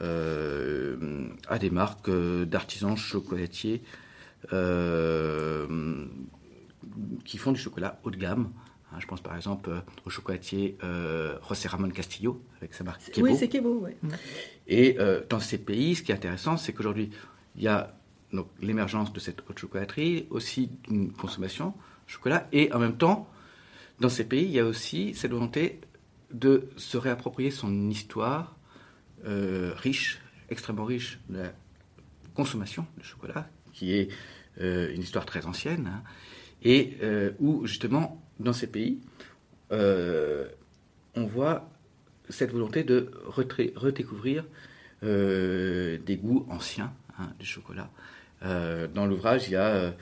euh, 0.02 1.28
à 1.46 1.60
des 1.60 1.70
marques 1.70 2.10
d'artisans 2.10 2.96
chocolatiers 2.96 3.82
qui 7.24 7.38
font 7.38 7.52
du 7.52 7.60
chocolat 7.60 8.00
haut 8.02 8.10
de 8.10 8.16
gamme. 8.16 8.50
Hein, 8.92 8.96
je 8.98 9.06
pense 9.06 9.20
par 9.20 9.36
exemple 9.36 9.70
au 10.04 10.10
chocolatier 10.10 10.76
José 11.48 11.68
Ramón 11.68 11.92
Castillo 11.92 12.42
avec 12.56 12.74
sa 12.74 12.82
marque 12.82 13.12
Kebo. 13.12 13.26
Oui, 13.26 13.36
c'est 13.36 13.48
Kebo, 13.48 13.84
oui. 13.84 13.92
Et 14.66 14.98
dans 15.30 15.40
ces 15.40 15.58
pays, 15.58 15.94
ce 15.94 16.02
qui 16.02 16.10
est 16.10 16.16
intéressant, 16.16 16.56
c'est 16.56 16.72
qu'aujourd'hui, 16.72 17.10
il 17.54 17.62
y 17.62 17.68
a 17.68 17.94
l'émergence 18.60 19.12
de 19.12 19.20
cette 19.20 19.40
haute 19.48 19.60
chocolaterie, 19.60 20.26
aussi 20.30 20.70
une 20.90 21.12
consommation 21.12 21.74
de 22.06 22.12
chocolat, 22.12 22.48
et 22.50 22.72
en 22.72 22.80
même 22.80 22.96
temps, 22.96 23.30
dans 24.00 24.08
ces 24.08 24.24
pays, 24.24 24.44
il 24.44 24.50
y 24.50 24.58
a 24.58 24.64
aussi 24.64 25.14
cette 25.14 25.30
volonté 25.30 25.80
de 26.32 26.68
se 26.76 26.96
réapproprier 26.96 27.50
son 27.50 27.90
histoire 27.90 28.56
euh, 29.26 29.72
riche, 29.76 30.20
extrêmement 30.50 30.84
riche 30.84 31.18
de 31.28 31.38
la 31.38 31.52
consommation 32.34 32.86
de 32.98 33.02
chocolat, 33.02 33.48
qui 33.72 33.94
est 33.94 34.08
euh, 34.60 34.92
une 34.94 35.02
histoire 35.02 35.26
très 35.26 35.46
ancienne, 35.46 35.90
hein, 35.92 36.02
et 36.62 36.96
euh, 37.02 37.32
où 37.38 37.66
justement, 37.66 38.22
dans 38.40 38.52
ces 38.52 38.66
pays, 38.66 39.00
on 39.70 41.24
voit 41.26 41.68
cette 42.28 42.52
volonté 42.52 42.84
de 42.84 43.10
redécouvrir 43.26 44.44
des 45.02 46.20
goûts 46.22 46.46
anciens 46.48 46.92
hein, 47.18 47.32
du 47.40 47.46
chocolat. 47.46 47.90
dans 48.42 49.06
l'ouvrage, 49.06 49.48
il 49.48 49.52
y 49.52 49.56
a 49.56 49.92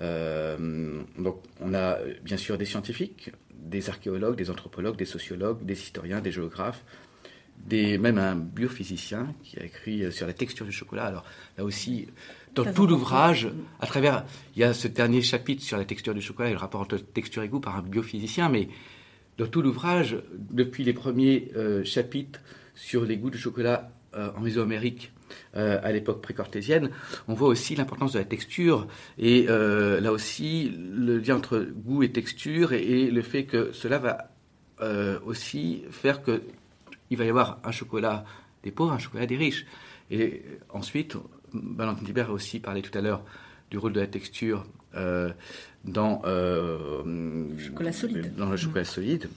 donc, 0.00 1.42
on 1.60 1.74
a 1.74 1.98
bien 2.22 2.36
sûr 2.36 2.58
des 2.58 2.66
scientifiques, 2.66 3.30
des 3.54 3.88
archéologues, 3.88 4.36
des 4.36 4.50
anthropologues, 4.50 4.96
des 4.96 5.04
sociologues, 5.06 5.64
des 5.64 5.74
historiens, 5.74 6.20
des 6.20 6.32
géographes, 6.32 6.84
des, 7.64 7.98
même 7.98 8.18
un 8.18 8.36
biophysicien 8.36 9.34
qui 9.42 9.58
a 9.58 9.64
écrit 9.64 10.04
euh, 10.04 10.10
sur 10.10 10.26
la 10.26 10.32
texture 10.32 10.66
du 10.66 10.72
chocolat. 10.72 11.04
Alors 11.04 11.24
là 11.56 11.64
aussi, 11.64 12.06
dans 12.54 12.64
tout 12.64 12.86
l'ouvrage, 12.86 13.48
à 13.80 13.86
travers, 13.86 14.24
il 14.54 14.60
y 14.60 14.64
a 14.64 14.72
ce 14.74 14.88
dernier 14.88 15.22
chapitre 15.22 15.62
sur 15.62 15.76
la 15.76 15.84
texture 15.84 16.14
du 16.14 16.20
chocolat 16.20 16.50
et 16.50 16.52
le 16.52 16.58
rapport 16.58 16.80
entre 16.80 16.96
texture 16.98 17.42
et 17.42 17.48
goût 17.48 17.60
par 17.60 17.76
un 17.76 17.82
biophysicien, 17.82 18.48
mais 18.48 18.68
dans 19.38 19.46
tout 19.46 19.62
l'ouvrage, 19.62 20.16
depuis 20.32 20.84
les 20.84 20.94
premiers 20.94 21.50
euh, 21.56 21.84
chapitres 21.84 22.40
sur 22.74 23.04
les 23.04 23.16
goûts 23.16 23.30
du 23.30 23.38
chocolat 23.38 23.90
euh, 24.14 24.30
en 24.36 24.40
Mésoamérique 24.40 25.12
euh, 25.56 25.78
à 25.82 25.92
l'époque 25.92 26.20
précortésienne, 26.20 26.90
on 27.28 27.34
voit 27.34 27.48
aussi 27.48 27.74
l'importance 27.74 28.12
de 28.12 28.18
la 28.18 28.24
texture 28.24 28.86
et 29.18 29.46
euh, 29.48 30.00
là 30.00 30.12
aussi 30.12 30.72
le 30.94 31.18
lien 31.18 31.36
entre 31.36 31.58
goût 31.58 32.02
et 32.02 32.12
texture 32.12 32.72
et, 32.72 33.10
le 33.10 33.22
fait 33.22 33.44
que 33.44 33.72
cela 33.72 33.98
va 33.98 34.30
euh, 34.80 35.18
aussi 35.24 35.84
faire 35.90 36.22
que 36.22 36.42
il 37.10 37.16
va 37.16 37.24
y 37.24 37.28
avoir 37.28 37.60
un 37.64 37.70
chocolat 37.70 38.24
des 38.64 38.70
pauvres, 38.70 38.92
un 38.92 38.98
chocolat 38.98 39.26
des 39.26 39.36
riches. 39.36 39.64
Et 40.10 40.42
ensuite, 40.70 41.16
Valentin 41.52 42.04
Libert 42.04 42.30
a 42.30 42.32
aussi 42.32 42.58
parlé 42.58 42.82
tout 42.82 42.96
à 42.98 43.00
l'heure 43.00 43.22
du 43.70 43.78
rôle 43.78 43.92
de 43.92 44.00
la 44.00 44.08
texture 44.08 44.66
dans, 45.84 46.22
chocolat 47.58 47.92
solide. 47.92 48.34
dans 48.34 48.50
le 48.50 48.56
chocolat 48.56 48.84
solide. 48.84 49.28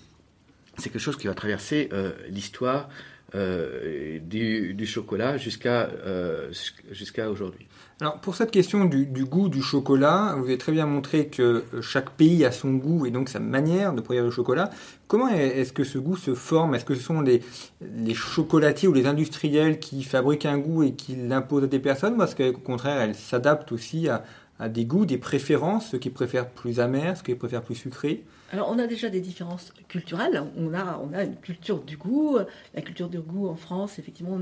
C'est 0.78 0.89
quelque 0.89 1.02
chose 1.02 1.17
qui 1.17 1.28
va 1.28 1.36
traverser 1.36 1.89
l'histoire 2.30 2.89
euh, 3.35 4.19
du, 4.19 4.85
chocolat 4.85 5.37
jusqu'à 5.37 5.89
euh, 6.05 6.51
jusqu'à 6.91 7.29
aujourd'hui. 7.29 7.67
Alors 8.01 8.19
pour 8.21 8.35
cette 8.35 8.49
question 8.49 8.85
du, 8.85 9.05
goût 9.25 9.49
du 9.49 9.61
chocolat, 9.61 10.35
vous 10.37 10.45
avez 10.45 10.57
très 10.57 10.71
bien 10.71 10.85
montré 10.85 11.27
que 11.27 11.65
chaque 11.81 12.11
pays 12.11 12.45
a 12.45 12.51
son 12.51 12.73
goût 12.73 13.05
et 13.05 13.11
donc 13.11 13.29
sa 13.29 13.39
manière 13.39 13.93
de 13.93 14.01
produire 14.01 14.23
le 14.23 14.31
chocolat. 14.31 14.71
Comment 15.07 15.27
est-ce 15.29 15.73
que 15.73 15.83
ce 15.83 15.97
goût 15.97 16.15
se 16.15 16.33
forme? 16.33 16.75
Est-ce 16.75 16.85
que 16.85 16.95
ce 16.95 17.03
sont 17.03 17.21
les, 17.21 17.41
les, 17.81 18.13
chocolatiers 18.13 18.87
ou 18.87 18.93
les 18.93 19.05
industriels 19.05 19.79
qui 19.79 20.03
fabriquent 20.03 20.45
un 20.45 20.57
goût 20.57 20.83
et 20.83 20.93
qui 20.93 21.15
l'imposent 21.15 21.63
à 21.63 21.67
des 21.67 21.79
personnes? 21.79 22.15
Ou 22.19 22.23
est-ce 22.23 22.35
qu'au 22.35 22.59
contraire 22.59 23.01
elles 23.01 23.15
s'adaptent 23.15 23.71
aussi 23.71 24.07
à, 24.07 24.23
à 24.60 24.69
des 24.69 24.86
goûts, 24.86 25.06
des 25.06 25.17
préférences, 25.17 25.89
ceux 25.89 25.98
qui 25.98 26.10
préfèrent 26.10 26.50
plus 26.50 26.80
amer, 26.80 27.15
ceux 27.17 27.24
qui 27.24 27.36
préfèrent 27.36 27.63
plus 27.63 27.76
sucré 27.76 28.24
alors, 28.52 28.69
on 28.72 28.80
a 28.80 28.88
déjà 28.88 29.10
des 29.10 29.22
différences 29.22 29.72
culturelles. 29.88 30.43
On 30.58 30.74
a, 30.74 30.98
on 30.98 31.13
a 31.13 31.24
une 31.24 31.36
culture 31.36 31.84
du 31.84 31.98
goût. 31.98 32.39
La 32.74 32.82
culture 32.82 33.08
du 33.08 33.19
goût 33.19 33.48
en 33.48 33.56
France, 33.56 34.00
effectivement, 34.00 34.39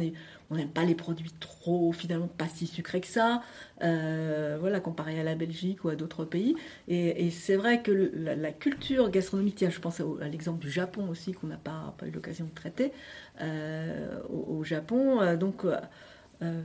on 0.49 0.55
n'aime 0.55 0.69
pas 0.69 0.85
les 0.85 0.95
produits 0.95 1.33
trop, 1.39 1.91
finalement, 1.91 2.27
pas 2.27 2.47
si 2.47 2.67
sucrés 2.67 3.01
que 3.01 3.07
ça. 3.07 3.41
Euh, 3.83 4.57
voilà, 4.59 4.79
comparé 4.79 5.19
à 5.19 5.23
la 5.23 5.35
Belgique 5.35 5.83
ou 5.83 5.89
à 5.89 5.95
d'autres 5.95 6.23
pays. 6.23 6.55
Et, 6.87 7.29
c'est 7.31 7.57
vrai 7.57 7.81
que 7.81 7.91
la, 7.91 8.51
culture 8.53 9.09
gastronomique, 9.09 9.55
tiens, 9.55 9.69
je 9.69 9.79
pense 9.79 9.99
à, 9.99 10.27
l'exemple 10.29 10.59
du 10.59 10.71
Japon 10.71 11.09
aussi, 11.09 11.33
qu'on 11.33 11.47
n'a 11.47 11.57
pas, 11.57 11.93
pas 11.97 12.07
eu 12.07 12.11
l'occasion 12.11 12.45
de 12.45 12.55
traiter. 12.55 12.93
Euh, 13.41 14.19
au, 14.29 14.63
Japon, 14.63 15.21
euh, 15.21 15.35
donc 15.35 15.65
euh, 16.41 16.61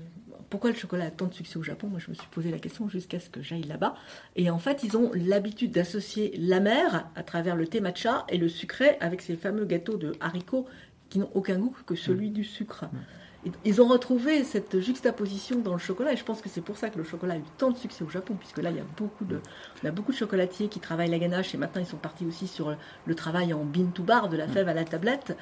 pourquoi 0.50 0.70
le 0.70 0.76
chocolat 0.76 1.06
a 1.06 1.10
tant 1.10 1.26
de 1.26 1.34
succès 1.34 1.58
au 1.58 1.62
Japon? 1.62 1.88
Moi, 1.88 1.98
je 1.98 2.10
me 2.10 2.14
suis 2.14 2.26
posé 2.30 2.50
la 2.50 2.58
question 2.58 2.88
jusqu'à 2.88 3.18
ce 3.18 3.30
que 3.30 3.42
j'aille 3.42 3.62
là-bas. 3.62 3.94
Et 4.36 4.50
en 4.50 4.58
fait, 4.58 4.82
ils 4.82 4.96
ont 4.96 5.10
l'habitude 5.14 5.72
d'associer 5.72 6.34
la 6.38 6.60
mer 6.60 7.08
à 7.14 7.22
travers 7.22 7.56
le 7.56 7.66
thé 7.66 7.80
matcha 7.80 8.24
et 8.28 8.36
le 8.36 8.48
sucré 8.48 8.96
avec 9.00 9.22
ces 9.22 9.36
fameux 9.36 9.64
gâteaux 9.64 9.96
de 9.96 10.12
haricots 10.20 10.66
qui 11.08 11.18
n'ont 11.18 11.30
aucun 11.34 11.58
goût 11.58 11.76
que 11.86 11.94
celui 11.94 12.30
mm. 12.30 12.32
du 12.32 12.44
sucre. 12.44 12.84
Mm. 12.84 13.50
Ils 13.64 13.82
ont 13.82 13.88
retrouvé 13.88 14.44
cette 14.44 14.78
juxtaposition 14.78 15.58
dans 15.58 15.72
le 15.72 15.78
chocolat 15.78 16.12
et 16.12 16.16
je 16.16 16.24
pense 16.24 16.40
que 16.40 16.48
c'est 16.48 16.60
pour 16.60 16.76
ça 16.76 16.90
que 16.90 16.98
le 16.98 17.04
chocolat 17.04 17.34
a 17.34 17.38
eu 17.38 17.44
tant 17.58 17.70
de 17.70 17.76
succès 17.76 18.04
au 18.04 18.08
Japon, 18.08 18.36
puisque 18.38 18.58
là, 18.58 18.70
il 18.70 18.76
y 18.76 18.80
a 18.80 18.84
beaucoup 18.96 19.24
de, 19.24 19.40
a 19.84 19.90
beaucoup 19.90 20.12
de 20.12 20.16
chocolatiers 20.16 20.68
qui 20.68 20.78
travaillent 20.78 21.10
la 21.10 21.18
ganache 21.18 21.54
et 21.54 21.58
maintenant 21.58 21.82
ils 21.82 21.88
sont 21.88 21.96
partis 21.96 22.24
aussi 22.24 22.46
sur 22.46 22.76
le 23.04 23.14
travail 23.14 23.52
en 23.52 23.64
bean 23.64 23.86
to 23.86 24.02
bar, 24.02 24.28
de 24.28 24.36
la 24.36 24.46
mm. 24.46 24.52
fève 24.52 24.68
à 24.68 24.74
la 24.74 24.84
tablette. 24.84 25.36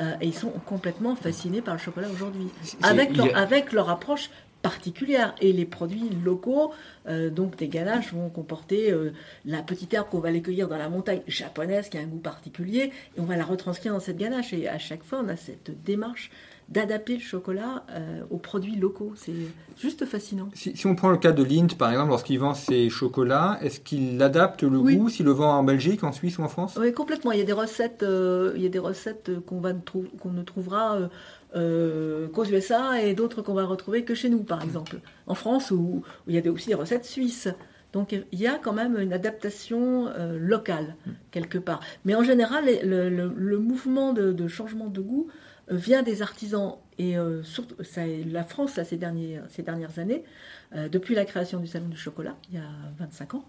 Euh, 0.00 0.14
et 0.20 0.26
ils 0.26 0.34
sont 0.34 0.50
complètement 0.66 1.14
fascinés 1.14 1.60
par 1.60 1.74
le 1.74 1.80
chocolat 1.80 2.08
aujourd'hui, 2.10 2.48
avec 2.82 3.16
leur, 3.16 3.36
avec 3.36 3.72
leur 3.72 3.90
approche 3.90 4.30
particulière. 4.62 5.34
Et 5.40 5.52
les 5.52 5.66
produits 5.66 6.08
locaux, 6.24 6.72
euh, 7.06 7.30
donc 7.30 7.56
des 7.56 7.68
ganaches, 7.68 8.12
vont 8.12 8.30
comporter 8.30 8.90
euh, 8.90 9.12
la 9.44 9.62
petite 9.62 9.92
herbe 9.94 10.08
qu'on 10.08 10.20
va 10.20 10.30
aller 10.30 10.42
cueillir 10.42 10.68
dans 10.68 10.78
la 10.78 10.88
montagne 10.88 11.20
japonaise 11.28 11.88
qui 11.88 11.98
a 11.98 12.00
un 12.00 12.06
goût 12.06 12.18
particulier, 12.18 12.90
et 13.16 13.20
on 13.20 13.24
va 13.24 13.36
la 13.36 13.44
retranscrire 13.44 13.92
dans 13.92 14.00
cette 14.00 14.16
ganache. 14.16 14.52
Et 14.52 14.68
à 14.68 14.78
chaque 14.78 15.04
fois, 15.04 15.20
on 15.22 15.28
a 15.28 15.36
cette 15.36 15.82
démarche 15.84 16.30
d'adapter 16.68 17.14
le 17.14 17.20
chocolat 17.20 17.84
euh, 17.90 18.22
aux 18.30 18.38
produits 18.38 18.76
locaux. 18.76 19.12
C'est 19.16 19.32
juste 19.78 20.04
fascinant. 20.06 20.48
Si, 20.54 20.86
on 20.86 20.94
prend 20.94 21.10
le 21.10 21.18
cas 21.18 21.32
de 21.32 21.42
Lindt, 21.42 21.76
par 21.76 21.90
exemple, 21.90 22.10
lorsqu'il 22.10 22.38
vend 22.38 22.54
ses 22.54 22.88
chocolats, 22.88 23.58
est-ce 23.60 23.80
qu'il 23.80 24.20
adapte 24.22 24.62
le 24.62 24.80
goût 24.80 25.08
s'il 25.08 25.26
le 25.26 25.32
vend 25.32 25.58
en 25.58 25.62
Belgique, 25.62 26.04
en 26.04 26.12
Suisse 26.12 26.38
ou 26.38 26.42
en 26.42 26.48
France? 26.48 26.78
Oui, 26.80 26.92
complètement. 26.92 27.32
Il 27.32 27.38
y 27.38 27.42
a 27.42 27.44
des 27.44 27.52
recettes, 27.52 28.02
euh, 28.02 28.52
il 28.56 28.62
y 28.62 28.66
a 28.66 28.70
des 28.70 28.78
recettes 28.78 29.30
qu'on 29.46 29.60
va 29.60 29.72
qu'on 29.74 30.30
ne 30.30 30.42
trouvera 30.42 31.10
euh, 31.54 32.28
qu'aux 32.28 32.44
USA 32.44 33.02
et 33.02 33.14
d'autres 33.14 33.42
qu'on 33.42 33.54
va 33.54 33.64
retrouver 33.64 34.04
que 34.04 34.14
chez 34.14 34.30
nous, 34.30 34.42
par 34.42 34.62
exemple. 34.62 35.00
En 35.26 35.34
France, 35.34 35.70
où, 35.70 36.02
il 36.26 36.34
y 36.34 36.38
a 36.38 36.50
aussi 36.50 36.68
des 36.68 36.74
recettes 36.74 37.04
suisses. 37.04 37.48
Donc 37.92 38.12
il 38.12 38.40
y 38.40 38.48
a 38.48 38.58
quand 38.58 38.72
même 38.72 38.98
une 38.98 39.12
adaptation 39.12 40.08
locale, 40.36 40.96
quelque 41.30 41.58
part. 41.58 41.78
Mais 42.04 42.16
en 42.16 42.24
général, 42.24 42.64
le, 42.82 43.58
mouvement 43.58 44.12
de, 44.12 44.32
de, 44.32 44.48
changement 44.48 44.88
de 44.88 45.00
goût 45.00 45.28
vient 45.68 46.02
des 46.02 46.22
artisans 46.22 46.76
Et 46.98 47.16
surtout, 47.42 47.74
ça, 47.82 48.02
la 48.06 48.44
France, 48.44 48.80
ces, 48.82 48.96
derniers, 48.96 49.40
ces 49.48 49.62
dernières 49.62 49.98
années, 49.98 50.24
depuis 50.74 51.14
la 51.14 51.24
création 51.24 51.60
du 51.60 51.66
Salon 51.66 51.88
du 51.88 51.96
chocolat, 51.96 52.36
il 52.50 52.56
y 52.56 52.58
a 52.58 52.68
25 52.98 53.34
ans, 53.34 53.44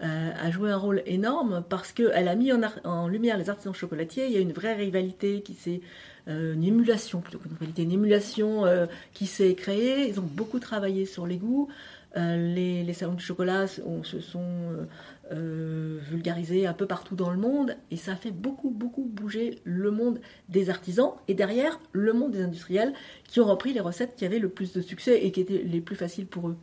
a 0.00 0.50
joué 0.50 0.70
un 0.70 0.76
rôle 0.76 1.02
énorme 1.06 1.64
parce 1.68 1.92
qu'elle 1.92 2.28
a 2.28 2.34
mis 2.34 2.52
en, 2.52 2.60
en, 2.84 3.08
lumière 3.08 3.36
les 3.36 3.50
artisans 3.50 3.74
chocolatiers. 3.74 4.26
Il 4.26 4.32
y 4.32 4.36
a 4.36 4.40
une 4.40 4.52
vraie 4.52 4.74
rivalité 4.74 5.42
qui 5.42 5.54
s'est 5.54 5.80
une 6.26 6.62
émulation 6.62 7.20
plutôt 7.20 7.38
qu'une 7.38 7.52
rivalité, 7.52 7.82
une 7.82 7.92
émulation 7.92 8.64
qui 9.12 9.26
s'est 9.26 9.54
créée. 9.54 10.08
Ils 10.08 10.18
ont 10.20 10.28
beaucoup 10.30 10.58
travaillé 10.58 11.06
sur 11.06 11.26
les 11.26 11.36
goûts. 11.36 11.68
les, 12.16 12.82
les, 12.82 12.92
salons 12.94 13.14
du 13.14 13.24
chocolat 13.24 13.66
se 13.66 14.20
sont 14.20 14.86
euh, 15.30 15.98
vulgarisé 16.10 16.66
un 16.66 16.72
peu 16.72 16.86
partout 16.86 17.14
dans 17.14 17.30
le 17.30 17.36
monde 17.36 17.76
et 17.90 17.96
ça 17.96 18.12
a 18.12 18.16
fait 18.16 18.30
beaucoup 18.30 18.70
beaucoup 18.70 19.04
bouger 19.04 19.58
le 19.64 19.90
monde 19.90 20.20
des 20.48 20.70
artisans 20.70 21.12
et 21.28 21.34
derrière 21.34 21.80
le 21.92 22.14
monde 22.14 22.30
des 22.30 22.40
industriels 22.40 22.94
qui 23.24 23.40
ont 23.40 23.44
repris 23.44 23.74
les 23.74 23.80
recettes 23.80 24.14
qui 24.16 24.24
avaient 24.24 24.38
le 24.38 24.48
plus 24.48 24.72
de 24.72 24.80
succès 24.80 25.22
et 25.22 25.30
qui 25.30 25.40
étaient 25.40 25.62
les 25.62 25.82
plus 25.82 25.96
faciles 25.96 26.26
pour 26.26 26.48
eux. 26.48 26.56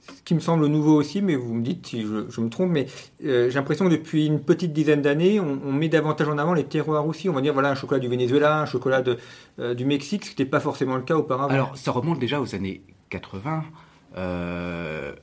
Ce 0.00 0.22
qui 0.24 0.34
me 0.34 0.40
semble 0.40 0.66
nouveau 0.66 0.96
aussi, 0.96 1.22
mais 1.22 1.36
vous 1.36 1.54
me 1.54 1.62
dites 1.62 1.86
si 1.86 2.02
je, 2.02 2.40
me 2.40 2.48
trompe, 2.48 2.70
mais 2.72 2.86
euh, 3.24 3.50
j'ai 3.50 3.54
l'impression 3.54 3.84
que 3.84 3.90
depuis 3.90 4.26
une 4.26 4.40
petite 4.40 4.72
dizaine 4.72 5.02
d'années, 5.02 5.38
on, 5.38 5.72
met 5.72 5.88
davantage 5.88 6.28
en 6.28 6.38
avant 6.38 6.54
les 6.54 6.64
terroirs 6.64 7.06
aussi. 7.06 7.28
On 7.28 7.34
va 7.34 7.40
dire 7.40 7.52
voilà 7.52 7.70
un 7.70 7.74
chocolat 7.76 8.00
du 8.00 8.08
Venezuela, 8.08 8.60
un 8.60 8.66
chocolat 8.66 9.02
de, 9.02 9.16
euh, 9.60 9.74
du 9.74 9.84
Mexique, 9.84 10.24
ce 10.24 10.30
qui 10.30 10.42
n'était 10.42 10.50
pas 10.50 10.60
forcément 10.60 10.96
le 10.96 11.02
cas 11.02 11.14
auparavant. 11.14 11.52
Alors 11.52 11.76
ça 11.76 11.92
remonte 11.92 12.18
déjà 12.18 12.40
aux 12.40 12.54
années 12.54 12.82
80 13.10 13.64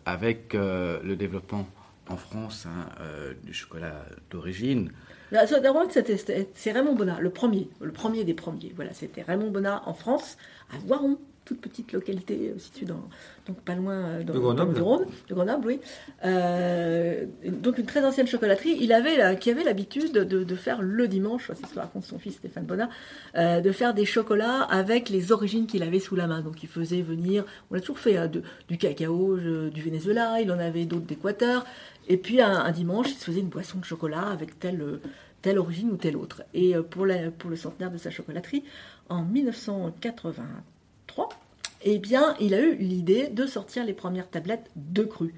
avec 0.05 0.53
le 0.53 1.15
développement 1.15 1.67
en 2.09 2.17
France 2.17 2.65
hein, 2.67 2.89
euh, 3.01 3.33
du 3.43 3.53
chocolat 3.53 4.05
d'origine. 4.29 4.91
C'est 6.53 6.71
Raymond 6.71 6.95
Bonnat, 6.95 7.19
le 7.19 7.29
premier, 7.29 7.69
le 7.81 7.91
premier 7.91 8.23
des 8.23 8.33
premiers. 8.33 8.71
Voilà, 8.75 8.93
c'était 8.93 9.21
Raymond 9.21 9.51
Bonnat 9.51 9.83
en 9.85 9.93
France, 9.93 10.37
à 10.73 10.77
Voiron, 10.85 11.17
toute 11.45 11.61
petite 11.61 11.93
localité 11.93 12.51
euh, 12.53 12.59
située 12.59 12.87
dans, 12.87 13.07
donc 13.47 13.61
pas 13.61 13.75
loin 13.75 13.93
euh, 13.93 14.23
de, 14.23 14.33
Grenoble. 14.33 14.73
de 14.73 15.33
Grenoble, 15.33 15.67
oui. 15.67 15.79
Euh, 16.25 17.25
donc 17.45 17.77
une 17.77 17.85
très 17.85 18.03
ancienne 18.03 18.27
chocolaterie. 18.27 18.77
Il 18.81 18.91
avait, 18.91 19.37
qui 19.37 19.51
avait 19.51 19.63
l'habitude 19.63 20.11
de, 20.11 20.55
faire 20.55 20.81
le 20.81 21.07
dimanche, 21.07 21.51
c'est 21.53 21.65
ce 21.65 21.73
que 21.73 21.79
raconte 21.79 22.03
son 22.03 22.17
fils 22.17 22.35
Stéphane 22.35 22.65
Bonnat, 22.65 22.89
de 23.35 23.71
faire 23.71 23.93
des 23.93 24.05
chocolats 24.05 24.61
avec 24.63 25.09
les 25.09 25.31
origines 25.31 25.67
qu'il 25.67 25.83
avait 25.83 25.99
sous 25.99 26.15
la 26.15 26.27
main. 26.27 26.41
Donc 26.41 26.63
il 26.63 26.69
faisait 26.69 27.01
venir, 27.01 27.45
on 27.69 27.75
l'a 27.75 27.81
toujours 27.81 27.99
fait, 27.99 28.17
hein, 28.17 28.31
du 28.67 28.77
cacao 28.77 29.37
du 29.37 29.81
Venezuela, 29.81 30.41
il 30.41 30.51
en 30.51 30.59
avait 30.59 30.85
d'autres 30.85 31.05
d'Équateur. 31.05 31.65
Et 32.07 32.17
puis 32.17 32.41
un, 32.41 32.71
dimanche, 32.71 33.11
il 33.11 33.15
se 33.15 33.25
faisait 33.25 33.41
une 33.41 33.49
boisson 33.49 33.79
de 33.79 33.85
chocolat 33.85 34.27
avec 34.27 34.57
telle, 34.59 34.99
telle 35.41 35.59
origine 35.59 35.91
ou 35.91 35.97
telle 35.97 36.17
autre. 36.17 36.43
Et 36.53 36.73
pour, 36.89 37.05
pour 37.37 37.49
le 37.49 37.55
centenaire 37.55 37.91
de 37.91 37.97
sa 37.97 38.09
chocolaterie, 38.09 38.63
en 39.09 39.23
1980, 41.15 41.29
eh 41.87 41.99
bien, 41.99 42.35
il 42.39 42.53
a 42.53 42.59
eu 42.59 42.75
l'idée 42.75 43.27
de 43.27 43.45
sortir 43.45 43.85
les 43.85 43.93
premières 43.93 44.29
tablettes 44.29 44.69
de 44.75 45.03
cru, 45.03 45.35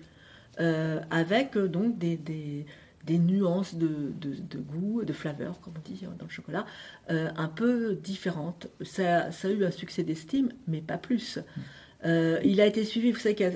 euh, 0.60 1.02
avec 1.12 1.58
euh, 1.58 1.68
donc 1.68 1.98
des, 1.98 2.66
nuances 3.10 3.76
de, 3.76 4.14
goût, 4.56 5.04
de 5.04 5.14
flaveur, 5.14 5.60
comme 5.60 5.74
on 5.78 5.90
dit 5.90 6.06
dans 6.18 6.26
le 6.26 6.32
chocolat, 6.32 6.66
euh, 7.12 7.30
un 7.36 7.50
peu 7.50 7.96
différentes. 7.96 8.68
Ça, 8.82 9.28
a 9.28 9.48
eu 9.50 9.66
un 9.66 9.72
succès 9.72 10.04
d'estime, 10.04 10.50
mais 10.68 10.82
pas 10.82 10.98
plus. 10.98 11.40
il 12.06 12.62
a 12.62 12.66
été 12.66 12.86
suivi, 12.86 13.12
vous 13.12 13.20
savez 13.20 13.36
qu'il 13.36 13.52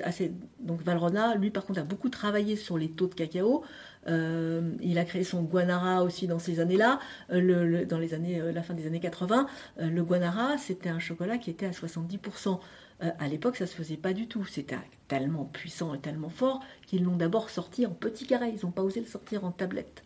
donc 0.59 0.81
Valrona, 0.81 1.35
lui 1.35 1.49
par 1.49 1.65
contre, 1.65 1.79
a 1.79 1.83
beaucoup 1.83 2.09
travaillé 2.09 2.57
sur 2.57 2.77
les 2.77 2.89
taux 2.89 3.07
de 3.07 3.15
cacao. 3.15 3.63
Euh, 4.07 4.71
il 4.81 4.97
a 4.97 5.05
créé 5.05 5.23
son 5.23 5.43
Guanara 5.43 6.03
aussi 6.03 6.27
dans 6.27 6.39
ces 6.39 6.59
années-là, 6.59 6.99
euh, 7.31 7.85
dans 7.85 7.99
les 7.99 8.13
années, 8.13 8.39
euh, 8.39 8.51
la 8.51 8.63
fin 8.63 8.73
des 8.73 8.87
années 8.87 8.99
80. 8.99 9.47
le 9.77 10.03
Guanara, 10.03 10.57
c'était 10.57 10.89
un 10.89 10.99
chocolat 10.99 11.37
qui 11.37 11.49
était 11.49 11.65
à 11.65 11.71
70%. 11.71 12.59
à 12.99 13.27
l'époque, 13.27 13.57
ça 13.57 13.65
se 13.65 13.75
faisait 13.75 13.97
pas 13.97 14.13
du 14.13 14.27
tout. 14.27 14.45
C'était 14.45 14.77
tellement 15.07 15.45
puissant 15.45 15.93
et 15.95 15.99
tellement 15.99 16.29
fort 16.29 16.61
qu'ils 16.85 17.03
l'ont 17.03 17.15
d'abord 17.15 17.49
sorti 17.49 17.85
en 17.85 17.91
petits 17.91 18.27
carrés. 18.27 18.53
Ils 18.55 18.65
n'ont 18.65 18.71
pas 18.71 18.83
osé 18.83 18.99
le 18.99 19.07
sortir 19.07 19.43
en 19.43 19.51
tablette. 19.51 20.03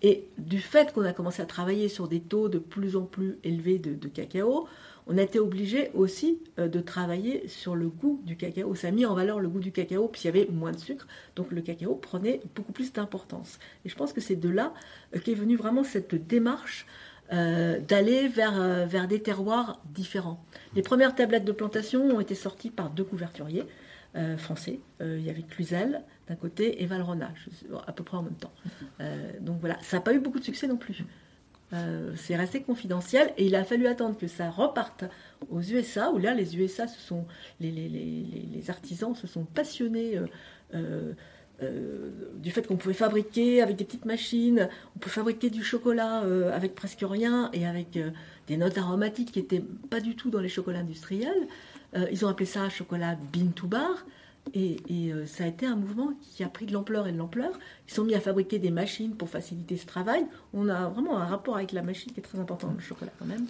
Et 0.00 0.28
du 0.38 0.60
fait 0.60 0.92
qu'on 0.92 1.04
a 1.04 1.12
commencé 1.12 1.42
à 1.42 1.46
travailler 1.46 1.88
sur 1.88 2.08
des 2.08 2.20
taux 2.20 2.48
de 2.48 2.58
plus 2.58 2.96
en 2.96 3.02
plus 3.02 3.38
élevés 3.44 3.78
de 3.78 4.08
cacao, 4.08 4.68
on 5.08 5.16
a 5.16 5.22
été 5.22 5.40
obligé 5.40 5.90
aussi 5.94 6.38
euh, 6.58 6.68
de 6.68 6.80
travailler 6.80 7.48
sur 7.48 7.74
le 7.74 7.88
goût 7.88 8.20
du 8.24 8.36
cacao. 8.36 8.74
Ça 8.74 8.88
a 8.88 8.90
mis 8.90 9.06
en 9.06 9.14
valeur 9.14 9.40
le 9.40 9.48
goût 9.48 9.58
du 9.58 9.72
cacao, 9.72 10.06
puisqu'il 10.06 10.28
y 10.28 10.30
avait 10.30 10.46
moins 10.52 10.72
de 10.72 10.78
sucre, 10.78 11.08
donc 11.34 11.50
le 11.50 11.62
cacao 11.62 11.94
prenait 11.94 12.40
beaucoup 12.54 12.72
plus 12.72 12.92
d'importance. 12.92 13.58
Et 13.84 13.88
je 13.88 13.96
pense 13.96 14.12
que 14.12 14.20
c'est 14.20 14.36
de 14.36 14.50
là 14.50 14.74
euh, 15.16 15.18
qu'est 15.18 15.34
venue 15.34 15.56
vraiment 15.56 15.82
cette 15.82 16.14
démarche 16.14 16.86
euh, 17.32 17.80
d'aller 17.80 18.28
vers, 18.28 18.86
vers 18.86 19.08
des 19.08 19.20
terroirs 19.20 19.82
différents. 19.86 20.42
Les 20.74 20.82
premières 20.82 21.14
tablettes 21.14 21.44
de 21.44 21.52
plantation 21.52 22.04
ont 22.04 22.20
été 22.20 22.34
sorties 22.34 22.70
par 22.70 22.90
deux 22.90 23.04
couverturiers 23.04 23.64
français. 24.38 24.80
il 25.00 25.20
y 25.20 25.30
avait 25.30 25.42
Cluzel 25.42 26.02
d'un 26.26 26.34
côté 26.34 26.82
et 26.82 26.86
Valrona, 26.86 27.30
à 27.86 27.92
peu 27.92 28.02
près 28.02 28.16
en 28.16 28.22
même 28.22 28.34
temps. 28.34 28.52
donc 29.40 29.60
voilà, 29.60 29.78
ça 29.82 29.98
n'a 29.98 30.00
pas 30.00 30.12
eu 30.14 30.18
beaucoup 30.18 30.40
de 30.40 30.44
succès 30.44 30.66
non 30.66 30.78
plus. 30.78 31.04
Euh, 31.74 32.12
c'est 32.16 32.36
resté 32.36 32.62
confidentiel 32.62 33.32
et 33.36 33.44
il 33.46 33.54
a 33.54 33.62
fallu 33.62 33.86
attendre 33.86 34.16
que 34.16 34.26
ça 34.26 34.48
reparte 34.48 35.04
aux 35.50 35.60
USA, 35.60 36.10
où 36.10 36.18
là, 36.18 36.32
les 36.32 36.56
USA, 36.56 36.86
sont, 36.88 37.26
les, 37.60 38.64
artisans 38.68 39.14
se 39.14 39.26
sont 39.26 39.44
passionnés 39.44 40.18
euh, 40.74 41.12
euh, 41.62 42.10
du 42.36 42.50
fait 42.50 42.66
qu'on 42.66 42.76
pouvait 42.76 42.94
fabriquer 42.94 43.60
avec 43.60 43.76
des 43.76 43.84
petites 43.84 44.06
machines, 44.06 44.68
on 44.96 44.98
peut 44.98 45.10
fabriquer 45.10 45.50
du 45.50 45.62
chocolat 45.62 46.22
avec 46.52 46.74
presque 46.74 47.02
rien 47.02 47.50
et 47.52 47.66
avec 47.66 47.98
des 48.46 48.56
notes 48.56 48.78
aromatiques 48.78 49.32
qui 49.32 49.40
n'étaient 49.40 49.64
pas 49.90 50.00
du 50.00 50.16
tout 50.16 50.30
dans 50.30 50.40
les 50.40 50.48
chocolats 50.48 50.78
industriels. 50.78 51.48
ils 52.10 52.24
ont 52.24 52.28
appelé 52.28 52.46
ça 52.46 52.68
chocolat 52.68 53.16
bean 53.32 53.50
bar. 53.64 54.06
Et, 54.54 54.78
euh, 55.12 55.26
ça 55.26 55.44
a 55.44 55.46
été 55.46 55.66
un 55.66 55.76
mouvement 55.76 56.12
qui 56.20 56.42
a 56.44 56.48
pris 56.48 56.66
de 56.66 56.72
l'ampleur 56.72 57.06
et 57.06 57.12
de 57.12 57.18
l'ampleur. 57.18 57.58
Ils 57.88 57.94
sont 57.94 58.04
mis 58.04 58.14
à 58.14 58.20
fabriquer 58.20 58.58
des 58.58 58.70
machines 58.70 59.14
pour 59.14 59.28
faciliter 59.28 59.76
ce 59.76 59.86
travail. 59.86 60.26
On 60.52 60.68
a 60.68 60.88
vraiment 60.88 61.18
un 61.18 61.24
rapport 61.24 61.56
avec 61.56 61.72
la 61.72 61.82
machine 61.82 62.12
qui 62.12 62.20
est 62.20 62.22
très 62.22 62.38
important 62.38 62.72
le 62.72 62.80
chocolat 62.80 63.12
quand 63.18 63.26
même. 63.26 63.46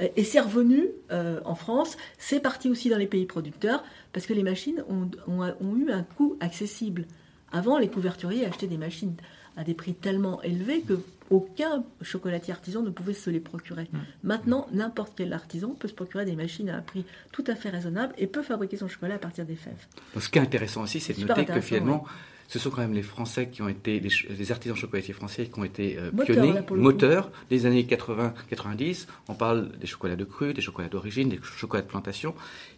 Euh, 0.00 0.08
et 0.16 0.24
c'est 0.24 0.40
revenu 0.40 0.88
euh, 1.10 1.40
en 1.44 1.54
France. 1.54 1.96
C'est 2.18 2.40
parti 2.40 2.68
aussi 2.68 2.88
dans 2.88 2.98
les 2.98 3.06
pays 3.06 3.26
producteurs 3.26 3.84
parce 4.12 4.26
que 4.26 4.32
les 4.32 4.42
machines 4.42 4.84
ont, 4.88 5.10
ont 5.26 5.76
eu 5.76 5.90
un 5.90 6.02
coût 6.02 6.36
accessible. 6.40 7.06
Avant, 7.52 7.78
les 7.78 7.88
couverturiers 7.88 8.46
achetaient 8.46 8.66
des 8.66 8.78
machines 8.78 9.14
à 9.56 9.64
des 9.64 9.74
prix 9.74 9.94
tellement 9.94 10.42
élevés 10.42 10.80
que 10.80 10.98
aucun 11.32 11.84
chocolatier 12.02 12.52
artisan 12.52 12.82
ne 12.82 12.90
pouvait 12.90 13.14
se 13.14 13.30
les 13.30 13.40
procurer. 13.40 13.88
Mm. 13.90 13.98
Maintenant, 14.22 14.66
n'importe 14.72 15.14
quel 15.16 15.32
artisan 15.32 15.70
peut 15.70 15.88
se 15.88 15.94
procurer 15.94 16.24
des 16.24 16.36
machines 16.36 16.68
à 16.68 16.76
un 16.76 16.82
prix 16.82 17.04
tout 17.32 17.44
à 17.46 17.54
fait 17.54 17.70
raisonnable 17.70 18.14
et 18.18 18.26
peut 18.26 18.42
fabriquer 18.42 18.76
son 18.76 18.86
chocolat 18.86 19.14
à 19.14 19.18
partir 19.18 19.46
des 19.46 19.56
fèves. 19.56 19.86
ce 20.18 20.28
qui 20.28 20.38
est 20.38 20.42
intéressant 20.42 20.82
aussi, 20.82 21.00
c'est 21.00 21.18
de 21.18 21.26
noter 21.26 21.46
que 21.46 21.60
finalement, 21.60 22.04
ce 22.48 22.58
sont 22.58 22.68
quand 22.68 22.82
même 22.82 22.92
les 22.92 23.02
Français 23.02 23.48
qui 23.48 23.62
ont 23.62 23.68
été, 23.68 23.98
les, 23.98 24.52
artisans 24.52 24.76
chocolatiers 24.76 25.14
français 25.14 25.46
qui 25.46 25.58
ont 25.58 25.64
été 25.64 25.96
euh, 25.98 26.10
pionniers, 26.10 26.60
moteurs 26.70 27.30
des 27.48 27.64
années 27.64 27.84
80-90. 27.84 29.06
On 29.28 29.34
parle 29.34 29.70
des 29.80 29.86
chocolats 29.86 30.16
de 30.16 30.24
cru, 30.24 30.52
des 30.52 30.60
chocolats 30.60 30.90
d'origine, 30.90 31.30
des 31.30 31.40
chocolats 31.42 31.82
de 31.82 31.88
plantation. 31.88 32.34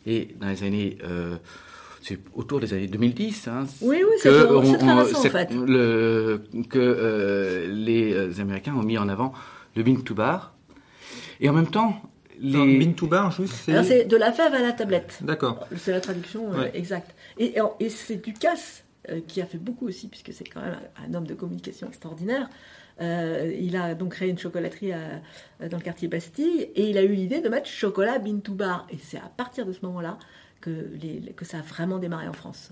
Et 0.06 0.36
dans 0.40 0.48
les 0.48 0.62
années... 0.62 0.98
Euh, 1.02 1.36
c'est 2.04 2.18
autour 2.34 2.60
des 2.60 2.74
années 2.74 2.86
2010. 2.86 3.48
Hein, 3.48 3.66
oui, 3.80 4.02
oui, 4.04 4.16
c'est 4.18 4.30
très 4.30 4.92
récent, 4.92 5.18
en 5.18 5.22
fait. 5.22 5.50
Le, 5.54 6.44
que 6.68 6.78
euh, 6.78 7.66
les 7.68 8.40
Américains 8.40 8.74
ont 8.74 8.82
mis 8.82 8.98
en 8.98 9.08
avant 9.08 9.32
le 9.74 9.82
bean 9.82 9.96
to 9.96 10.14
bar. 10.14 10.54
Et 11.40 11.48
en 11.48 11.54
même 11.54 11.66
temps, 11.66 12.02
les... 12.38 12.78
bean 12.78 12.92
to 12.92 13.06
bar, 13.06 13.30
juste, 13.30 13.54
c'est... 13.54 13.82
c'est 13.84 14.04
de 14.04 14.16
la 14.18 14.32
fève 14.32 14.52
à 14.52 14.60
la 14.60 14.72
tablette. 14.72 15.18
D'accord. 15.22 15.66
C'est 15.76 15.92
la 15.92 16.00
traduction 16.00 16.52
euh, 16.52 16.68
exacte. 16.74 17.14
Et, 17.38 17.54
et 17.80 17.88
c'est 17.88 18.16
Ducasse 18.16 18.84
euh, 19.08 19.20
qui 19.26 19.40
a 19.40 19.46
fait 19.46 19.58
beaucoup 19.58 19.88
aussi, 19.88 20.08
puisque 20.08 20.32
c'est 20.34 20.44
quand 20.44 20.60
même 20.60 20.76
un 21.08 21.14
homme 21.14 21.26
de 21.26 21.34
communication 21.34 21.88
extraordinaire. 21.88 22.50
il 23.00 23.76
a 23.76 23.94
donc 23.94 24.12
créé 24.12 24.28
une 24.28 24.38
chocolaterie 24.38 24.92
dans 25.70 25.78
le 25.78 25.82
quartier 25.82 26.06
Bastille 26.06 26.68
et 26.74 26.90
il 26.90 26.98
a 26.98 27.02
eu 27.02 27.14
l'idée 27.14 27.40
de 27.40 27.48
mettre 27.48 27.66
chocolat 27.66 28.18
bean 28.18 28.40
to 28.40 28.52
bar. 28.52 28.86
Et 28.90 28.98
c'est 29.02 29.16
à 29.16 29.32
partir 29.34 29.64
de 29.64 29.72
ce 29.72 29.80
moment-là 29.86 30.18
que, 30.64 30.88
les, 31.00 31.20
que 31.36 31.44
ça 31.44 31.58
a 31.58 31.62
vraiment 31.62 31.98
démarré 31.98 32.26
en 32.26 32.32
France. 32.32 32.70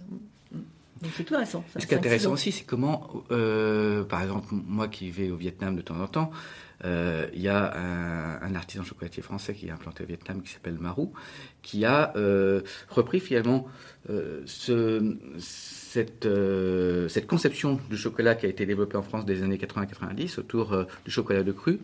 Donc 0.53 1.11
c'est 1.16 1.24
tout 1.24 1.36
récent. 1.36 1.64
Ce 1.78 1.84
qui 1.84 1.95
est 1.95 1.97
intéressant 1.97 2.32
aussi, 2.32 2.53
c'est 2.53 2.64
comment, 2.64 3.24
euh, 3.32 4.05
par 4.05 4.22
exemple, 4.22 4.47
moi 4.53 4.88
qui 4.88 5.11
vais 5.11 5.30
au 5.30 5.36
Vietnam 5.36 5.76
de 5.76 5.82
temps 5.82 6.01
en 6.01 6.07
temps, 6.07 6.30
euh, 6.84 7.26
il 7.34 7.43
y 7.43 7.49
a 7.49 7.74
un, 8.43 8.55
artisan 8.55 8.84
chocolatier 8.84 9.22
français 9.22 9.55
qui 9.55 9.66
est 9.66 9.70
implanté 9.70 10.05
au 10.05 10.07
Vietnam 10.07 10.43
qui 10.43 10.53
s'appelle 10.53 10.78
Marou, 10.78 11.12
qui 11.62 11.84
a 11.84 12.12
euh, 12.16 12.61
repris 12.88 13.20
finalement 13.20 13.66
ce, 14.09 15.16
cette, 15.38 16.28
cette 17.09 17.26
conception 17.26 17.80
du 17.90 17.97
chocolat 17.97 18.34
qui 18.34 18.47
a 18.47 18.49
été 18.49 18.64
développée 18.64 18.97
en 18.97 19.03
France 19.03 19.24
des 19.24 19.43
années 19.43 19.59
80-90 19.59 20.38
autour 20.38 20.86
du 21.05 21.11
chocolat 21.11 21.43
de 21.43 21.53
cru 21.53 21.80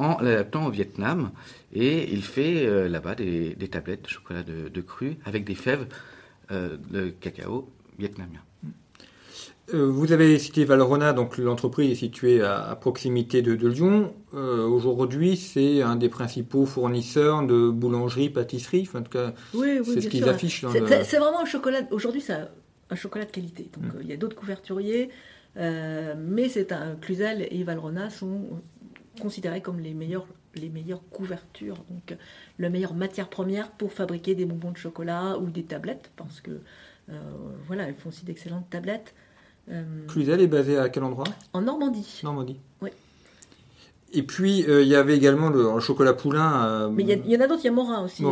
en 0.00 0.20
l'adaptant 0.20 0.66
au 0.66 0.70
Vietnam. 0.70 1.30
Et 1.72 2.10
il 2.10 2.24
fait 2.24 2.66
euh, 2.66 2.88
là-bas 2.88 3.14
des, 3.14 3.54
tablettes 3.70 4.02
de 4.02 4.08
chocolat 4.08 4.42
de, 4.42 4.80
cru 4.80 5.18
avec 5.24 5.44
des 5.44 5.54
fèves 5.54 5.86
euh, 6.50 6.76
de 6.90 7.10
cacao 7.10 7.70
vietnamien. 7.98 8.40
Euh, 9.72 9.86
vous 9.86 10.10
avez 10.10 10.36
cité 10.38 10.64
Valrhona, 10.64 11.12
donc 11.12 11.38
l'entreprise 11.38 11.92
est 11.92 11.94
située 11.94 12.42
à, 12.42 12.76
proximité 12.80 13.42
de, 13.42 13.52
Lyon. 13.68 14.14
Euh, 14.34 14.66
aujourd'hui, 14.66 15.36
c'est 15.36 15.82
un 15.82 15.94
des 15.94 16.08
principaux 16.08 16.66
fournisseurs 16.66 17.46
de 17.46 17.70
boulangerie, 17.70 18.30
pâtisserie. 18.30 18.88
en 18.94 19.02
tout 19.02 19.10
cas, 19.10 19.34
c'est 19.52 20.00
ce 20.00 20.08
qu'ils 20.08 20.28
affichent. 20.28 20.64
C'est 21.04 21.18
vraiment 21.18 21.42
un 21.42 21.44
chocolat. 21.44 21.82
Aujourd'hui, 21.90 22.22
c'est 22.22 22.36
un 22.88 22.96
chocolat 22.96 23.26
de 23.26 23.30
qualité. 23.30 23.70
Donc, 23.74 23.94
mm. 23.94 23.98
il 24.00 24.08
y 24.08 24.12
a 24.12 24.16
d'autres 24.16 24.34
couverturiers, 24.34 25.10
mais 25.54 26.48
c'est 26.48 26.72
un 26.72 26.96
Cluzel 26.96 27.46
et 27.48 27.62
Valrhona 27.62 28.10
sont 28.10 28.62
considérés 29.20 29.62
comme 29.62 29.80
les 29.80 29.94
meilleurs 29.94 30.26
les 30.56 30.68
meilleures 30.68 31.08
couvertures, 31.10 31.76
donc 31.90 32.16
la 32.58 32.70
meilleure 32.70 32.94
matière 32.94 33.28
première 33.28 33.70
pour 33.70 33.92
fabriquer 33.92 34.34
des 34.34 34.44
bonbons 34.44 34.72
de 34.72 34.76
chocolat 34.76 35.38
ou 35.38 35.48
des 35.48 35.62
tablettes, 35.62 36.10
parce 36.16 36.40
que 36.40 36.60
voilà, 37.68 37.88
ils 37.88 37.94
font 37.94 38.08
aussi 38.08 38.24
d'excellentes 38.24 38.68
tablettes. 38.68 39.14
Euh, 39.70 39.82
Cluzel 40.08 40.40
est 40.40 40.46
basé 40.46 40.78
à 40.78 40.88
quel 40.88 41.04
endroit? 41.04 41.26
En 41.52 41.62
Normandie. 41.62 42.20
Normandie. 42.24 42.58
Oui. 42.80 42.90
Et 44.12 44.24
puis, 44.24 44.64
euh, 44.68 44.82
il 44.82 44.88
y 44.88 44.96
avait 44.96 45.16
également 45.16 45.50
le, 45.50 45.78
chocolat 45.78 46.12
poulain. 46.12 46.66
Euh, 46.66 46.88
Mais 46.88 47.04
il 47.04 47.30
y, 47.30 47.36
en 47.36 47.40
a 47.40 47.46
d'autres, 47.46 47.62
il 47.62 47.66
y 47.66 47.70
a 47.70 47.72
Morin 47.72 48.02
aussi. 48.02 48.24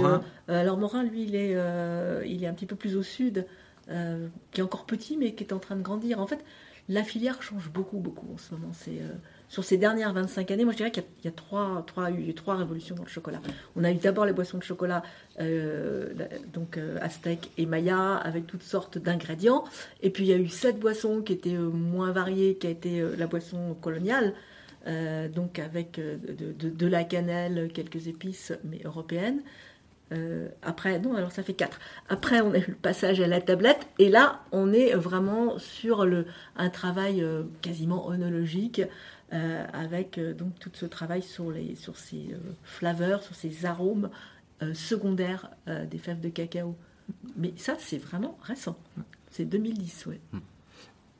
alors, 0.48 0.76
Morin, 0.76 1.04
lui, 1.04 1.24
il 1.24 1.36
est, 1.36 1.56
il 2.26 2.42
est 2.42 2.46
un 2.46 2.54
petit 2.54 2.66
peu 2.66 2.76
plus 2.76 2.96
au 2.96 3.02
sud, 3.02 3.46
qui 3.86 4.60
est 4.60 4.64
encore 4.64 4.86
petit, 4.86 5.16
mais 5.16 5.34
qui 5.34 5.44
est 5.44 5.52
en 5.52 5.58
train 5.58 5.76
de 5.76 5.82
grandir. 5.82 6.20
En 6.20 6.26
fait, 6.26 6.44
la 6.88 7.04
filière 7.04 7.42
change 7.42 7.70
beaucoup, 7.70 7.98
beaucoup 7.98 8.26
en 8.34 8.38
ce 8.38 8.54
moment. 8.54 8.72
C'est 8.72 9.00
sur 9.48 9.64
ces 9.64 9.78
dernières 9.78 10.12
25 10.12 10.50
années, 10.50 10.64
moi 10.64 10.72
je 10.72 10.78
dirais 10.78 10.90
qu'il 10.90 11.04
y, 11.24 11.28
a, 11.28 11.30
trois, 11.30 11.82
trois, 11.86 12.10
eu 12.10 12.34
trois 12.34 12.56
révolutions 12.56 12.94
dans 12.94 13.04
le 13.04 13.08
chocolat. 13.08 13.40
On 13.76 13.84
a 13.84 13.90
eu 13.90 13.94
d'abord 13.94 14.26
les 14.26 14.34
boissons 14.34 14.58
de 14.58 14.62
chocolat, 14.62 15.02
euh, 15.40 16.12
donc 16.52 16.76
euh, 16.76 16.98
Aztec 17.00 17.50
et 17.56 17.64
Maya, 17.64 18.16
avec 18.16 18.46
toutes 18.46 18.62
sortes 18.62 18.98
d'ingrédients. 18.98 19.64
Et 20.02 20.10
puis 20.10 20.24
il 20.24 20.28
y 20.28 20.34
a 20.34 20.36
eu 20.36 20.48
cette 20.48 20.78
boisson 20.78 21.22
qui 21.22 21.32
était 21.32 21.54
euh, 21.54 21.70
moins 21.70 22.12
variée, 22.12 22.56
qui 22.56 22.66
a 22.66 22.70
été 22.70 23.02
la 23.16 23.26
boisson 23.26 23.74
coloniale, 23.80 24.34
donc 25.34 25.58
avec 25.58 26.00
de, 26.00 26.86
la 26.86 27.04
cannelle, 27.04 27.68
quelques 27.74 28.06
épices, 28.06 28.54
mais 28.64 28.80
européennes. 28.84 29.42
après, 30.62 30.98
non, 30.98 31.14
alors 31.14 31.30
ça 31.30 31.42
fait 31.42 31.52
quatre. 31.52 31.78
Après, 32.08 32.40
on 32.40 32.52
a 32.52 32.58
eu 32.58 32.64
le 32.68 32.74
passage 32.74 33.20
à 33.20 33.26
la 33.26 33.42
tablette, 33.42 33.86
et 33.98 34.08
là, 34.08 34.40
on 34.50 34.72
est 34.72 34.94
vraiment 34.94 35.58
sur 35.58 36.06
le, 36.06 36.24
un 36.56 36.70
travail 36.70 37.22
quasiment 37.60 38.06
onologique 38.06 38.80
euh, 39.32 39.66
avec 39.74 40.16
euh, 40.16 40.32
donc 40.32 40.58
tout 40.58 40.70
ce 40.72 40.86
travail 40.86 41.22
sur, 41.22 41.50
les, 41.50 41.74
sur 41.74 41.98
ces 41.98 42.28
euh, 42.32 42.38
flaveurs, 42.62 43.22
sur 43.22 43.34
ces 43.34 43.66
arômes 43.66 44.10
secondaires 44.74 45.52
des 45.68 45.98
fèves 45.98 46.18
de 46.18 46.30
cacao. 46.30 46.74
Mais 47.36 47.52
ça, 47.56 47.76
c'est 47.78 47.98
vraiment 47.98 48.36
récent. 48.42 48.76
C'est 49.30 49.44
2010, 49.44 50.06
ouais. 50.06 50.20
Hmm. 50.32 50.40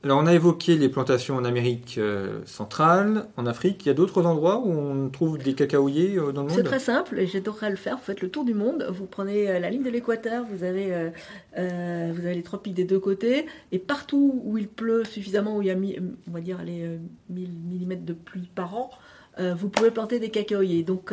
Alors, 0.05 0.18
on 0.18 0.26
a 0.26 0.32
évoqué 0.32 0.76
les 0.76 0.88
plantations 0.88 1.34
en 1.34 1.44
Amérique 1.44 1.99
centrale, 2.44 3.26
en 3.36 3.46
Afrique. 3.46 3.84
Il 3.84 3.88
y 3.88 3.90
a 3.90 3.94
d'autres 3.94 4.26
endroits 4.26 4.59
où 4.64 4.70
on 4.70 5.09
trouve 5.09 5.38
des 5.38 5.55
cacaoyers 5.55 6.14
dans 6.16 6.42
le 6.42 6.49
monde 6.49 6.53
C'est 6.55 6.62
très 6.62 6.78
simple 6.78 7.18
et 7.18 7.26
j'adorerais 7.26 7.70
le 7.70 7.76
faire. 7.76 7.96
Vous 7.96 8.05
faites 8.05 8.20
le 8.20 8.30
tour 8.30 8.44
du 8.44 8.55
monde. 8.55 8.86
Vous 8.90 9.07
prenez 9.07 9.59
la 9.59 9.70
ligne 9.70 9.82
de 9.82 9.90
l'équateur, 9.90 10.44
vous, 10.49 10.62
avez, 10.62 11.11
vous 11.57 11.61
avez 11.61 12.34
les 12.34 12.42
tropiques 12.44 12.74
des 12.74 12.84
deux 12.84 13.01
côtés. 13.01 13.46
Et 13.72 13.80
partout 13.80 14.40
où 14.44 14.57
il 14.57 14.68
pleut 14.68 15.03
suffisamment, 15.05 15.57
où 15.57 15.62
il 15.62 15.68
y 15.68 15.70
a, 15.72 15.76
on 15.76 16.30
va 16.30 16.40
dire, 16.40 16.62
les 16.64 17.01
1000 17.28 17.51
mm 17.88 18.05
de 18.05 18.12
pluie 18.12 18.49
par 18.55 18.76
an, 18.76 18.90
vous 19.36 19.68
pouvez 19.68 19.90
planter 19.90 20.20
des 20.20 20.30
cacaoyers. 20.30 20.84
Donc, 20.84 21.12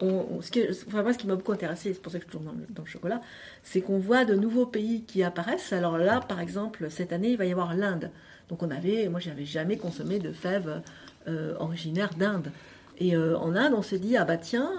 ce 0.00 0.50
qui, 0.50 0.62
moi, 0.92 1.12
ce 1.12 1.18
qui 1.18 1.26
m'a 1.26 1.36
beaucoup 1.36 1.52
intéressé, 1.52 1.92
c'est 1.94 2.02
pour 2.02 2.12
ça 2.12 2.18
que 2.18 2.24
je 2.24 2.30
tourne 2.30 2.44
dans 2.70 2.82
le, 2.82 2.88
chocolat, 2.88 3.20
c'est 3.62 3.80
qu'on 3.80 3.98
voit 3.98 4.24
de 4.24 4.34
nouveaux 4.34 4.66
pays 4.66 5.02
qui 5.02 5.22
apparaissent. 5.22 5.72
Alors 5.72 5.98
là, 5.98 6.20
par 6.20 6.40
exemple, 6.40 6.90
cette 6.90 7.12
année, 7.12 7.30
il 7.30 7.38
va 7.38 7.44
y 7.44 7.52
avoir 7.52 7.74
l'Inde. 7.74 8.10
Donc 8.48 8.62
on 8.62 8.70
avait, 8.70 9.08
moi, 9.08 9.20
j'avais 9.20 9.44
jamais 9.44 9.76
consommé 9.76 10.18
de 10.18 10.32
fèves 10.32 10.82
euh, 11.28 11.54
originaires 11.58 12.10
d'Inde. 12.18 12.50
Et 12.98 13.16
euh, 13.16 13.36
en 13.38 13.56
Inde, 13.56 13.74
on 13.76 13.82
s'est 13.82 13.98
dit, 13.98 14.16
ah 14.16 14.24
bah 14.24 14.36
tiens, 14.36 14.70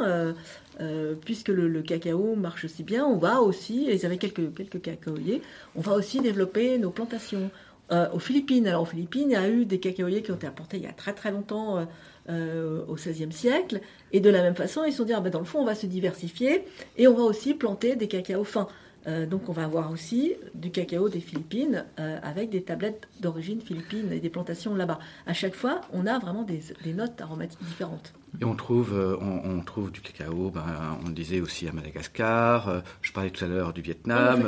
euh, 0.80 1.16
puisque 1.26 1.50
le, 1.50 1.82
cacao 1.82 2.36
marche 2.36 2.68
si 2.68 2.84
bien, 2.84 3.06
on 3.06 3.18
va 3.18 3.42
aussi, 3.42 3.90
et 3.90 3.96
ils 3.96 4.06
avaient 4.06 4.18
quelques, 4.18 4.54
quelques 4.54 4.82
cacaoyers, 4.82 5.42
on 5.76 5.82
va 5.82 5.94
aussi 5.94 6.20
développer 6.20 6.78
nos 6.78 6.92
plantations. 6.92 7.50
aux 7.92 8.20
Philippines, 8.20 8.68
alors 8.68 8.84
aux 8.84 8.86
Philippines, 8.86 9.30
il 9.30 9.34
y 9.34 9.36
a 9.36 9.50
eu 9.50 9.66
des 9.66 9.80
cacaoyers 9.80 10.22
qui 10.22 10.32
ont 10.32 10.36
été 10.36 10.48
apportés 10.48 10.78
il 10.78 10.84
y 10.84 10.88
a 10.88 10.94
très 10.94 11.14
très 11.14 11.32
longtemps 11.32 11.86
euh, 12.30 12.84
au 12.88 12.96
XVIe 12.96 13.32
siècle. 13.32 13.82
Et 14.12 14.20
de 14.20 14.30
la 14.30 14.42
même 14.42 14.56
façon, 14.56 14.84
ils 14.84 14.92
se 14.92 14.98
sont 14.98 15.04
dit, 15.04 15.14
ah 15.14 15.20
ben, 15.20 15.30
dans 15.30 15.40
le 15.40 15.46
fond, 15.46 15.60
on 15.60 15.66
va 15.66 15.76
se 15.76 15.86
diversifier 15.86 16.66
et 16.98 17.08
on 17.08 17.14
va 17.14 17.24
aussi 17.24 17.54
planter 17.54 17.96
des 17.96 18.08
cacao 18.08 18.44
fins. 18.44 18.68
Euh, 19.08 19.26
donc 19.26 19.50
on 19.50 19.52
va 19.52 19.66
avoir 19.66 19.92
aussi 19.92 20.34
du 20.56 20.72
cacao 20.72 21.10
des 21.10 21.20
Philippines 21.20 21.86
euh, 22.00 22.18
avec 22.24 22.50
des 22.50 22.64
tablettes 22.64 23.08
d'origine 23.20 23.62
philippine 23.62 24.12
et 24.12 24.20
des 24.20 24.30
plantations 24.30 24.74
là-bas. 24.74 25.00
À 25.28 25.34
chaque 25.34 25.56
fois, 25.56 25.82
on 25.94 26.08
a 26.08 26.18
vraiment 26.18 26.44
des, 26.44 26.62
notes 26.94 27.22
aromatiques 27.22 27.64
différentes. 27.64 28.14
Et 28.42 28.46
on 28.46 28.56
trouve, 28.56 28.94
euh, 28.94 29.16
on, 29.22 29.62
trouve 29.62 29.92
du 29.92 30.02
cacao, 30.02 30.50
ben, 30.50 30.64
on 31.04 31.08
le 31.08 31.14
disait 31.14 31.40
aussi 31.40 31.68
à 31.68 31.72
Madagascar, 31.72 32.84
je 33.02 33.14
parlais 33.14 33.30
tout 33.30 33.46
à 33.46 33.48
l'heure 33.48 33.72
du 33.72 33.82
Vietnam, 33.82 34.44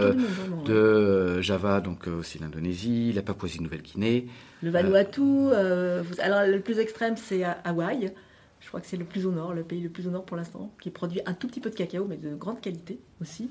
de 0.65 1.39
Java, 1.41 1.79
donc 1.79 2.07
aussi 2.07 2.39
l'Indonésie, 2.39 3.13
la 3.13 3.21
Papouasie-Nouvelle-Guinée. 3.21 4.27
Le 4.61 4.71
Vanuatu, 4.71 5.53
alors 6.19 6.45
le 6.47 6.59
plus 6.59 6.79
extrême 6.79 7.15
c'est 7.15 7.43
Hawaï. 7.63 8.11
Je 8.59 8.67
crois 8.67 8.81
que 8.81 8.87
c'est 8.87 8.97
le 8.97 9.05
plus 9.05 9.25
au 9.25 9.31
nord, 9.31 9.53
le 9.53 9.63
pays 9.63 9.79
le 9.79 9.89
plus 9.89 10.07
au 10.07 10.11
nord 10.11 10.25
pour 10.25 10.35
l'instant, 10.35 10.73
qui 10.81 10.89
produit 10.89 11.21
un 11.25 11.33
tout 11.33 11.47
petit 11.47 11.61
peu 11.61 11.69
de 11.69 11.75
cacao, 11.75 12.05
mais 12.09 12.17
de 12.17 12.35
grande 12.35 12.59
qualité 12.59 12.99
aussi. 13.21 13.49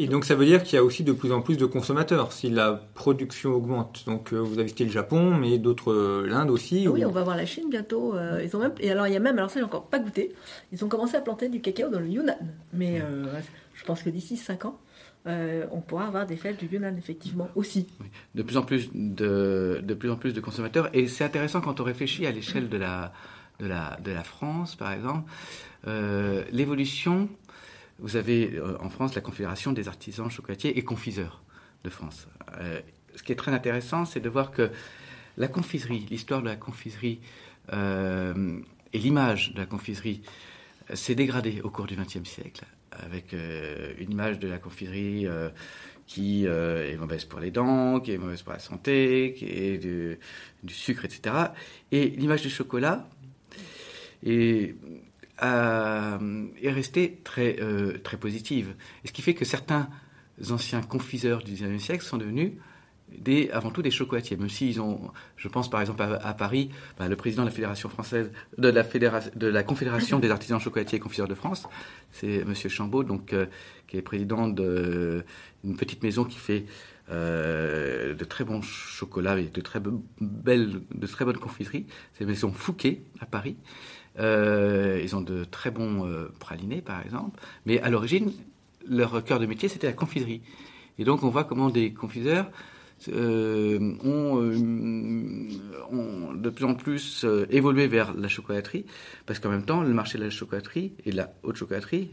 Et 0.00 0.06
donc 0.06 0.24
ça 0.24 0.36
veut 0.36 0.46
dire 0.46 0.62
qu'il 0.62 0.76
y 0.76 0.78
a 0.78 0.84
aussi 0.84 1.02
de 1.02 1.10
plus 1.10 1.32
en 1.32 1.42
plus 1.42 1.56
de 1.56 1.66
consommateurs 1.66 2.32
si 2.32 2.50
la 2.50 2.72
production 2.94 3.50
augmente. 3.50 4.04
Donc 4.06 4.32
euh, 4.32 4.38
vous 4.38 4.60
avez 4.60 4.68
cité 4.68 4.84
le 4.84 4.92
Japon, 4.92 5.34
mais 5.34 5.58
d'autres, 5.58 5.92
euh, 5.92 6.24
l'Inde 6.24 6.50
aussi. 6.50 6.86
Oui, 6.86 7.04
on 7.04 7.10
va 7.10 7.24
voir 7.24 7.36
la 7.36 7.46
Chine 7.46 7.68
bientôt. 7.68 8.14
Euh, 8.14 8.40
ils 8.44 8.54
ont 8.56 8.60
même, 8.60 8.74
et 8.78 8.92
alors 8.92 9.08
il 9.08 9.12
y 9.12 9.16
a 9.16 9.20
même, 9.20 9.36
alors 9.38 9.50
ça 9.50 9.58
j'ai 9.58 9.64
encore 9.64 9.86
pas 9.86 9.98
goûté, 9.98 10.32
ils 10.70 10.84
ont 10.84 10.88
commencé 10.88 11.16
à 11.16 11.20
planter 11.20 11.48
du 11.48 11.60
cacao 11.60 11.90
dans 11.90 11.98
le 11.98 12.06
Yunnan. 12.06 12.38
Mais 12.72 13.02
je 13.74 13.84
pense 13.84 14.04
que 14.04 14.10
d'ici 14.10 14.36
5 14.36 14.66
ans, 14.66 14.78
on 15.26 15.80
pourra 15.80 16.06
avoir 16.06 16.26
des 16.26 16.36
fèves 16.36 16.58
du 16.58 16.66
Yunnan 16.66 16.94
effectivement 16.96 17.48
aussi. 17.56 17.88
De 18.36 18.44
plus 18.44 18.56
en 18.56 18.62
plus 18.62 18.90
de, 18.94 19.80
de 19.82 19.94
plus 19.94 20.12
en 20.12 20.16
plus 20.16 20.32
de 20.32 20.40
consommateurs. 20.40 20.90
Et 20.92 21.08
c'est 21.08 21.24
intéressant 21.24 21.60
quand 21.60 21.80
on 21.80 21.84
réfléchit 21.84 22.24
à 22.24 22.30
l'échelle 22.30 22.68
de 22.68 22.76
la, 22.76 23.12
de, 23.58 23.66
la, 23.66 23.98
de 24.04 24.12
la 24.12 24.22
France, 24.22 24.76
par 24.76 24.92
exemple, 24.92 25.28
l'évolution 26.52 27.28
vous 27.98 28.16
avez 28.16 28.54
euh, 28.54 28.76
en 28.80 28.88
France 28.88 29.14
la 29.14 29.20
Confédération 29.20 29.72
des 29.72 29.88
artisans 29.88 30.30
chocolatiers 30.30 30.78
et 30.78 30.84
confiseurs 30.84 31.42
de 31.84 31.90
France. 31.90 32.28
Euh, 32.60 32.80
ce 33.14 33.22
qui 33.22 33.32
est 33.32 33.36
très 33.36 33.52
intéressant, 33.52 34.04
c'est 34.04 34.20
de 34.20 34.28
voir 34.28 34.50
que 34.50 34.70
la 35.36 35.48
confiserie, 35.48 36.06
l'histoire 36.10 36.40
de 36.42 36.48
la 36.48 36.56
confiserie 36.56 37.20
euh, 37.72 38.60
et 38.92 38.98
l'image 38.98 39.54
de 39.54 39.58
la 39.58 39.66
confiserie 39.66 40.22
s'est 40.94 41.14
dégradée 41.14 41.60
au 41.62 41.70
cours 41.70 41.86
du 41.86 41.96
XXe 41.96 42.28
siècle, 42.28 42.64
avec 42.92 43.34
une 43.34 44.10
image 44.10 44.38
de 44.38 44.48
la 44.48 44.58
confiserie 44.58 45.26
qui 46.06 46.46
est 46.46 46.96
mauvaise 46.96 47.26
pour 47.26 47.40
les 47.40 47.50
dents, 47.50 48.00
qui 48.00 48.12
est 48.12 48.18
mauvaise 48.18 48.40
pour 48.40 48.54
la 48.54 48.58
santé, 48.58 49.34
qui 49.36 49.44
est 49.44 49.76
du, 49.76 50.18
du 50.62 50.72
sucre, 50.72 51.04
etc. 51.04 51.34
Et 51.92 52.08
l'image 52.08 52.40
du 52.40 52.48
chocolat 52.48 53.06
est 54.24 54.74
euh, 55.42 56.46
est 56.60 56.70
restée 56.70 57.20
très, 57.22 57.60
euh, 57.60 57.98
très 57.98 58.16
positive. 58.16 58.74
Et 59.04 59.08
ce 59.08 59.12
qui 59.12 59.22
fait 59.22 59.34
que 59.34 59.44
certains 59.44 59.88
anciens 60.50 60.82
confiseurs 60.82 61.42
du 61.42 61.52
XIXe 61.52 61.82
siècle 61.82 62.04
sont 62.04 62.16
devenus 62.16 62.52
avant 63.52 63.70
tout 63.70 63.80
des 63.80 63.90
chocolatiers, 63.90 64.36
même 64.36 64.50
s'ils 64.50 64.80
ont, 64.80 65.10
je 65.36 65.48
pense 65.48 65.70
par 65.70 65.80
exemple 65.80 66.02
à, 66.02 66.34
Paris, 66.34 66.70
bah, 66.98 67.08
le 67.08 67.16
président 67.16 67.42
de 67.42 67.48
la 67.48 67.54
fédération 67.54 67.88
française, 67.88 68.30
de 68.58 68.68
la, 68.68 69.62
confédération 69.62 70.18
des 70.18 70.30
artisans 70.30 70.60
chocolatiers 70.60 70.96
et 70.96 71.00
confiseurs 71.00 71.28
de 71.28 71.34
France, 71.34 71.66
c'est 72.12 72.44
Monsieur 72.44 72.68
Chambaud, 72.68 73.04
donc 73.04 73.32
euh, 73.32 73.46
qui 73.86 73.96
est 73.96 74.02
président 74.02 74.46
d'une 74.48 75.24
petite 75.78 76.02
maison 76.02 76.24
qui 76.24 76.38
fait 76.38 76.66
de 77.08 78.24
très 78.24 78.44
bons 78.44 78.60
chocolats 78.60 79.38
et 79.38 79.46
de 79.46 79.60
très 79.62 79.80
belles, 80.20 80.82
de 80.94 81.06
très 81.06 81.24
bonnes 81.24 81.38
confiseries. 81.38 81.86
C'est 82.12 82.24
la 82.24 82.30
maison 82.30 82.52
Fouquet 82.52 83.00
à 83.20 83.26
Paris. 83.26 83.56
Euh, 84.18 85.00
ils 85.02 85.14
ont 85.16 85.20
de 85.20 85.44
très 85.44 85.70
bons 85.70 86.06
euh, 86.06 86.32
pralinés, 86.38 86.82
par 86.82 87.00
exemple. 87.04 87.40
Mais 87.66 87.80
à 87.80 87.90
l'origine, 87.90 88.32
leur 88.88 89.22
cœur 89.24 89.38
de 89.38 89.46
métier, 89.46 89.68
c'était 89.68 89.86
la 89.86 89.92
confiserie. 89.92 90.42
Et 90.98 91.04
donc, 91.04 91.22
on 91.22 91.28
voit 91.28 91.44
comment 91.44 91.70
des 91.70 91.92
confiseurs 91.92 92.50
euh, 93.12 93.78
ont, 94.02 94.42
de 96.34 96.50
plus 96.50 96.64
en 96.64 96.74
plus 96.74 97.24
évolué 97.50 97.86
vers 97.86 98.12
la 98.14 98.26
chocolaterie, 98.26 98.86
parce 99.26 99.38
qu'en 99.38 99.50
même 99.50 99.64
temps, 99.64 99.82
le 99.82 99.94
marché 99.94 100.18
de 100.18 100.24
la 100.24 100.30
chocolaterie 100.30 100.94
et 101.04 101.12
de 101.12 101.16
la 101.16 101.32
haute 101.44 101.56
chocolaterie 101.56 102.10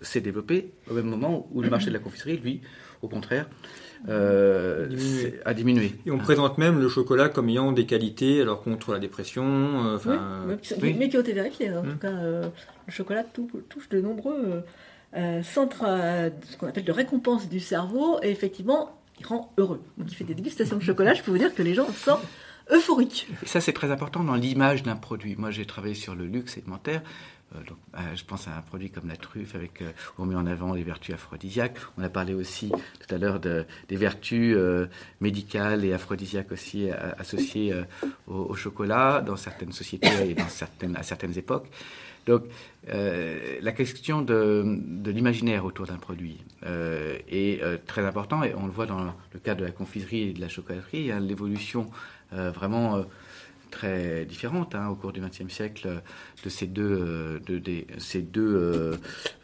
s'est 0.00 0.20
développé 0.20 0.72
au 0.88 0.94
même 0.94 1.06
moment 1.06 1.48
où 1.50 1.60
le 1.60 1.70
marché 1.70 1.86
de 1.86 1.92
la 1.92 1.98
confiserie, 1.98 2.36
lui, 2.36 2.60
au 3.02 3.08
contraire, 3.08 3.48
euh, 4.08 4.88
a 5.44 5.54
diminué. 5.54 5.92
Et 6.06 6.10
on 6.10 6.18
présente 6.18 6.58
même 6.58 6.80
le 6.80 6.88
chocolat 6.88 7.28
comme 7.28 7.48
ayant 7.48 7.72
des 7.72 7.86
qualités 7.86 8.40
alors 8.40 8.62
contre 8.62 8.92
la 8.92 8.98
dépression. 8.98 9.98
Euh, 10.06 10.56
oui, 10.80 10.94
mais 10.98 11.08
qui 11.08 11.16
ont 11.16 11.20
été 11.20 11.32
vérifiées. 11.32 11.68
Hein. 11.68 11.78
En 11.78 11.82
tout 11.82 11.88
hum. 11.90 11.98
cas, 11.98 12.08
euh, 12.08 12.48
le 12.86 12.92
chocolat 12.92 13.24
touche 13.24 13.88
de 13.88 14.00
nombreux 14.00 14.62
centres, 15.42 15.84
ce 16.50 16.56
qu'on 16.56 16.66
appelle 16.66 16.84
de 16.84 16.92
récompense 16.92 17.48
du 17.48 17.60
cerveau. 17.60 18.18
Et 18.22 18.30
effectivement, 18.30 18.98
qui 19.16 19.24
rend 19.24 19.52
heureux. 19.58 19.82
Donc 19.98 20.10
il 20.10 20.14
fait 20.14 20.24
des 20.24 20.34
dégustations 20.34 20.76
de 20.76 20.82
chocolat, 20.82 21.14
je 21.14 21.22
peux 21.22 21.30
vous 21.30 21.38
dire 21.38 21.54
que 21.54 21.62
les 21.62 21.74
gens 21.74 21.88
sortent 21.92 22.26
euphoriques. 22.70 23.28
Et 23.42 23.46
ça, 23.46 23.60
c'est 23.60 23.72
très 23.72 23.90
important 23.90 24.24
dans 24.24 24.34
l'image 24.34 24.82
d'un 24.82 24.96
produit. 24.96 25.36
Moi, 25.36 25.50
j'ai 25.50 25.66
travaillé 25.66 25.94
sur 25.94 26.14
le 26.14 26.26
luxe 26.26 26.56
alimentaire. 26.58 27.02
Euh, 27.54 27.58
euh, 27.94 28.00
je 28.14 28.24
pense 28.24 28.48
à 28.48 28.56
un 28.56 28.62
produit 28.62 28.90
comme 28.90 29.08
la 29.08 29.16
truffe, 29.16 29.54
avec, 29.54 29.82
euh, 29.82 29.90
où 30.18 30.22
on 30.22 30.26
met 30.26 30.34
en 30.34 30.46
avant 30.46 30.74
les 30.74 30.82
vertus 30.82 31.14
aphrodisiaques. 31.14 31.76
On 31.98 32.02
a 32.02 32.08
parlé 32.08 32.34
aussi 32.34 32.68
tout 32.70 33.14
à 33.14 33.18
l'heure 33.18 33.40
de, 33.40 33.64
des 33.88 33.96
vertus 33.96 34.54
euh, 34.56 34.86
médicales 35.20 35.84
et 35.84 35.92
aphrodisiaques 35.92 36.52
aussi 36.52 36.90
euh, 36.90 37.12
associées 37.18 37.72
euh, 37.72 37.84
au, 38.26 38.54
chocolat 38.54 39.20
dans 39.20 39.36
certaines 39.36 39.72
sociétés 39.72 40.30
et 40.30 40.34
dans 40.34 40.48
certaines, 40.48 40.96
à 40.96 41.02
certaines 41.02 41.36
époques. 41.36 41.66
Donc, 42.26 42.44
euh, 42.88 43.58
la 43.60 43.72
question 43.72 44.22
de, 44.22 44.64
de 44.64 45.10
l'imaginaire 45.10 45.64
autour 45.64 45.86
d'un 45.86 45.96
produit 45.96 46.38
euh, 46.64 47.18
est 47.28 47.62
euh, 47.62 47.78
très 47.84 48.04
important 48.04 48.44
et 48.44 48.54
on 48.54 48.66
le 48.66 48.72
voit 48.72 48.86
dans 48.86 49.12
le 49.32 49.38
cas 49.40 49.56
de 49.56 49.64
la 49.64 49.72
confiserie 49.72 50.28
et 50.28 50.32
de 50.32 50.40
la 50.40 50.48
chocolaterie. 50.48 51.10
A 51.10 51.18
l'évolution 51.18 51.90
euh, 52.32 52.50
vraiment 52.50 52.96
euh, 52.96 53.02
très 53.72 54.24
différente 54.26 54.74
hein, 54.76 54.86
au 54.88 54.94
cours 54.94 55.12
du 55.12 55.20
XXe 55.20 55.52
siècle 55.52 56.02
de 56.44 56.48
ces 56.48 56.66
deux, 56.68 56.82
euh, 57.00 57.38
de, 57.48 57.60
ces 57.98 58.22
deux 58.22 58.54
euh, 58.54 58.96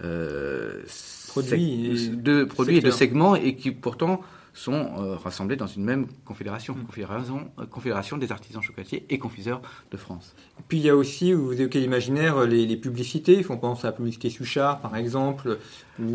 euh, 0.04 0.82
Produits 1.28 1.96
sec- 1.98 2.12
et 2.12 2.16
deux 2.16 2.46
produits 2.46 2.76
et 2.76 2.80
deux 2.80 2.90
secteurs. 2.90 2.98
segments 3.08 3.36
et 3.36 3.54
qui 3.56 3.70
pourtant 3.72 4.20
sont 4.54 4.72
euh, 4.98 5.14
rassemblés 5.14 5.54
dans 5.54 5.68
une 5.68 5.84
même 5.84 6.06
confédération, 6.24 6.74
Mm. 6.74 6.84
confédération, 6.84 7.50
euh, 7.60 7.66
confédération 7.66 8.16
des 8.18 8.32
artisans 8.32 8.60
chocolatiers 8.60 9.06
et 9.08 9.18
confiseurs 9.18 9.62
de 9.92 9.96
France. 9.96 10.34
Puis 10.66 10.78
il 10.78 10.84
y 10.84 10.88
a 10.90 10.96
aussi, 10.96 11.32
vous 11.32 11.52
évoquez 11.52 11.78
l'imaginaire, 11.80 12.44
les, 12.44 12.66
les 12.66 12.76
publicités. 12.76 13.44
On 13.50 13.56
pense 13.56 13.84
à 13.84 13.88
la 13.88 13.92
publicité 13.92 14.30
Suchard, 14.30 14.80
par 14.80 14.96
exemple, 14.96 15.58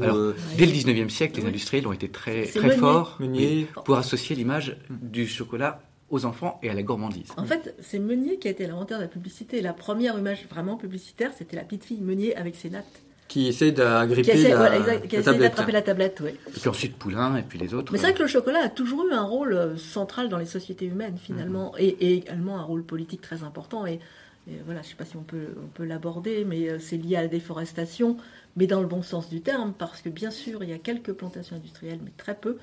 Alors, 0.01 0.15
euh, 0.17 0.35
Dès 0.57 0.65
le 0.65 0.73
19e 0.73 1.09
siècle, 1.09 1.39
les 1.39 1.47
industriels 1.47 1.87
ont 1.87 1.93
été 1.93 2.09
très, 2.09 2.45
très 2.47 2.59
Meunier. 2.67 2.77
forts 2.77 3.17
Meunier. 3.21 3.67
pour 3.85 3.95
associer 3.97 4.35
l'image 4.35 4.75
du 4.89 5.25
chocolat 5.27 5.81
aux 6.09 6.25
enfants 6.25 6.59
et 6.61 6.69
à 6.69 6.73
la 6.73 6.83
gourmandise. 6.83 7.29
En 7.37 7.45
fait, 7.45 7.75
c'est 7.81 7.99
Meunier 7.99 8.37
qui 8.37 8.47
a 8.47 8.51
été 8.51 8.67
l'inventeur 8.67 8.99
de 8.99 9.03
la 9.03 9.09
publicité. 9.09 9.61
La 9.61 9.73
première 9.73 10.17
image 10.17 10.45
vraiment 10.49 10.77
publicitaire, 10.77 11.31
c'était 11.37 11.55
la 11.55 11.63
petite 11.63 11.85
fille 11.85 12.01
Meunier 12.01 12.35
avec 12.35 12.55
ses 12.55 12.69
nattes. 12.69 13.01
qui 13.27 13.47
essaie 13.47 13.71
d'agripper 13.71 14.49
la, 14.49 14.55
voilà, 14.55 14.77
exact, 14.77 15.07
qui 15.07 15.15
la 15.15 15.23
tablette. 15.23 15.41
d'attraper 15.41 15.71
la 15.71 15.81
tablette, 15.81 16.21
oui. 16.23 16.31
Et 16.47 16.59
puis 16.59 16.69
ensuite 16.69 16.95
Poulain 16.97 17.35
et 17.35 17.41
puis 17.41 17.57
les 17.57 17.73
autres. 17.73 17.91
Mais 17.91 17.97
c'est 17.97 18.05
vrai 18.07 18.13
que 18.13 18.21
le 18.21 18.27
chocolat 18.27 18.59
a 18.59 18.69
toujours 18.69 19.07
eu 19.09 19.13
un 19.13 19.23
rôle 19.23 19.53
euh, 19.53 19.75
central 19.77 20.29
dans 20.29 20.37
les 20.37 20.45
sociétés 20.45 20.85
humaines, 20.85 21.17
finalement, 21.17 21.73
et, 21.79 21.87
et 21.87 22.13
également 22.17 22.59
un 22.59 22.63
rôle 22.63 22.83
politique 22.83 23.21
très 23.21 23.41
important. 23.43 23.87
Et, 23.87 23.99
et 24.47 24.59
voilà, 24.65 24.81
je 24.81 24.87
ne 24.87 24.89
sais 24.91 24.95
pas 24.97 25.05
si 25.05 25.15
on 25.15 25.23
peut, 25.23 25.55
on 25.63 25.67
peut 25.67 25.85
l'aborder, 25.85 26.45
mais 26.45 26.69
euh, 26.69 26.77
c'est 26.79 26.97
lié 26.97 27.15
à 27.15 27.21
la 27.23 27.27
déforestation, 27.27 28.17
mais 28.55 28.67
dans 28.67 28.81
le 28.81 28.87
bon 28.87 29.01
sens 29.01 29.29
du 29.29 29.41
terme, 29.41 29.73
parce 29.77 30.01
que 30.01 30.09
bien 30.09 30.29
sûr, 30.31 30.63
il 30.63 30.69
y 30.69 30.73
a 30.73 30.77
quelques 30.77 31.13
plantations 31.13 31.55
industrielles, 31.55 31.99
mais 32.03 32.11
très 32.17 32.35
peu, 32.35 32.57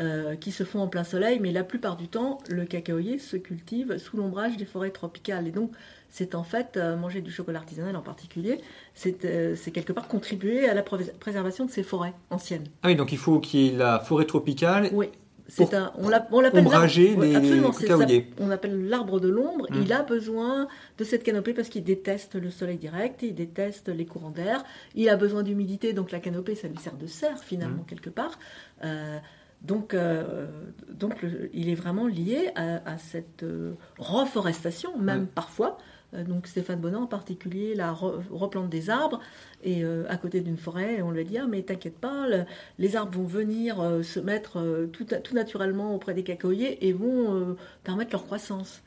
euh, 0.00 0.36
qui 0.36 0.52
se 0.52 0.64
font 0.64 0.80
en 0.80 0.88
plein 0.88 1.04
soleil, 1.04 1.38
mais 1.40 1.50
la 1.52 1.64
plupart 1.64 1.96
du 1.96 2.08
temps, 2.08 2.38
le 2.48 2.64
cacaoyer 2.64 3.18
se 3.18 3.36
cultive 3.36 3.98
sous 3.98 4.16
l'ombrage 4.16 4.56
des 4.56 4.64
forêts 4.64 4.90
tropicales. 4.90 5.48
Et 5.48 5.50
donc, 5.50 5.72
c'est 6.10 6.34
en 6.34 6.44
fait, 6.44 6.76
euh, 6.76 6.96
manger 6.96 7.22
du 7.22 7.30
chocolat 7.30 7.58
artisanal 7.58 7.96
en 7.96 8.02
particulier, 8.02 8.60
c'est 8.94 9.24
euh, 9.24 9.56
quelque 9.72 9.92
part 9.92 10.08
contribuer 10.08 10.68
à 10.68 10.74
la 10.74 10.82
pré- 10.82 11.12
préservation 11.18 11.64
de 11.64 11.70
ces 11.70 11.82
forêts 11.82 12.14
anciennes. 12.30 12.66
Ah 12.82 12.88
oui, 12.88 12.96
donc 12.96 13.12
il 13.12 13.18
faut 13.18 13.40
qu'il 13.40 13.60
y 13.60 13.68
ait 13.68 13.76
la 13.76 13.98
forêt 13.98 14.26
tropicale. 14.26 14.90
Oui. 14.92 15.08
C'est 15.48 15.74
un, 15.74 15.92
on 15.96 16.08
l'a- 16.08 16.26
on 16.30 16.40
l'appelle 16.40 16.60
ombrager 16.60 17.08
l'arbre- 17.08 17.20
ouais, 17.20 17.28
les- 17.28 17.34
absolument, 17.36 17.68
les 17.68 17.74
c'est 17.74 17.86
ça. 17.86 17.98
cacaoyers. 17.98 18.30
On 18.38 18.50
appelle 18.50 18.88
l'arbre 18.88 19.20
de 19.20 19.28
l'ombre. 19.28 19.66
Mm. 19.70 19.82
Il 19.82 19.92
a 19.92 20.02
besoin 20.02 20.68
de 20.98 21.04
cette 21.04 21.22
canopée 21.24 21.52
parce 21.52 21.68
qu'il 21.68 21.84
déteste 21.84 22.36
le 22.36 22.50
soleil 22.50 22.78
direct, 22.78 23.22
il 23.22 23.34
déteste 23.34 23.88
les 23.88 24.06
courants 24.06 24.30
d'air. 24.30 24.64
Il 24.94 25.08
a 25.08 25.16
besoin 25.16 25.42
d'humidité, 25.42 25.92
donc 25.92 26.10
la 26.10 26.20
canopée, 26.20 26.54
ça 26.54 26.68
lui 26.68 26.78
sert 26.78 26.96
de 26.96 27.06
serre 27.06 27.36
Mm. 27.36 27.44
finalement 27.44 27.82
quelque 27.82 28.10
part. 28.10 28.38
Euh, 28.84 29.18
donc, 29.62 29.94
euh, 29.94 30.46
donc 30.90 31.22
le- 31.22 31.50
il 31.52 31.68
est 31.68 31.74
vraiment 31.74 32.06
lié 32.06 32.50
à, 32.56 32.90
à 32.90 32.98
cette 32.98 33.42
euh, 33.42 33.74
reforestation, 33.98 34.96
même 34.98 35.20
Ouais. 35.22 35.28
parfois. 35.34 35.78
Euh, 36.14 36.24
donc 36.24 36.46
Stéphane 36.46 36.80
Bonan 36.80 37.02
en 37.02 37.06
particulier, 37.06 37.74
la 37.74 37.92
re- 37.92 38.20
replante 38.30 38.68
des 38.70 38.90
arbres 38.90 39.20
et 39.62 39.84
euh, 39.84 40.04
à 40.08 40.16
côté 40.16 40.40
d'une 40.40 40.56
forêt, 40.56 41.02
on 41.02 41.10
lui 41.10 41.20
a 41.20 41.24
dit 41.24 41.38
ah 41.38 41.46
mais 41.48 41.62
t'inquiète 41.62 41.98
pas, 41.98 42.28
le- 42.28 42.44
les 42.78 42.96
arbres 42.96 43.16
vont 43.18 43.24
venir 43.24 43.80
euh, 43.80 44.02
se 44.02 44.20
mettre 44.20 44.86
tout, 44.92 45.06
naturellement 45.34 45.94
auprès 45.94 46.14
des 46.14 46.24
cacaoyers 46.24 46.86
et 46.86 46.92
vont 46.92 47.56
permettre 47.84 48.12
leur 48.12 48.24
croissance. 48.24 48.82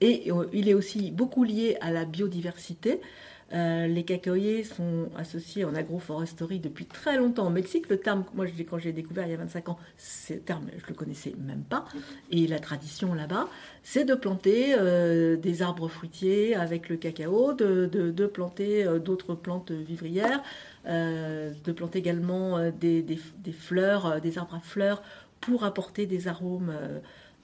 Et 0.00 0.30
euh, 0.30 0.46
il 0.52 0.68
est 0.68 0.74
aussi 0.74 1.10
beaucoup 1.10 1.44
lié 1.44 1.76
à 1.80 1.90
la 1.90 2.04
biodiversité. 2.04 3.00
Euh, 3.54 3.86
les 3.86 4.04
cacaoyers 4.04 4.62
sont 4.62 5.08
associés 5.16 5.64
en 5.64 5.74
agroforesterie 5.74 6.60
depuis 6.60 6.84
très 6.84 7.16
longtemps 7.16 7.46
au 7.46 7.50
Mexique. 7.50 7.88
Le 7.88 7.96
terme, 7.96 8.24
moi, 8.34 8.44
quand 8.68 8.78
j'ai 8.78 8.92
découvert 8.92 9.26
il 9.26 9.30
y 9.30 9.34
a 9.34 9.38
25 9.38 9.70
ans, 9.70 9.78
ce 9.96 10.34
terme, 10.34 10.66
je 10.76 10.86
le 10.86 10.94
connaissais 10.94 11.32
même 11.38 11.62
pas. 11.62 11.86
Et 12.30 12.46
la 12.46 12.58
tradition 12.58 13.14
là-bas, 13.14 13.48
c'est 13.82 14.04
de 14.04 14.14
planter 14.14 14.74
euh, 14.76 15.36
des 15.36 15.62
arbres 15.62 15.88
fruitiers 15.88 16.54
avec 16.54 16.90
le 16.90 16.96
cacao, 16.96 17.54
de, 17.54 18.26
planter 18.26 18.86
d'autres 19.02 19.34
plantes 19.34 19.70
vivrières, 19.70 20.42
de 20.84 21.72
planter 21.72 22.00
également 22.00 22.70
des, 22.70 23.18
fleurs, 23.58 24.20
des 24.20 24.36
arbres 24.36 24.56
à 24.56 24.60
fleurs 24.60 25.02
pour 25.40 25.64
apporter 25.64 26.04
des 26.04 26.28
arômes. 26.28 26.72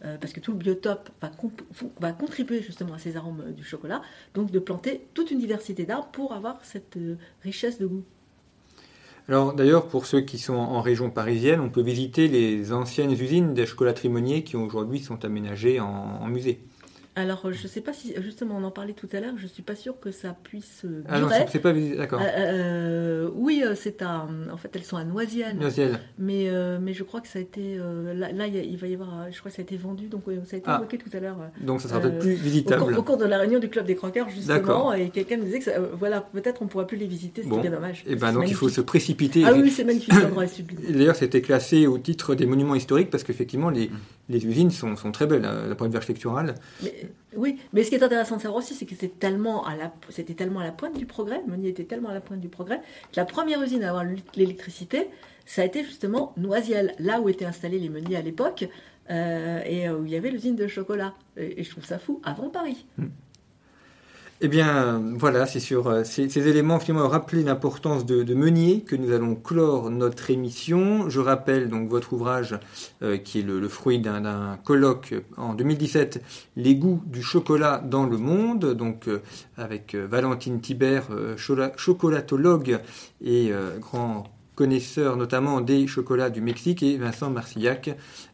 Euh, 0.04 0.16
parce 0.20 0.32
que 0.32 0.40
tout 0.40 0.52
le 0.52 0.58
biotope 0.58 1.08
va, 2.00 2.12
contribuer 2.12 2.60
justement 2.62 2.94
à 2.94 2.98
ces 2.98 3.16
arômes 3.16 3.42
euh, 3.46 3.52
du 3.52 3.64
chocolat, 3.64 4.02
donc 4.34 4.50
de 4.50 4.58
planter 4.58 5.06
toute 5.14 5.30
une 5.30 5.38
diversité 5.38 5.86
d'arbres 5.86 6.08
pour 6.12 6.32
avoir 6.34 6.58
cette 6.62 6.96
euh, 6.96 7.16
richesse 7.42 7.78
de 7.78 7.86
goût. 7.86 8.04
Alors 9.28 9.54
d'ailleurs, 9.54 9.88
pour 9.88 10.04
ceux 10.04 10.20
qui 10.20 10.36
sont 10.38 10.54
en 10.54 10.82
région 10.82 11.08
parisienne, 11.08 11.60
on 11.60 11.70
peut 11.70 11.80
visiter 11.80 12.28
les 12.28 12.72
anciennes 12.74 13.12
usines 13.12 13.54
des 13.54 13.64
chocolateries 13.64 14.10
Meunier 14.10 14.44
qui 14.44 14.56
aujourd'hui 14.56 15.00
sont 15.00 15.24
aménagées 15.24 15.80
en 15.80 16.26
musée. 16.26 16.60
Alors, 17.16 17.42
euh, 17.46 17.52
je 17.52 17.62
ne 17.62 17.68
sais 17.68 17.80
pas 17.80 17.92
si, 17.92 18.12
justement, 18.22 18.56
on 18.58 18.64
en 18.64 18.72
parlait 18.72 18.92
tout 18.92 19.08
à 19.12 19.20
l'heure, 19.20 19.34
je 19.36 19.44
ne 19.44 19.48
suis 19.48 19.62
pas 19.62 19.76
sûre 19.76 19.94
que 20.00 20.10
ça 20.10 20.36
puisse 20.42 20.82
euh, 20.84 21.02
Ah 21.08 21.20
non, 21.20 21.28
durer. 21.28 21.38
c'est- 21.40 21.52
c'est 21.52 21.58
pas 21.60 21.70
visité, 21.70 21.96
d'accord. 21.96 22.20
Euh, 22.20 22.26
euh, 22.36 23.30
oui, 23.36 23.62
c'est 23.76 24.02
à. 24.02 24.26
En 24.52 24.56
fait, 24.56 24.70
elles 24.74 24.82
sont 24.82 24.96
à 24.96 25.04
Noisiel. 25.04 25.56
Noisiel. 25.56 26.00
Mais, 26.18 26.48
euh, 26.48 26.78
mais 26.82 26.92
je 26.92 27.04
crois 27.04 27.20
que 27.20 27.28
ça 27.28 27.38
a 27.38 27.42
été. 27.42 27.76
euh, 27.78 28.14
là, 28.14 28.32
là, 28.32 28.46
il 28.48 28.76
va 28.76 28.86
y 28.88 28.94
avoir. 28.94 29.30
Je 29.30 29.38
crois 29.38 29.50
que 29.50 29.56
ça 29.56 29.62
a 29.62 29.64
été 29.64 29.76
vendu, 29.76 30.08
donc 30.08 30.24
ça 30.44 30.56
a 30.56 30.58
été 30.58 30.64
Ah. 30.68 30.78
évoqué 30.80 30.98
tout 30.98 31.10
à 31.16 31.20
l'heure. 31.20 31.36
Donc 31.60 31.80
ça 31.80 31.88
sera 31.88 32.00
Euh, 32.00 32.02
peut-être 32.02 32.18
plus 32.18 32.32
Au 32.32 32.34
cours, 32.34 32.42
visitable. 32.42 32.94
au 32.98 33.02
cours 33.04 33.16
de 33.16 33.24
la 33.26 33.38
réunion 33.38 33.60
du 33.60 33.68
club 33.68 33.86
des 33.86 33.94
croqueurs, 33.94 34.28
justement, 34.28 34.54
D'accord. 34.58 34.94
et 34.96 35.10
quelqu'un 35.10 35.36
me 35.36 35.44
disait 35.44 35.58
que 35.60 35.64
ça- 35.66 35.78
voilà, 35.96 36.20
peut-être 36.20 36.62
on 36.62 36.64
ne 36.64 36.70
pourra 36.70 36.86
plus 36.86 36.96
les 36.96 37.06
visiter, 37.06 37.42
c'est 37.42 37.48
Bon. 37.48 37.60
bien 37.60 37.70
dommage. 37.70 38.02
Et 38.08 38.16
ben 38.16 38.28
C'est 38.28 38.34
donc 38.34 38.48
il 38.48 38.54
faut 38.54 38.68
se 38.68 38.80
précipiter. 38.80 39.44
Ah 39.46 39.52
oui, 39.54 39.70
c'est 39.70 39.84
magnifique, 39.84 40.12
l'endroit 40.20 40.44
est 40.44 40.48
sublime. 40.48 40.80
D'ailleurs, 40.90 41.14
c'était 41.16 41.42
classé 41.42 41.86
au 41.86 41.96
titre 41.98 42.34
des 42.34 42.46
monuments 42.46 42.74
historiques 42.74 43.10
parce 43.10 43.22
qu'effectivement, 43.22 43.70
les, 43.70 43.88
les 44.28 44.46
usines 44.46 44.70
sont, 44.70 44.96
sont 44.96 45.12
très 45.12 45.26
belles 45.26 45.44
euh, 45.44 45.68
d'un 45.68 45.74
point 45.74 45.86
de 45.86 45.92
vue 45.92 45.96
architectural. 45.96 46.54
Mais, 46.82 47.10
oui, 47.36 47.58
mais 47.72 47.82
ce 47.82 47.90
qui 47.90 47.96
est 47.96 48.02
intéressant 48.02 48.36
de 48.36 48.42
savoir 48.42 48.62
aussi, 48.62 48.74
c'est 48.74 48.86
que 48.86 48.94
c'était 48.94 49.08
tellement, 49.08 49.66
à 49.66 49.76
la, 49.76 49.92
c'était 50.10 50.34
tellement 50.34 50.60
à 50.60 50.64
la 50.64 50.72
pointe 50.72 50.96
du 50.96 51.06
progrès, 51.06 51.42
Meunier 51.46 51.70
était 51.70 51.84
tellement 51.84 52.08
à 52.08 52.14
la 52.14 52.20
pointe 52.20 52.40
du 52.40 52.48
progrès, 52.48 52.78
que 52.78 53.16
la 53.16 53.24
première 53.24 53.62
usine 53.62 53.84
à 53.84 53.90
avoir 53.90 54.04
l'électricité, 54.34 55.08
ça 55.46 55.62
a 55.62 55.64
été 55.64 55.84
justement 55.84 56.32
Noisiel, 56.36 56.94
là 56.98 57.20
où 57.20 57.28
étaient 57.28 57.44
installés 57.44 57.78
les 57.78 57.90
meuniers 57.90 58.16
à 58.16 58.22
l'époque, 58.22 58.68
euh, 59.10 59.62
et 59.66 59.90
où 59.90 60.04
il 60.06 60.12
y 60.12 60.16
avait 60.16 60.30
l'usine 60.30 60.56
de 60.56 60.66
chocolat. 60.66 61.14
Et, 61.36 61.60
et 61.60 61.64
je 61.64 61.70
trouve 61.70 61.84
ça 61.84 61.98
fou, 61.98 62.20
avant 62.24 62.48
Paris. 62.48 62.86
Eh 64.40 64.48
bien, 64.48 65.00
voilà, 65.16 65.46
c'est 65.46 65.60
sur 65.60 65.86
euh, 65.86 66.02
ces, 66.02 66.48
éléments 66.48 66.80
finalement 66.80 67.08
rappeler 67.08 67.44
l'importance 67.44 68.04
de, 68.04 68.34
Meunier 68.34 68.80
que 68.80 68.96
nous 68.96 69.12
allons 69.12 69.36
clore 69.36 69.90
notre 69.90 70.28
émission. 70.28 71.08
Je 71.08 71.20
rappelle 71.20 71.68
donc 71.68 71.88
votre 71.88 72.12
ouvrage 72.12 72.58
euh, 73.02 73.16
qui 73.16 73.38
est 73.38 73.42
le, 73.42 73.68
fruit 73.68 74.00
d'un- 74.00 74.58
colloque 74.64 75.14
en 75.36 75.54
2017, 75.54 76.20
Les 76.56 76.74
goûts 76.74 77.00
du 77.06 77.22
chocolat 77.22 77.78
dans 77.78 78.06
le 78.06 78.18
monde, 78.18 78.74
donc 78.74 79.06
euh, 79.06 79.22
avec 79.56 79.94
Valentine 79.94 80.60
Thibert, 80.60 81.06
chocolatologue 81.76 82.80
et 83.24 83.52
grand 83.80 84.24
connaisseur 84.56 85.16
notamment 85.16 85.60
des 85.60 85.86
chocolats 85.86 86.30
du 86.30 86.40
Mexique, 86.40 86.82
et 86.82 86.96
Vincent 86.96 87.30
Marcillac, 87.30 87.90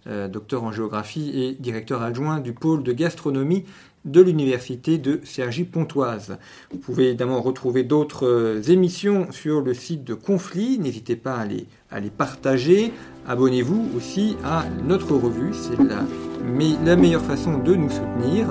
docteur 0.07 0.65
en 0.65 0.73
géographie 0.73 1.31
et 1.35 1.53
directeur 1.55 2.03
adjoint 2.03 2.41
du 2.41 2.53
pôle 2.53 2.83
de 2.83 2.93
gastronomie 2.93 3.65
de 4.05 4.21
l'université 4.21 4.99
de 4.99 5.21
Cergy-Pontoise. 5.25 6.39
Vous 6.71 6.79
pouvez 6.79 7.09
évidemment 7.09 7.41
retrouver 7.41 7.83
d'autres 7.83 8.27
euh, 8.27 8.63
émissions 8.63 9.31
sur 9.31 9.61
le 9.61 9.75
site 9.75 10.05
de 10.05 10.15
Conflit. 10.15 10.79
N'hésitez 10.79 11.17
pas 11.17 11.37
à 11.37 11.47
les, 12.01 12.11
partager. 12.11 12.93
Abonnez-vous 13.27 13.91
aussi 13.97 14.37
à 14.45 14.65
notre 14.85 15.15
revue. 15.15 15.53
C'est 15.53 15.77
la 16.85 16.97
meilleure 16.97 17.25
façon 17.25 17.59
de 17.59 17.75
nous 17.75 17.91
soutenir. 17.91 18.49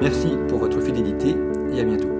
Merci 0.00 0.28
pour 0.48 0.58
votre 0.58 0.80
fidélité 0.80 1.34
et 1.72 1.80
à 1.80 1.84
bientôt. 1.84 2.19